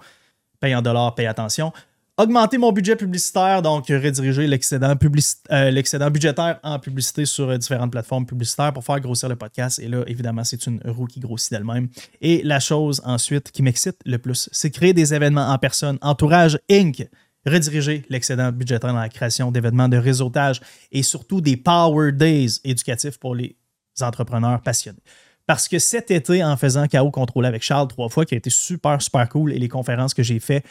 Paye 0.60 0.74
en 0.74 0.82
dollars, 0.82 1.14
paye 1.14 1.26
attention 1.26 1.72
augmenter 2.20 2.58
mon 2.58 2.72
budget 2.72 2.96
publicitaire, 2.96 3.62
donc 3.62 3.88
rediriger 3.88 4.42
euh, 4.42 5.70
l'excédent 5.70 6.10
budgétaire 6.10 6.60
en 6.62 6.78
publicité 6.78 7.24
sur 7.24 7.48
euh, 7.48 7.56
différentes 7.56 7.92
plateformes 7.92 8.26
publicitaires 8.26 8.72
pour 8.72 8.84
faire 8.84 9.00
grossir 9.00 9.28
le 9.28 9.36
podcast. 9.36 9.78
Et 9.78 9.88
là, 9.88 10.02
évidemment, 10.06 10.44
c'est 10.44 10.66
une 10.66 10.80
roue 10.84 11.06
qui 11.06 11.20
grossit 11.20 11.52
d'elle-même. 11.52 11.88
Et 12.20 12.42
la 12.44 12.60
chose 12.60 13.00
ensuite 13.04 13.50
qui 13.50 13.62
m'excite 13.62 13.96
le 14.04 14.18
plus, 14.18 14.48
c'est 14.52 14.70
créer 14.70 14.92
des 14.92 15.14
événements 15.14 15.48
en 15.48 15.58
personne. 15.58 15.98
Entourage 16.02 16.58
Inc. 16.70 17.08
Rediriger 17.46 18.04
l'excédent 18.08 18.52
budgétaire 18.52 18.92
dans 18.92 19.00
la 19.00 19.08
création 19.08 19.50
d'événements 19.50 19.88
de 19.88 19.96
réseautage 19.96 20.60
et 20.92 21.02
surtout 21.02 21.40
des 21.40 21.56
Power 21.56 22.12
Days 22.12 22.60
éducatifs 22.64 23.18
pour 23.18 23.34
les 23.34 23.56
entrepreneurs 24.00 24.60
passionnés. 24.62 25.02
Parce 25.46 25.66
que 25.66 25.78
cet 25.78 26.10
été, 26.10 26.44
en 26.44 26.56
faisant 26.56 26.86
KO 26.86 27.10
contrôlé 27.10 27.48
avec 27.48 27.62
Charles 27.62 27.88
trois 27.88 28.08
fois, 28.08 28.24
qui 28.24 28.34
a 28.34 28.38
été 28.38 28.50
super, 28.50 29.00
super 29.02 29.28
cool, 29.28 29.52
et 29.52 29.58
les 29.58 29.68
conférences 29.68 30.14
que 30.14 30.22
j'ai 30.22 30.38
faites 30.38 30.64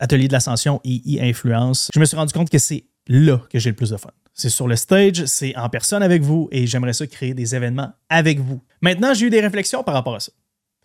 Atelier 0.00 0.28
de 0.28 0.32
l'ascension 0.32 0.80
et 0.84 1.18
e-influence, 1.18 1.90
je 1.92 1.98
me 1.98 2.04
suis 2.04 2.16
rendu 2.16 2.32
compte 2.32 2.50
que 2.50 2.58
c'est 2.58 2.84
là 3.08 3.38
que 3.50 3.58
j'ai 3.58 3.70
le 3.70 3.76
plus 3.76 3.90
de 3.90 3.96
fun. 3.96 4.10
C'est 4.32 4.48
sur 4.48 4.68
le 4.68 4.76
stage, 4.76 5.24
c'est 5.24 5.56
en 5.56 5.68
personne 5.68 6.04
avec 6.04 6.22
vous 6.22 6.48
et 6.52 6.68
j'aimerais 6.68 6.92
ça 6.92 7.06
créer 7.08 7.34
des 7.34 7.56
événements 7.56 7.92
avec 8.08 8.38
vous. 8.38 8.60
Maintenant, 8.80 9.12
j'ai 9.12 9.26
eu 9.26 9.30
des 9.30 9.40
réflexions 9.40 9.82
par 9.82 9.94
rapport 9.94 10.14
à 10.14 10.20
ça. 10.20 10.30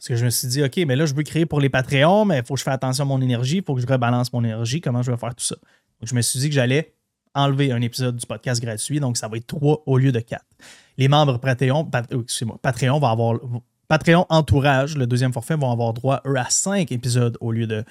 Parce 0.04 0.10
que 0.10 0.16
je 0.18 0.26
me 0.26 0.30
suis 0.32 0.50
dit, 0.50 0.62
OK, 0.62 0.76
mais 0.86 0.98
là, 0.98 1.06
je 1.06 1.16
veux 1.16 1.24
créer 1.24 1.46
pour 1.46 1.62
les 1.62 1.70
Patreons, 1.70 2.26
mais 2.26 2.40
il 2.40 2.46
faut 2.46 2.56
que 2.56 2.60
je 2.60 2.66
fasse 2.66 2.74
attention 2.74 3.06
à 3.06 3.08
mon 3.08 3.22
énergie, 3.22 3.58
il 3.58 3.64
faut 3.64 3.74
que 3.74 3.80
je 3.80 3.88
rebalance 3.88 4.34
mon 4.34 4.44
énergie, 4.44 4.82
comment 4.82 5.02
je 5.02 5.10
vais 5.10 5.18
faire 5.18 5.34
tout 5.34 5.46
ça? 5.46 5.56
Donc, 5.56 6.10
je 6.10 6.14
me 6.14 6.22
suis 6.22 6.40
dit 6.40 6.50
que 6.50 6.56
j'allais 6.56 6.94
enlever 7.34 7.72
un 7.72 7.82
épisode 7.82 8.18
du 8.18 8.26
podcast 8.26 8.62
gratuit, 8.62 9.00
donc 9.00 9.16
ça 9.16 9.30
va 9.30 9.38
être 9.38 9.48
trois 9.48 9.82
au 9.86 9.98
lieu 9.98 10.12
de 10.12 10.20
quatre. 10.20 10.46
Les 10.98 11.08
membres 11.08 11.38
Patreon, 11.38 11.90
euh, 12.12 12.24
moi 12.46 12.60
Patreon 12.62 13.00
va 13.00 13.12
avoir 13.12 13.40
Patreon 13.88 14.26
Entourage, 14.28 14.98
le 14.98 15.08
deuxième 15.08 15.32
forfait, 15.32 15.56
vont 15.56 15.72
avoir 15.72 15.94
droit, 15.94 16.22
eux, 16.26 16.38
à 16.38 16.50
cinq 16.50 16.92
épisodes 16.92 17.38
au 17.40 17.54
lieu 17.54 17.66
de 17.66 17.86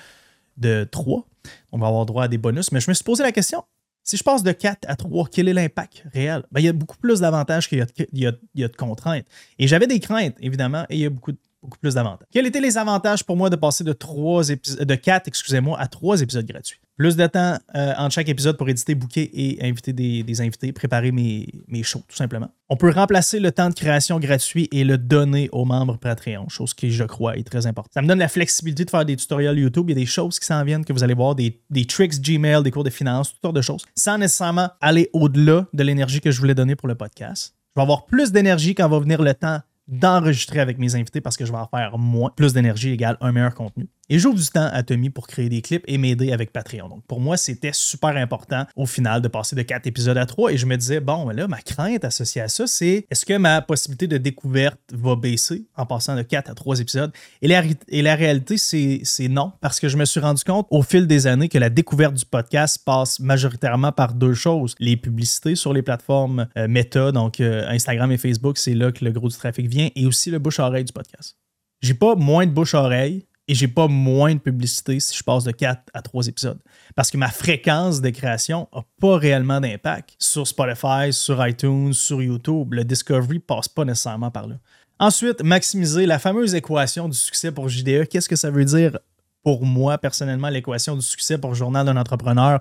de 0.59 0.87
3. 0.91 1.27
On 1.73 1.79
va 1.79 1.87
avoir 1.87 2.05
droit 2.05 2.25
à 2.25 2.29
des 2.29 2.39
bonus. 2.39 2.73
Mais 2.73 2.81
je 2.81 2.91
me 2.91 2.95
suis 2.95 3.05
posé 3.05 3.23
la 3.23 3.33
question, 3.33 3.65
si 4.05 4.17
je 4.17 4.25
passe 4.25 4.43
de 4.43 4.53
4 4.53 4.89
à 4.89 4.97
3, 4.97 5.29
quel 5.31 5.49
est 5.49 5.53
l'impact 5.53 6.05
réel? 6.13 6.43
Ben, 6.51 6.61
il 6.61 6.65
y 6.65 6.69
a 6.69 6.73
beaucoup 6.73 6.97
plus 6.97 7.21
d'avantages 7.21 7.69
qu'il 7.69 7.79
y, 7.79 8.27
a 8.27 8.33
de 8.33 8.95
craintes. 8.97 9.27
Et 9.59 9.69
j'avais 9.69 9.87
des 9.87 10.01
craintes, 10.01 10.35
évidemment, 10.41 10.85
et 10.91 10.97
il 10.97 11.01
y 11.01 11.07
a 11.07 11.11
beaucoup, 11.11 11.33
beaucoup 11.63 11.79
plus 11.79 11.95
d'avantages. 11.95 12.27
Quels 12.33 12.47
étaient 12.47 12.61
les 12.61 12.77
avantages 12.77 13.25
pour 13.25 13.37
moi 13.37 13.51
de 13.51 13.57
passer 13.57 13.85
de, 13.85 13.93
3 13.93 14.45
de 14.45 14.95
4 14.95 15.29
excusez-moi, 15.29 15.79
à 15.79 15.87
3 15.87 16.23
épisodes 16.23 16.47
gratuits? 16.47 16.81
Plus 16.97 17.17
de 17.17 17.27
temps 17.27 17.57
euh, 17.75 17.93
entre 17.97 18.15
chaque 18.15 18.29
épisode 18.29 18.57
pour 18.57 18.69
éditer, 18.69 18.95
booker 18.95 19.31
et 19.33 19.65
inviter 19.67 19.93
des, 19.93 20.41
invités, 20.41 20.73
préparer 20.73 21.11
mes, 21.11 21.47
shows, 21.83 22.03
tout 22.07 22.17
simplement. 22.17 22.49
On 22.69 22.77
peut 22.77 22.91
remplacer 22.91 23.41
le 23.41 23.51
temps 23.51 23.71
de 23.71 23.75
création 23.75 24.21
gratuit 24.21 24.69
et 24.73 24.85
le 24.85 24.99
donner 24.99 25.49
aux 25.53 25.65
membres 25.65 25.97
Patreon, 25.97 26.49
chose 26.49 26.75
qui, 26.75 26.91
je 26.91 27.05
crois, 27.05 27.37
est 27.37 27.45
très 27.45 27.67
importante. 27.67 27.93
Ça 27.95 28.03
me 28.03 28.09
donne 28.09 28.19
la 28.19 28.29
flexibilité 28.29 28.85
de 28.85 28.91
faire 28.91 29.05
des 29.05 29.17
tutoriels 29.17 29.59
YouTube. 29.59 29.87
Il 29.89 29.93
y 29.93 30.01
a 30.01 30.01
des 30.01 30.07
choses 30.07 30.39
qui 30.39 30.47
s'en 30.47 30.63
viennent 30.65 30.85
que 30.85 30.93
vous 30.93 31.03
allez 31.03 31.15
voir, 31.15 31.35
des, 31.35 31.61
des 31.71 31.87
tricks 31.87 32.21
Gmail, 32.21 32.63
des 32.63 32.71
cours 32.71 32.85
de 32.85 32.91
finance, 32.91 33.33
toutes 33.33 33.43
sortes 33.43 33.57
de 33.57 33.63
choses, 33.63 33.85
sans 33.97 34.19
nécessairement 34.19 34.69
aller 34.81 35.09
au-delà 35.13 35.67
de 35.73 35.83
l'énergie 35.83 36.21
que 36.21 36.31
je 36.31 36.41
voulais 36.41 36.55
donner 36.55 36.77
pour 36.77 36.89
le 36.89 36.95
podcast. 36.95 37.55
Je 37.75 37.81
vais 37.81 37.85
avoir 37.85 38.05
plus 38.05 38.33
d'énergie 38.33 38.75
quand 38.75 38.87
va 38.87 38.99
venir 38.99 39.23
le 39.23 39.33
temps 39.33 39.61
d'enregistrer 39.89 40.61
avec 40.61 40.79
mes 40.79 40.95
invités 40.95 41.21
parce 41.21 41.37
que 41.37 41.45
je 41.45 41.53
vais 41.53 41.59
en 41.59 41.69
faire 41.69 41.99
moins. 41.99 42.31
Plus 42.35 42.53
d'énergie 42.53 42.91
égale 42.91 43.17
un 43.21 43.33
meilleur 43.33 43.55
contenu. 43.55 43.89
Et 44.13 44.19
j'ouvre 44.19 44.39
du 44.39 44.47
temps 44.47 44.69
à 44.71 44.83
Tommy 44.83 45.09
pour 45.09 45.27
créer 45.27 45.49
des 45.49 45.63
clips 45.63 45.85
et 45.89 45.97
m'aider 45.97 46.33
avec 46.33 46.53
Patreon. 46.53 46.87
Donc 46.87 47.03
pour 47.07 47.19
moi, 47.19 47.39
c'était 47.39 47.71
super 47.73 48.15
important 48.15 48.67
au 48.77 48.85
final 48.85 49.23
de 49.23 49.29
passer 49.29 49.57
de 49.57 49.63
4 49.63 49.87
épisodes 49.87 50.19
à 50.19 50.27
3 50.27 50.53
et 50.53 50.59
je 50.59 50.67
me 50.67 50.77
disais, 50.77 51.01
bon, 51.01 51.31
là, 51.31 51.49
ma 51.49 51.63
crainte 51.63 52.05
associée 52.05 52.43
à 52.43 52.49
ça, 52.49 52.67
c'est 52.67 53.07
est-ce 53.11 53.25
que 53.25 53.39
ma 53.39 53.63
possibilité 53.63 54.09
de 54.09 54.19
découverte 54.19 54.79
va 54.93 55.17
baisser 55.17 55.65
en 55.79 55.87
passant 55.87 56.15
de 56.15 56.21
4 56.21 56.51
à 56.51 56.55
3 56.55 56.81
épisodes? 56.81 57.11
Et 57.41 57.49
la, 57.49 58.15
réalité, 58.15 58.59
c'est 58.59 59.29
non, 59.29 59.53
parce 59.63 59.81
que 59.81 59.89
je 59.89 59.97
me 59.97 60.05
suis 60.05 60.21
rendu 60.21 60.45
compte 60.45 60.67
au 60.69 60.83
fil 60.83 61.07
des 61.07 61.27
années 61.27 61.49
que 61.49 61.57
la 61.57 61.71
découverte 61.71 62.13
du 62.13 62.27
podcast 62.27 62.83
passe 62.85 63.19
majoritairement 63.19 63.93
par 63.93 64.13
deux 64.13 64.35
choses. 64.35 64.75
Les 64.79 64.99
publicités 64.99 65.55
sur 65.55 65.73
les 65.73 65.81
plateformes 65.81 66.49
euh, 66.59 66.69
Meta, 66.69 67.13
donc 67.13 67.41
euh, 67.41 67.67
Instagram 67.67 68.13
et 68.13 68.19
Facebook, 68.19 68.59
c'est 68.59 68.75
là 68.75 68.93
que 68.93 69.07
le 69.07 69.13
gros 69.13 69.31
du 69.31 69.37
trafic 69.39 69.69
vient, 69.69 69.89
et 69.97 70.05
aussi 70.05 70.31
le 70.31 70.39
bouche-oreille 70.39 70.85
du 70.85 70.93
podcast. 70.93 71.39
J'ai 71.81 71.95
pas 71.95 72.15
moins 72.15 72.45
de 72.45 72.53
bouche-oreille, 72.53 73.25
et 73.49 73.55
j'ai 73.55 73.69
pas 73.69 73.89
moins 73.89 74.35
de 74.35 74.39
publicité 74.39 75.01
si 75.01 75.17
je 75.17 75.23
passe 75.23 75.45
de 75.45 75.51
4 75.51 75.83
à 75.93 76.03
3 76.03 76.29
épisodes. 76.29 76.61
Parce 76.95 77.11
que 77.11 77.17
ma 77.17 77.29
fréquence 77.29 78.01
de 78.01 78.11
création 78.11 78.69
n'a 78.75 78.85
pas 79.01 79.17
réellement 79.19 79.61
d'impact 79.61 80.15
sur 80.19 80.47
Spotify, 80.47 81.13
sur 81.13 81.45
iTunes, 81.47 81.93
sur 81.93 82.23
YouTube. 82.23 82.73
Le 82.75 82.85
Discovery 82.85 83.41
passe 83.41 83.69
pas 83.69 83.85
nécessairement 83.85 84.31
par 84.31 84.47
là. 84.47 84.57
Ensuite, 84.99 85.43
maximiser 85.43 86.07
la 86.07 86.21
fameuse 86.21 86.55
équation 86.55 87.09
du 87.09 87.17
succès 87.17 87.51
pour 87.51 87.69
JDE. 87.69 88.07
Qu'est-ce 88.07 88.29
que 88.29 88.37
ça 88.37 88.51
veut 88.51 88.65
dire 88.65 88.99
pour 89.43 89.65
moi 89.67 89.99
personnellement, 89.99 90.49
l'équation 90.49 90.95
du 90.95 91.03
succès 91.03 91.39
pour 91.39 91.55
Journal 91.55 91.85
d'un 91.85 91.97
entrepreneur? 91.97 92.61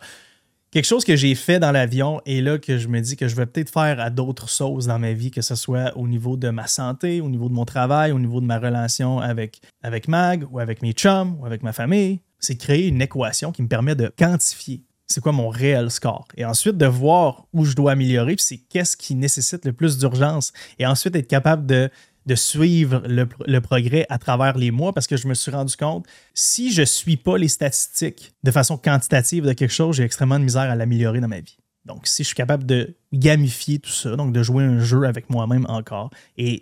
Quelque 0.71 0.85
chose 0.85 1.03
que 1.03 1.15
j'ai 1.15 1.35
fait 1.35 1.59
dans 1.59 1.71
l'avion 1.71 2.21
et 2.25 2.41
là 2.41 2.57
que 2.57 2.77
je 2.77 2.87
me 2.87 2.99
dis 3.01 3.15
que 3.15 3.27
je 3.27 3.35
vais 3.35 3.45
peut-être 3.45 3.69
faire 3.69 3.99
à 3.99 4.09
d'autres 4.09 4.49
choses 4.49 4.87
dans 4.87 4.99
ma 4.99 5.13
vie, 5.13 5.29
que 5.29 5.41
ce 5.41 5.55
soit 5.55 5.95
au 5.97 6.07
niveau 6.07 6.37
de 6.37 6.49
ma 6.49 6.67
santé, 6.67 7.21
au 7.21 7.29
niveau 7.29 7.49
de 7.49 7.53
mon 7.53 7.65
travail, 7.65 8.11
au 8.11 8.19
niveau 8.19 8.41
de 8.41 8.45
ma 8.45 8.57
relation 8.57 9.19
avec, 9.19 9.61
Mag 10.07 10.47
ou 10.49 10.59
avec 10.59 10.81
mes 10.81 10.93
chums 10.93 11.37
ou 11.39 11.45
avec 11.45 11.61
ma 11.61 11.73
famille, 11.73 12.21
c'est 12.39 12.55
créer 12.55 12.87
une 12.87 13.01
équation 13.01 13.51
qui 13.51 13.61
me 13.61 13.67
permet 13.67 13.95
de 13.95 14.11
quantifier 14.17 14.83
c'est 15.11 15.21
quoi 15.21 15.33
mon 15.33 15.49
réel 15.49 15.91
score. 15.91 16.27
Et 16.37 16.45
ensuite 16.45 16.77
de 16.77 16.85
voir 16.85 17.45
où 17.53 17.65
je 17.65 17.75
dois 17.75 17.91
améliorer, 17.91 18.35
puis 18.35 18.45
c'est 18.45 18.57
qu'est-ce 18.57 18.95
qui 18.95 19.13
nécessite 19.13 19.65
le 19.65 19.73
plus 19.73 19.97
d'urgence. 19.97 20.53
Et 20.79 20.85
ensuite 20.85 21.15
être 21.15 21.27
capable 21.27 21.65
de 21.65 21.89
de 22.25 22.35
suivre 22.35 23.01
le, 23.07 23.61
progrès 23.61 24.05
à 24.09 24.17
travers 24.17 24.57
les 24.57 24.71
mois 24.71 24.93
parce 24.93 25.07
que 25.07 25.17
je 25.17 25.27
me 25.27 25.33
suis 25.33 25.51
rendu 25.51 25.75
compte, 25.75 26.05
si 26.33 26.71
je 26.71 26.81
ne 26.81 26.85
suis 26.85 27.17
pas 27.17 27.37
les 27.37 27.47
statistiques 27.47 28.33
de 28.43 28.51
façon 28.51 28.77
quantitative 28.77 29.45
de 29.45 29.53
quelque 29.53 29.71
chose, 29.71 29.95
j'ai 29.95 30.03
extrêmement 30.03 30.39
de 30.39 30.43
misère 30.43 30.69
à 30.69 30.75
l'améliorer 30.75 31.19
dans 31.19 31.27
ma 31.27 31.39
vie. 31.39 31.57
Donc, 31.85 32.05
si 32.05 32.21
je 32.23 32.27
suis 32.27 32.35
capable 32.35 32.65
de 32.65 32.95
gamifier 33.11 33.79
tout 33.79 33.89
ça, 33.89 34.15
donc 34.15 34.33
de 34.33 34.43
jouer 34.43 34.63
un 34.63 34.79
jeu 34.79 35.03
avec 35.03 35.29
moi-même 35.31 35.65
encore 35.67 36.11
et, 36.37 36.61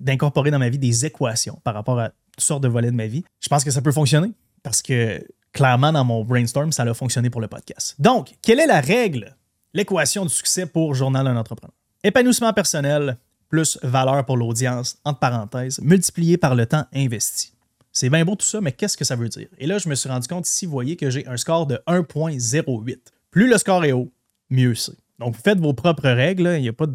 d'incorporer 0.00 0.50
dans 0.50 0.58
ma 0.58 0.70
vie 0.70 0.78
des 0.78 1.04
équations 1.04 1.60
par 1.62 1.74
rapport 1.74 2.00
à 2.00 2.08
toutes 2.08 2.40
sortes 2.40 2.62
de 2.62 2.68
volets 2.68 2.90
de 2.90 2.96
ma 2.96 3.06
vie, 3.06 3.24
je 3.40 3.48
pense 3.48 3.64
que 3.64 3.70
ça 3.70 3.82
peut 3.82 3.92
fonctionner 3.92 4.32
parce 4.62 4.80
que 4.80 5.22
clairement, 5.52 5.92
dans 5.92 6.04
mon 6.04 6.24
brainstorm, 6.24 6.72
ça 6.72 6.84
a 6.84 6.94
fonctionné 6.94 7.30
pour 7.30 7.40
le 7.40 7.48
podcast. 7.48 7.96
Donc, 7.98 8.34
quelle 8.42 8.60
est 8.60 8.66
la 8.66 8.80
règle, 8.80 9.36
l'équation 9.74 10.24
du 10.24 10.32
succès 10.32 10.66
pour 10.66 10.94
Journal 10.94 11.24
d'un 11.24 11.36
entrepreneur? 11.36 11.72
Épanouissement 12.02 12.52
personnel, 12.52 13.18
plus 13.48 13.78
valeur 13.82 14.24
pour 14.24 14.36
l'audience, 14.36 14.98
entre 15.04 15.18
parenthèses, 15.18 15.80
multiplié 15.80 16.36
par 16.36 16.54
le 16.54 16.66
temps 16.66 16.84
investi. 16.94 17.52
C'est 17.92 18.10
bien 18.10 18.24
beau 18.24 18.34
tout 18.34 18.46
ça, 18.46 18.60
mais 18.60 18.72
qu'est-ce 18.72 18.96
que 18.96 19.04
ça 19.04 19.16
veut 19.16 19.28
dire? 19.28 19.48
Et 19.58 19.66
là, 19.66 19.78
je 19.78 19.88
me 19.88 19.94
suis 19.94 20.08
rendu 20.08 20.28
compte 20.28 20.46
ici, 20.48 20.66
vous 20.66 20.72
voyez 20.72 20.96
que 20.96 21.08
j'ai 21.08 21.26
un 21.26 21.36
score 21.36 21.66
de 21.66 21.80
1.08. 21.86 22.98
Plus 23.30 23.48
le 23.48 23.56
score 23.56 23.84
est 23.84 23.92
haut, 23.92 24.12
mieux 24.50 24.74
c'est. 24.74 24.96
Donc, 25.18 25.34
vous 25.34 25.40
faites 25.42 25.58
vos 25.58 25.72
propres 25.72 26.10
règles. 26.10 26.56
Il 26.58 26.62
n'y 26.62 26.68
a, 26.68 26.72
pas, 26.72 26.86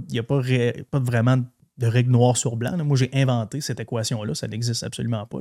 pas 0.92 1.00
vraiment 1.00 1.38
de 1.38 1.44
règles 1.88 2.12
noires 2.12 2.38
sur 2.38 2.56
blanc. 2.56 2.76
Moi, 2.84 2.98
j'ai 2.98 3.10
inventé 3.14 3.62
cette 3.62 3.80
équation-là. 3.80 4.34
Ça 4.36 4.48
n'existe 4.48 4.84
absolument 4.84 5.26
pas. 5.26 5.40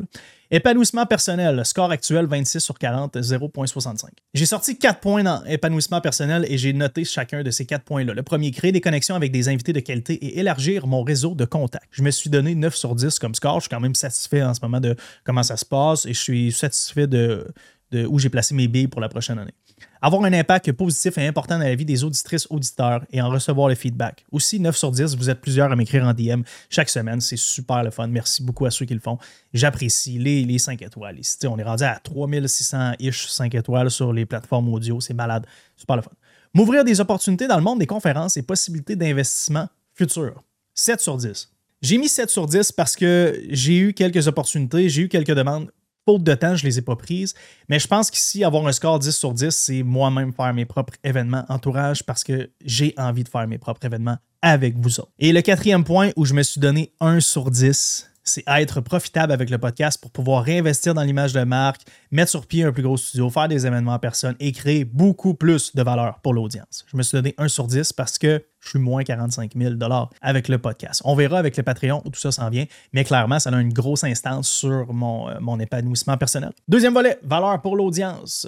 Épanouissement 0.51 1.07
personnel. 1.07 1.65
Score 1.65 1.91
actuel 1.91 2.27
26 2.27 2.61
sur 2.61 2.79
40, 2.79 3.17
0.65. 3.17 4.09
J'ai 4.35 4.47
sorti 4.47 4.79
4 4.79 5.01
points 5.01 5.23
dans 5.23 5.45
épanouissement 5.45 6.01
personnel 6.01 6.45
et 6.49 6.59
j'ai 6.59 6.73
noté 6.73 7.05
chacun 7.05 7.43
de 7.43 7.51
ces 7.51 7.67
4 7.67 7.85
points-là. 7.85 8.15
Le 8.15 8.23
premier, 8.23 8.51
créer 8.51 8.73
des 8.73 8.81
connexions 8.81 9.15
avec 9.15 9.33
des 9.33 9.49
invités 9.49 9.73
de 9.73 9.81
qualité 9.81 10.15
et 10.15 10.39
élargir 10.39 10.87
mon 10.87 11.03
réseau 11.03 11.35
de 11.35 11.45
contacts. 11.45 11.89
Je 11.91 12.03
me 12.03 12.11
suis 12.11 12.31
donné 12.31 12.55
9 12.55 12.75
sur 12.75 12.95
10 12.95 13.19
comme 13.19 13.35
score. 13.35 13.57
Je 13.57 13.61
suis 13.63 13.69
quand 13.71 13.81
même 13.81 13.95
satisfait 13.95 14.43
en 14.43 14.55
ce 14.55 14.61
moment 14.63 14.81
de 14.81 14.97
comment 15.25 15.43
ça 15.43 15.57
se 15.57 15.65
passe 15.65 16.07
et 16.07 16.15
je 16.15 16.21
suis 16.21 16.53
satisfait 16.53 17.07
de, 17.07 17.47
de 17.91 18.07
où 18.07 18.19
j'ai 18.19 18.29
placé 18.29 18.55
mes 18.55 18.69
billes 18.69 18.89
pour 18.89 19.01
la 19.01 19.09
prochaine 19.09 19.39
année. 19.39 19.55
Avoir 20.03 20.25
un 20.25 20.33
impact 20.33 20.73
positif 20.73 21.19
et 21.19 21.27
important 21.27 21.59
dans 21.59 21.65
la 21.65 21.75
vie 21.75 21.85
des 21.85 22.05
auditrices, 22.05 22.47
auditeurs 22.51 23.05
et 23.13 23.21
en 23.21 23.29
recevoir 23.29 23.69
le 23.69 23.75
feedback. 23.75 24.25
Aussi, 24.33 24.59
9 24.59 24.77
sur 24.77 24.91
10, 24.91 25.17
vous 25.17 25.29
êtes 25.31 25.41
plusieurs 25.41 25.71
à 25.71 25.77
m'écrire 25.77 26.05
en 26.05 26.15
DM 26.15 26.43
chaque 26.69 26.89
semaine. 26.89 27.21
C'est 27.21 27.37
super 27.37 27.85
le 27.85 27.91
fun. 27.91 28.07
Merci 28.07 28.43
beaucoup 28.43 28.67
à 28.67 28.71
ceux 28.71 28.87
qui 28.87 28.95
le 28.95 29.01
font. 29.01 29.19
J'apprécie 29.53 30.19
les, 30.19 30.45
les 30.45 30.59
5 30.59 30.81
étoiles. 30.83 31.19
on 31.45 31.59
est 31.59 31.63
rendu 31.63 31.85
à 31.85 32.01
3600-ish 32.03 33.29
5 33.29 33.55
étoiles 33.55 33.91
sur 33.91 34.13
les 34.13 34.27
plateformes 34.27 34.73
audio. 34.73 35.01
C'est 35.01 35.15
malade. 35.15 35.47
Super 35.77 35.97
le 35.97 36.03
fun. 36.03 36.11
M'ouvrir 36.55 36.85
des 36.85 37.01
opportunités 37.01 37.47
dans 37.47 37.57
le 37.57 37.63
monde 37.63 37.79
des 37.79 37.87
conférences 37.87 38.37
et 38.37 38.43
possibilités 38.43 38.97
d'investissement 38.97 39.69
futur. 39.95 40.43
7 40.75 41.01
sur 41.01 41.17
10. 41.17 41.53
J'ai 41.83 41.99
mis 41.99 42.09
7 42.09 42.29
sur 42.29 42.47
10 42.47 42.73
parce 42.73 42.97
que 42.97 43.41
j'ai 43.49 43.79
eu 43.79 43.93
quelques 43.95 44.27
opportunités, 44.29 44.89
j'ai 44.89 45.03
eu 45.03 45.09
quelques 45.09 45.33
demandes 45.33 45.71
de 46.19 46.35
temps, 46.35 46.57
je 46.57 46.65
ne 46.65 46.71
les 46.71 46.79
ai 46.79 46.83
pas 46.83 46.97
prises. 46.97 47.35
Mais 47.69 47.79
je 47.79 47.87
pense 47.87 48.11
qu'ici, 48.11 48.45
avoir 48.45 48.67
un 48.67 48.73
score 48.73 48.99
10 48.99 49.17
sur 49.17 49.33
10, 49.33 49.51
c'est 49.51 49.83
moi-même 49.83 50.33
faire 50.33 50.53
mes 50.53 50.65
propres 50.65 50.95
événements 51.05 51.45
entourage 51.49 52.05
parce 52.05 52.25
que 52.25 52.51
j'ai 52.65 52.95
envie 52.97 53.25
de 53.25 53.29
faire 53.29 53.47
mes 53.47 53.59
propres 53.59 53.85
événements 53.87 54.17
avec 54.43 54.77
vous 54.79 55.01
autres. 55.01 55.13
Et 55.19 55.33
le 55.33 55.43
quatrième 55.43 55.85
point 55.85 56.11
où 56.17 56.25
je 56.25 56.35
me 56.35 56.43
suis 56.43 56.61
donné 56.61 56.93
1 57.01 57.21
sur 57.21 57.51
10, 57.51 58.10
c'est 58.31 58.45
être 58.47 58.81
profitable 58.81 59.33
avec 59.33 59.51
le 59.51 59.59
podcast 59.59 60.01
pour 60.01 60.11
pouvoir 60.11 60.45
réinvestir 60.45 60.95
dans 60.95 61.03
l'image 61.03 61.33
de 61.33 61.43
marque, 61.43 61.83
mettre 62.11 62.31
sur 62.31 62.47
pied 62.47 62.65
un 62.65 62.73
plus 62.73 62.83
gros 62.83 62.97
studio, 62.97 63.29
faire 63.29 63.49
des 63.49 63.67
événements 63.67 63.95
en 63.95 63.99
personne 63.99 64.37
et 64.41 64.53
créer 64.53 64.85
beaucoup 64.85 65.35
plus 65.35 65.75
de 65.75 65.83
valeur 65.83 66.21
pour 66.21 66.33
l'audience. 66.33 66.85
Je 66.91 66.97
me 66.97 67.03
suis 67.03 67.17
donné 67.17 67.35
1 67.39 67.49
sur 67.49 67.67
10 67.67 67.93
parce 67.93 68.19
que 68.19 68.45
je 68.61 68.69
suis 68.69 68.79
moins 68.79 69.03
45 69.03 69.53
000 69.57 69.75
avec 70.21 70.49
le 70.49 70.59
podcast. 70.59 71.03
On 71.05 71.15
verra 71.15 71.39
avec 71.39 71.57
le 71.57 71.63
Patreon 71.63 72.03
où 72.05 72.11
tout 72.11 72.21
ça 72.21 72.31
s'en 72.31 72.49
vient, 72.51 72.67
mais 72.93 73.05
clairement, 73.05 73.39
ça 73.39 73.51
a 73.51 73.61
une 73.61 73.73
grosse 73.73 74.05
instance 74.05 74.49
sur 74.49 74.93
mon, 74.93 75.29
euh, 75.29 75.35
mon 75.41 75.59
épanouissement 75.59 76.17
personnel. 76.17 76.53
Deuxième 76.69 76.95
volet, 76.95 77.19
valeur 77.23 77.61
pour 77.63 77.77
l'audience. 77.77 78.47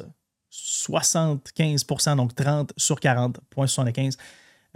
75% 0.53 2.17
donc 2.17 2.35
30 2.35 2.73
sur 2.77 2.97
40,75 2.97 4.17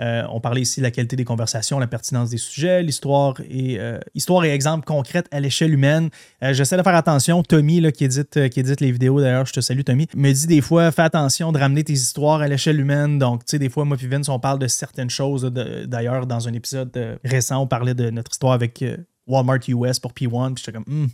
euh, 0.00 0.24
on 0.30 0.40
parlait 0.40 0.61
ici 0.61 0.80
de 0.80 0.85
la 0.85 0.90
qualité 0.90 1.16
des 1.16 1.24
conversations, 1.24 1.78
la 1.78 1.87
pertinence 1.87 2.30
des 2.30 2.37
sujets, 2.37 2.82
l'histoire 2.82 3.35
et, 3.48 3.78
euh, 3.80 3.98
histoire 4.14 4.44
et 4.44 4.50
exemple 4.50 4.85
concrète 4.85 5.26
à 5.30 5.40
l'échelle 5.40 5.72
humaine. 5.72 6.11
Euh, 6.42 6.52
j'essaie 6.52 6.76
de 6.76 6.82
faire 6.82 6.94
attention. 6.94 7.42
Tommy, 7.42 7.80
là, 7.80 7.92
qui, 7.92 8.04
édite, 8.04 8.48
qui 8.50 8.61
édite 8.61 8.80
les 8.80 8.92
vidéos, 8.92 9.20
d'ailleurs, 9.20 9.46
je 9.46 9.52
te 9.52 9.61
salue, 9.61 9.80
Tommy, 9.80 10.06
me 10.14 10.32
dit 10.32 10.46
des 10.46 10.61
fois, 10.61 10.90
fais 10.90 11.02
attention 11.02 11.52
de 11.52 11.59
ramener 11.59 11.85
tes 11.85 11.94
histoires 11.94 12.40
à 12.40 12.48
l'échelle 12.48 12.80
humaine. 12.80 13.18
Donc, 13.18 13.44
tu 13.44 13.52
sais, 13.52 13.59
des 13.59 13.68
fois, 13.68 13.85
moi 13.85 13.96
et 14.00 14.06
Vince, 14.06 14.28
on 14.28 14.38
parle 14.38 14.59
de 14.59 14.66
certaines 14.66 15.11
choses. 15.11 15.44
D'ailleurs, 15.44 16.26
dans 16.26 16.48
un 16.48 16.52
épisode 16.52 17.18
récent, 17.24 17.62
on 17.62 17.66
parlait 17.66 17.94
de 17.94 18.11
notre 18.11 18.32
histoire 18.32 18.52
avec 18.52 18.85
Walmart 19.27 19.61
US 19.69 19.99
pour 19.99 20.12
P1. 20.12 20.55
Puis 20.55 20.65
j'étais 20.65 20.73
comme, 20.73 20.85
hmm, 20.87 21.09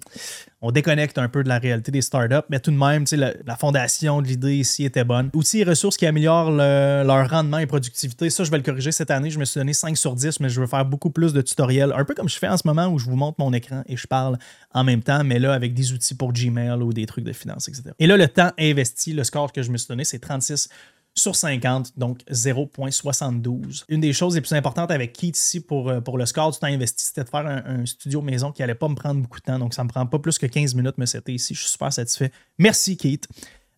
on 0.61 0.71
déconnecte 0.71 1.19
un 1.19 1.29
peu 1.29 1.43
de 1.43 1.49
la 1.49 1.59
réalité 1.59 1.91
des 1.91 2.03
startups, 2.03 2.47
mais 2.51 2.61
tout 2.61 2.71
de 2.71 2.77
même, 2.77 3.05
la, 3.13 3.33
la 3.45 3.57
fondation 3.57 4.23
de 4.23 4.27
l'idée 4.27 4.57
ici 4.57 4.85
était 4.85 5.05
bonne. 5.05 5.31
Outils 5.35 5.61
et 5.61 5.65
ressources 5.65 5.97
qui 5.97 6.07
améliorent 6.07 6.51
leur 6.51 7.29
rendement 7.29 7.59
et 7.59 7.67
productivité, 7.67 8.31
ça, 8.31 8.45
je 8.45 8.51
vais 8.51 8.59
le 8.59 8.63
corriger 8.63 8.93
cette 8.93 9.11
année. 9.11 9.31
Je 9.31 9.39
me 9.39 9.45
suis 9.45 9.59
donné 9.59 9.73
5 9.73 9.97
sur 9.97 10.15
10, 10.15 10.41
mais 10.41 10.49
je 10.49 10.61
veux 10.61 10.67
faire 10.67 10.85
beaucoup 10.85 11.11
plus 11.11 11.33
de 11.33 11.41
tutoriels, 11.41 11.93
un 11.97 12.05
peu 12.05 12.15
comme 12.15 12.29
je 12.29 12.39
fais 12.39 12.49
en 12.49 12.57
ce 12.57 12.67
moment 12.67 12.87
où 12.89 12.99
je 12.99 13.07
vous 13.07 13.17
montre 13.17 13.37
mon 13.39 13.53
écran 13.53 13.83
et 13.87 13.97
je 13.97 14.07
parle 14.07 14.39
en 14.73 14.85
même 14.85 15.03
temps, 15.03 15.25
mais 15.25 15.39
là, 15.39 15.53
avec 15.53 15.75
des 15.75 15.93
outils 15.93 16.15
pour 16.15 16.33
Gmail 16.33 16.83
ou 16.83 16.93
des 16.93 17.07
trucs 17.07 17.25
de 17.25 17.33
finance, 17.33 17.69
etc. 17.69 17.91
Et 17.99 18.07
là, 18.07 18.17
le 18.17 18.29
temps 18.29 18.51
investi, 18.59 19.13
le 19.13 19.25
score 19.25 19.53
que 19.53 19.63
je 19.63 19.71
me 19.71 19.77
suis 19.77 19.89
donné, 19.89 20.05
c'est 20.05 20.19
36 20.19 20.69
sur 21.15 21.37
50, 21.37 21.99
donc 21.99 22.21
0.72. 22.31 23.85
Une 23.89 24.01
des 24.01 24.13
choses 24.13 24.35
les 24.35 24.41
plus 24.41 24.55
importantes 24.55 24.91
avec 24.91 25.13
Keith 25.13 25.37
ici 25.37 25.61
pour, 25.61 25.91
euh, 25.91 26.01
le 26.01 26.27
score 26.27 26.53
du 26.53 26.59
temps 26.59 26.67
investi, 26.67 27.05
c'était 27.05 27.25
de 27.25 27.29
faire 27.29 27.47
un, 27.47 27.85
studio 27.85 28.23
maison 28.23 28.51
qui 28.51 28.63
n'allait 28.63 28.75
pas 28.75 28.89
me 28.89 28.95
prendre 28.95 29.21
beaucoup 29.21 29.39
de 29.39 29.45
temps. 29.45 29.59
Donc, 29.59 29.75
ça 29.75 29.83
ne 29.83 29.89
me 29.89 29.93
prend 29.93 30.07
pas 30.07 30.19
plus 30.19 30.39
que 30.39 30.47
15 30.47 30.75
minutes, 30.75 30.95
mais 30.97 31.07
c'était 31.07 31.33
ici. 31.33 31.55
Je 31.55 31.61
suis 31.61 31.71
super 31.71 31.93
satisfait. 31.93 32.33
Merci, 32.59 32.97
Keith. 32.97 33.29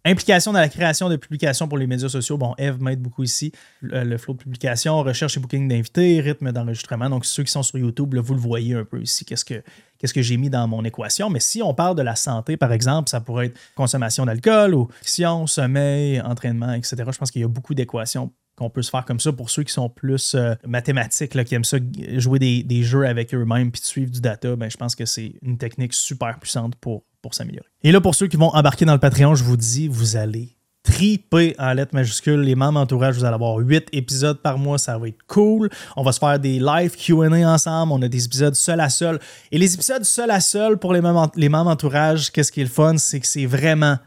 Implication 0.06 0.52
dans 0.52 0.60
la 0.60 0.68
création 0.68 1.08
de 1.08 1.16
publications 1.16 1.66
pour 1.66 1.78
les 1.78 1.86
médias 1.86 2.10
sociaux. 2.10 2.36
Bon, 2.36 2.54
Eve 2.58 2.80
m'aide 2.80 3.00
beaucoup 3.00 3.22
ici. 3.22 3.52
Le, 3.80 4.18
flow 4.18 4.34
de 4.34 4.38
publication, 4.38 5.02
recherche 5.02 5.38
et 5.38 5.40
booking 5.40 5.66
d'invités, 5.66 6.20
rythme 6.20 6.52
d'enregistrement. 6.52 7.08
Donc, 7.08 7.24
ceux 7.24 7.42
qui 7.42 7.50
sont 7.50 7.62
sur 7.62 7.78
YouTube, 7.78 8.14
vous 8.14 8.34
le 8.34 8.40
voyez 8.40 8.74
un 8.74 8.84
peu 8.84 9.00
ici, 9.00 9.24
qu'est-ce 9.24 9.46
que, 9.46 9.62
qu'est-ce 10.04 10.12
que 10.12 10.20
j'ai 10.20 10.36
mis 10.36 10.50
dans 10.50 10.68
mon 10.68 10.84
équation. 10.84 11.30
Mais 11.30 11.40
si 11.40 11.62
on 11.62 11.72
parle 11.72 11.96
de 11.96 12.02
la 12.02 12.14
santé, 12.14 12.58
par 12.58 12.72
exemple, 12.72 13.08
ça 13.08 13.22
pourrait 13.22 13.46
être 13.46 13.58
consommation 13.74 14.26
d'alcool 14.26 14.74
ou 14.74 14.88
fiction, 15.00 15.46
sommeil, 15.46 16.20
entraînement, 16.20 16.74
etc. 16.74 16.96
Je 17.10 17.16
pense 17.16 17.30
qu'il 17.30 17.40
y 17.40 17.44
a 17.44 17.48
beaucoup 17.48 17.72
d'équations 17.72 18.30
qu'on 18.54 18.68
peut 18.68 18.82
se 18.82 18.90
faire 18.90 19.06
comme 19.06 19.18
ça 19.18 19.32
pour 19.32 19.48
ceux 19.48 19.62
qui 19.62 19.72
sont 19.72 19.88
plus 19.88 20.34
euh, 20.34 20.56
mathématiques, 20.66 21.42
qui 21.44 21.54
aiment 21.54 21.64
ça 21.64 21.78
jouer 22.18 22.38
des, 22.38 22.82
jeux 22.82 23.06
avec 23.06 23.34
eux-mêmes 23.34 23.72
puis 23.72 23.80
suivre 23.82 24.10
du 24.10 24.20
data, 24.20 24.54
ben, 24.56 24.70
je 24.70 24.76
pense 24.76 24.94
que 24.94 25.06
c'est 25.06 25.36
une 25.40 25.56
technique 25.56 25.94
super 25.94 26.38
puissante 26.38 26.74
pour 26.76 27.02
pour 27.22 27.32
s'améliorer. 27.32 27.66
Et 27.82 27.90
là, 27.90 28.02
pour 28.02 28.14
ceux 28.14 28.26
qui 28.26 28.36
vont 28.36 28.50
embarquer 28.50 28.84
dans 28.84 28.92
le 28.92 29.00
Patreon, 29.00 29.34
je 29.34 29.42
vous 29.42 29.56
dis, 29.56 29.88
vous 29.88 30.16
allez 30.16 30.53
triper 30.84 31.56
en 31.58 31.72
lettres 31.72 31.94
majuscules. 31.94 32.40
Les 32.40 32.54
membres 32.54 32.78
entourage, 32.78 33.16
vous 33.16 33.24
allez 33.24 33.34
avoir 33.34 33.56
8 33.56 33.88
épisodes 33.92 34.38
par 34.40 34.58
mois. 34.58 34.78
Ça 34.78 34.96
va 34.96 35.08
être 35.08 35.22
cool. 35.26 35.68
On 35.96 36.04
va 36.04 36.12
se 36.12 36.20
faire 36.20 36.38
des 36.38 36.60
live 36.60 36.94
QA 36.96 37.26
ensemble. 37.48 37.92
On 37.92 38.02
a 38.02 38.08
des 38.08 38.24
épisodes 38.26 38.54
seul 38.54 38.78
à 38.80 38.88
seul. 38.88 39.18
Et 39.50 39.58
les 39.58 39.74
épisodes 39.74 40.04
seul 40.04 40.30
à 40.30 40.40
seul 40.40 40.78
pour 40.78 40.92
les 40.92 41.00
membres, 41.00 41.32
les 41.34 41.48
entourage, 41.48 42.30
qu'est-ce 42.30 42.52
qui 42.52 42.60
est 42.60 42.64
le 42.64 42.70
fun? 42.70 42.98
C'est 42.98 43.18
que 43.18 43.26
c'est 43.26 43.46
vraiment 43.46 43.98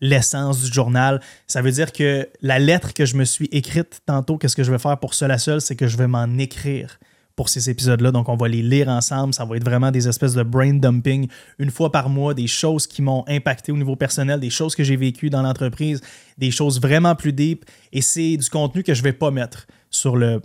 l'essence 0.00 0.62
du 0.62 0.72
journal. 0.72 1.20
Ça 1.46 1.62
veut 1.62 1.72
dire 1.72 1.90
que 1.90 2.28
la 2.42 2.58
lettre 2.58 2.92
que 2.92 3.06
je 3.06 3.16
me 3.16 3.24
suis 3.24 3.48
écrite 3.50 4.00
tantôt, 4.04 4.36
qu'est-ce 4.36 4.54
que 4.54 4.62
je 4.62 4.70
vais 4.70 4.78
faire 4.78 4.98
pour 4.98 5.14
seul 5.14 5.30
à 5.30 5.38
seul? 5.38 5.60
C'est 5.60 5.74
que 5.74 5.86
je 5.86 5.96
vais 5.96 6.06
m'en 6.06 6.38
écrire 6.38 6.98
pour 7.36 7.50
ces 7.50 7.68
épisodes-là. 7.70 8.10
Donc, 8.10 8.28
on 8.28 8.36
va 8.36 8.48
les 8.48 8.62
lire 8.62 8.88
ensemble. 8.88 9.34
Ça 9.34 9.44
va 9.44 9.56
être 9.56 9.64
vraiment 9.64 9.90
des 9.90 10.08
espèces 10.08 10.34
de 10.34 10.42
brain 10.42 10.74
dumping 10.74 11.28
une 11.58 11.70
fois 11.70 11.92
par 11.92 12.08
mois, 12.08 12.34
des 12.34 12.46
choses 12.46 12.86
qui 12.86 13.02
m'ont 13.02 13.24
impacté 13.28 13.70
au 13.70 13.76
niveau 13.76 13.94
personnel, 13.94 14.40
des 14.40 14.50
choses 14.50 14.74
que 14.74 14.82
j'ai 14.82 14.96
vécues 14.96 15.30
dans 15.30 15.42
l'entreprise, 15.42 16.00
des 16.38 16.50
choses 16.50 16.80
vraiment 16.80 17.14
plus 17.14 17.34
deep. 17.34 17.64
Et 17.92 18.00
c'est 18.00 18.36
du 18.38 18.48
contenu 18.48 18.82
que 18.82 18.94
je 18.94 19.00
ne 19.00 19.04
vais 19.04 19.12
pas 19.12 19.30
mettre 19.30 19.66
sur 19.90 20.16
le, 20.16 20.40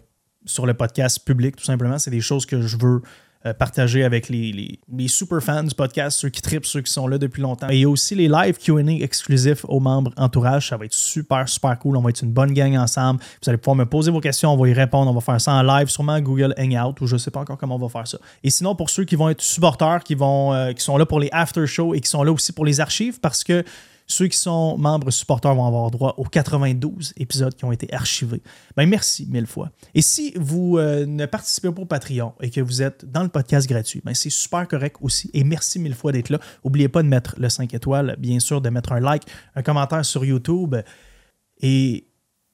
sur 0.45 0.65
le 0.65 0.73
podcast 0.73 1.25
public, 1.25 1.55
tout 1.55 1.63
simplement. 1.63 1.97
C'est 1.97 2.11
des 2.11 2.21
choses 2.21 2.45
que 2.45 2.61
je 2.61 2.77
veux 2.77 3.01
euh, 3.45 3.53
partager 3.53 4.03
avec 4.03 4.29
les, 4.29 4.79
super 5.07 5.41
fans 5.41 5.63
du 5.63 5.73
podcast, 5.73 6.19
ceux 6.19 6.29
qui 6.29 6.41
tripent, 6.41 6.65
ceux 6.65 6.81
qui 6.81 6.91
sont 6.91 7.07
là 7.07 7.17
depuis 7.17 7.41
longtemps. 7.41 7.69
Et 7.69 7.85
aussi 7.85 8.13
les 8.13 8.27
live 8.27 8.57
QA 8.59 8.81
exclusifs 9.01 9.65
aux 9.67 9.79
membres 9.79 10.11
entourage. 10.15 10.69
Ça 10.69 10.77
va 10.77 10.85
être 10.85 10.93
super, 10.93 11.49
super 11.49 11.77
cool. 11.79 11.97
On 11.97 12.01
va 12.01 12.11
être 12.11 12.21
une 12.21 12.31
bonne 12.31 12.53
gang 12.53 12.77
ensemble. 12.77 13.19
Vous 13.41 13.49
allez 13.49 13.57
pouvoir 13.57 13.75
me 13.75 13.85
poser 13.85 14.11
vos 14.11 14.19
questions, 14.19 14.53
on 14.53 14.57
va 14.57 14.69
y 14.69 14.73
répondre. 14.73 15.09
On 15.09 15.13
va 15.13 15.21
faire 15.21 15.41
ça 15.41 15.53
en 15.53 15.63
live, 15.63 15.87
sûrement 15.87 16.19
Google 16.19 16.53
Hangout 16.57 17.01
ou 17.01 17.07
je 17.07 17.13
ne 17.13 17.17
sais 17.17 17.31
pas 17.31 17.39
encore 17.39 17.57
comment 17.57 17.75
on 17.75 17.79
va 17.79 17.89
faire 17.89 18.07
ça. 18.07 18.19
Et 18.43 18.51
sinon, 18.51 18.75
pour 18.75 18.89
ceux 18.89 19.05
qui 19.05 19.15
vont 19.15 19.29
être 19.29 19.41
supporters, 19.41 20.03
qui, 20.03 20.13
vont, 20.13 20.53
euh, 20.53 20.73
qui 20.73 20.83
sont 20.83 20.97
là 20.97 21.07
pour 21.07 21.19
les 21.19 21.29
after 21.31 21.65
shows 21.65 21.95
et 21.95 21.99
qui 21.99 22.09
sont 22.09 22.23
là 22.23 22.31
aussi 22.31 22.51
pour 22.51 22.65
les 22.65 22.79
archives, 22.79 23.19
parce 23.19 23.43
que 23.43 23.63
ceux 24.07 24.27
qui 24.27 24.37
sont 24.37 24.77
membres 24.77 25.11
supporters 25.11 25.53
vont 25.55 25.65
avoir 25.65 25.89
droit 25.91 26.15
aux 26.17 26.25
92 26.25 27.13
épisodes 27.17 27.55
qui 27.55 27.65
ont 27.65 27.71
été 27.71 27.91
archivés. 27.93 28.41
Ben, 28.75 28.87
merci 28.87 29.27
mille 29.29 29.47
fois. 29.47 29.71
Et 29.93 30.01
si 30.01 30.33
vous 30.35 30.77
euh, 30.77 31.05
ne 31.05 31.25
participez 31.25 31.71
pas 31.71 31.81
au 31.81 31.85
Patreon 31.85 32.33
et 32.41 32.49
que 32.49 32.61
vous 32.61 32.81
êtes 32.81 33.05
dans 33.09 33.23
le 33.23 33.29
podcast 33.29 33.67
gratuit, 33.67 34.01
ben, 34.03 34.13
c'est 34.13 34.29
super 34.29 34.67
correct 34.67 34.97
aussi. 35.01 35.29
Et 35.33 35.43
merci 35.43 35.79
mille 35.79 35.95
fois 35.95 36.11
d'être 36.11 36.29
là. 36.29 36.39
N'oubliez 36.63 36.89
pas 36.89 37.03
de 37.03 37.07
mettre 37.07 37.35
le 37.37 37.49
5 37.49 37.73
étoiles, 37.73 38.15
bien 38.19 38.39
sûr, 38.39 38.61
de 38.61 38.69
mettre 38.69 38.91
un 38.91 38.99
like, 38.99 39.23
un 39.55 39.61
commentaire 39.63 40.03
sur 40.05 40.25
YouTube. 40.25 40.75
Et 41.61 42.07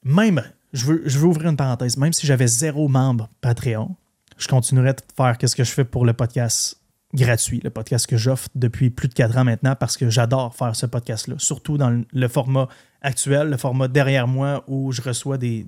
même, 0.04 0.42
je 0.72 0.84
veux, 0.86 1.02
je 1.06 1.18
veux 1.18 1.26
ouvrir 1.26 1.50
une 1.50 1.56
parenthèse, 1.56 1.96
même 1.96 2.12
si 2.12 2.26
j'avais 2.26 2.46
zéro 2.46 2.88
membre 2.88 3.28
Patreon, 3.40 3.96
je 4.36 4.46
continuerais 4.46 4.94
de 4.94 5.00
faire 5.16 5.36
ce 5.42 5.56
que 5.56 5.64
je 5.64 5.72
fais 5.72 5.84
pour 5.84 6.04
le 6.04 6.12
podcast 6.12 6.80
gratuit, 7.14 7.60
le 7.64 7.70
podcast 7.70 8.06
que 8.06 8.16
j'offre 8.16 8.48
depuis 8.54 8.90
plus 8.90 9.08
de 9.08 9.14
quatre 9.14 9.36
ans 9.38 9.44
maintenant 9.44 9.74
parce 9.74 9.96
que 9.96 10.10
j'adore 10.10 10.54
faire 10.54 10.76
ce 10.76 10.86
podcast-là, 10.86 11.36
surtout 11.38 11.78
dans 11.78 12.02
le 12.12 12.28
format 12.28 12.68
actuel, 13.00 13.48
le 13.48 13.56
format 13.56 13.88
derrière 13.88 14.28
moi 14.28 14.64
où 14.66 14.92
je 14.92 15.00
reçois 15.00 15.38
des, 15.38 15.66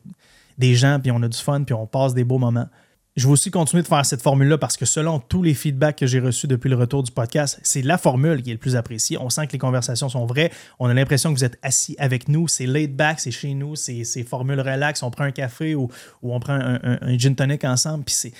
gens, 0.60 1.00
puis 1.00 1.10
on 1.10 1.22
a 1.22 1.28
du 1.28 1.38
fun, 1.38 1.62
puis 1.64 1.74
on 1.74 1.86
passe 1.86 2.12
des 2.12 2.24
beaux 2.24 2.38
moments. 2.38 2.68
Je 3.16 3.26
vais 3.26 3.32
aussi 3.32 3.50
continuer 3.50 3.82
de 3.82 3.88
faire 3.88 4.06
cette 4.06 4.22
formule-là 4.22 4.56
parce 4.56 4.76
que 4.76 4.84
selon 4.84 5.18
tous 5.18 5.42
les 5.42 5.52
feedbacks 5.52 5.96
que 5.96 6.06
j'ai 6.06 6.20
reçus 6.20 6.46
depuis 6.46 6.70
le 6.70 6.76
retour 6.76 7.02
du 7.02 7.10
podcast, 7.10 7.58
c'est 7.62 7.82
la 7.82 7.98
formule 7.98 8.40
qui 8.42 8.50
est 8.50 8.54
le 8.54 8.58
plus 8.58 8.76
appréciée. 8.76 9.18
On 9.18 9.30
sent 9.30 9.48
que 9.48 9.52
les 9.52 9.58
conversations 9.58 10.08
sont 10.08 10.26
vraies. 10.26 10.52
On 10.78 10.88
a 10.88 10.94
l'impression 10.94 11.30
que 11.32 11.38
vous 11.38 11.44
êtes 11.44 11.58
assis 11.62 11.96
avec 11.98 12.28
nous. 12.28 12.46
C'est 12.46 12.66
laid 12.66 12.86
back, 12.86 13.18
c'est 13.18 13.32
chez 13.32 13.52
nous, 13.52 13.74
c'est 13.74 14.04
formule 14.22 14.60
relax. 14.60 15.02
On 15.02 15.10
prend 15.10 15.24
un 15.24 15.32
café 15.32 15.74
ou, 15.74 15.88
on 16.22 16.38
prend 16.38 16.54
un 16.54 17.18
gin 17.18 17.34
tonic 17.34 17.64
ensemble. 17.64 18.04
Puis 18.04 18.32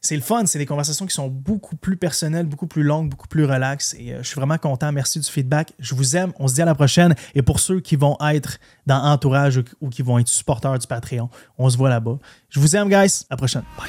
c'est 0.00 0.16
le 0.16 0.22
fun. 0.22 0.46
C'est 0.46 0.58
des 0.58 0.66
conversations 0.66 1.06
qui 1.06 1.14
sont 1.14 1.28
beaucoup 1.28 1.76
plus 1.76 1.96
personnelles, 1.96 2.46
beaucoup 2.46 2.66
plus 2.66 2.82
longues, 2.82 3.08
beaucoup 3.08 3.28
plus 3.28 3.44
relaxes. 3.44 3.94
Et 3.98 4.12
euh, 4.12 4.22
je 4.22 4.28
suis 4.28 4.36
vraiment 4.36 4.58
content. 4.58 4.92
Merci 4.92 5.20
du 5.20 5.28
feedback. 5.28 5.72
Je 5.78 5.94
vous 5.94 6.16
aime. 6.16 6.32
On 6.38 6.48
se 6.48 6.54
dit 6.54 6.62
à 6.62 6.64
la 6.64 6.74
prochaine. 6.74 7.14
Et 7.34 7.42
pour 7.42 7.60
ceux 7.60 7.80
qui 7.80 7.96
vont 7.96 8.16
être 8.30 8.58
dans 8.86 9.02
Entourage 9.02 9.62
ou, 9.80 9.88
qui 9.88 10.02
vont 10.02 10.18
être 10.18 10.28
supporters 10.28 10.78
du 10.78 10.86
Patreon, 10.86 11.28
on 11.58 11.68
se 11.68 11.76
voit 11.76 11.90
là-bas. 11.90 12.18
Je 12.48 12.60
vous 12.60 12.76
aime, 12.76 12.88
guys. 12.88 13.24
À 13.28 13.34
la 13.34 13.36
prochaine. 13.36 13.64
Bye. 13.76 13.88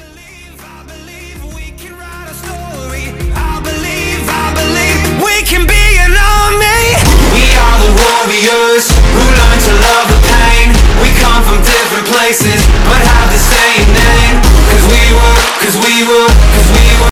Cause 15.60 15.76
we 15.76 16.02
will 16.08 16.26
cause 16.26 16.70
we 16.72 16.79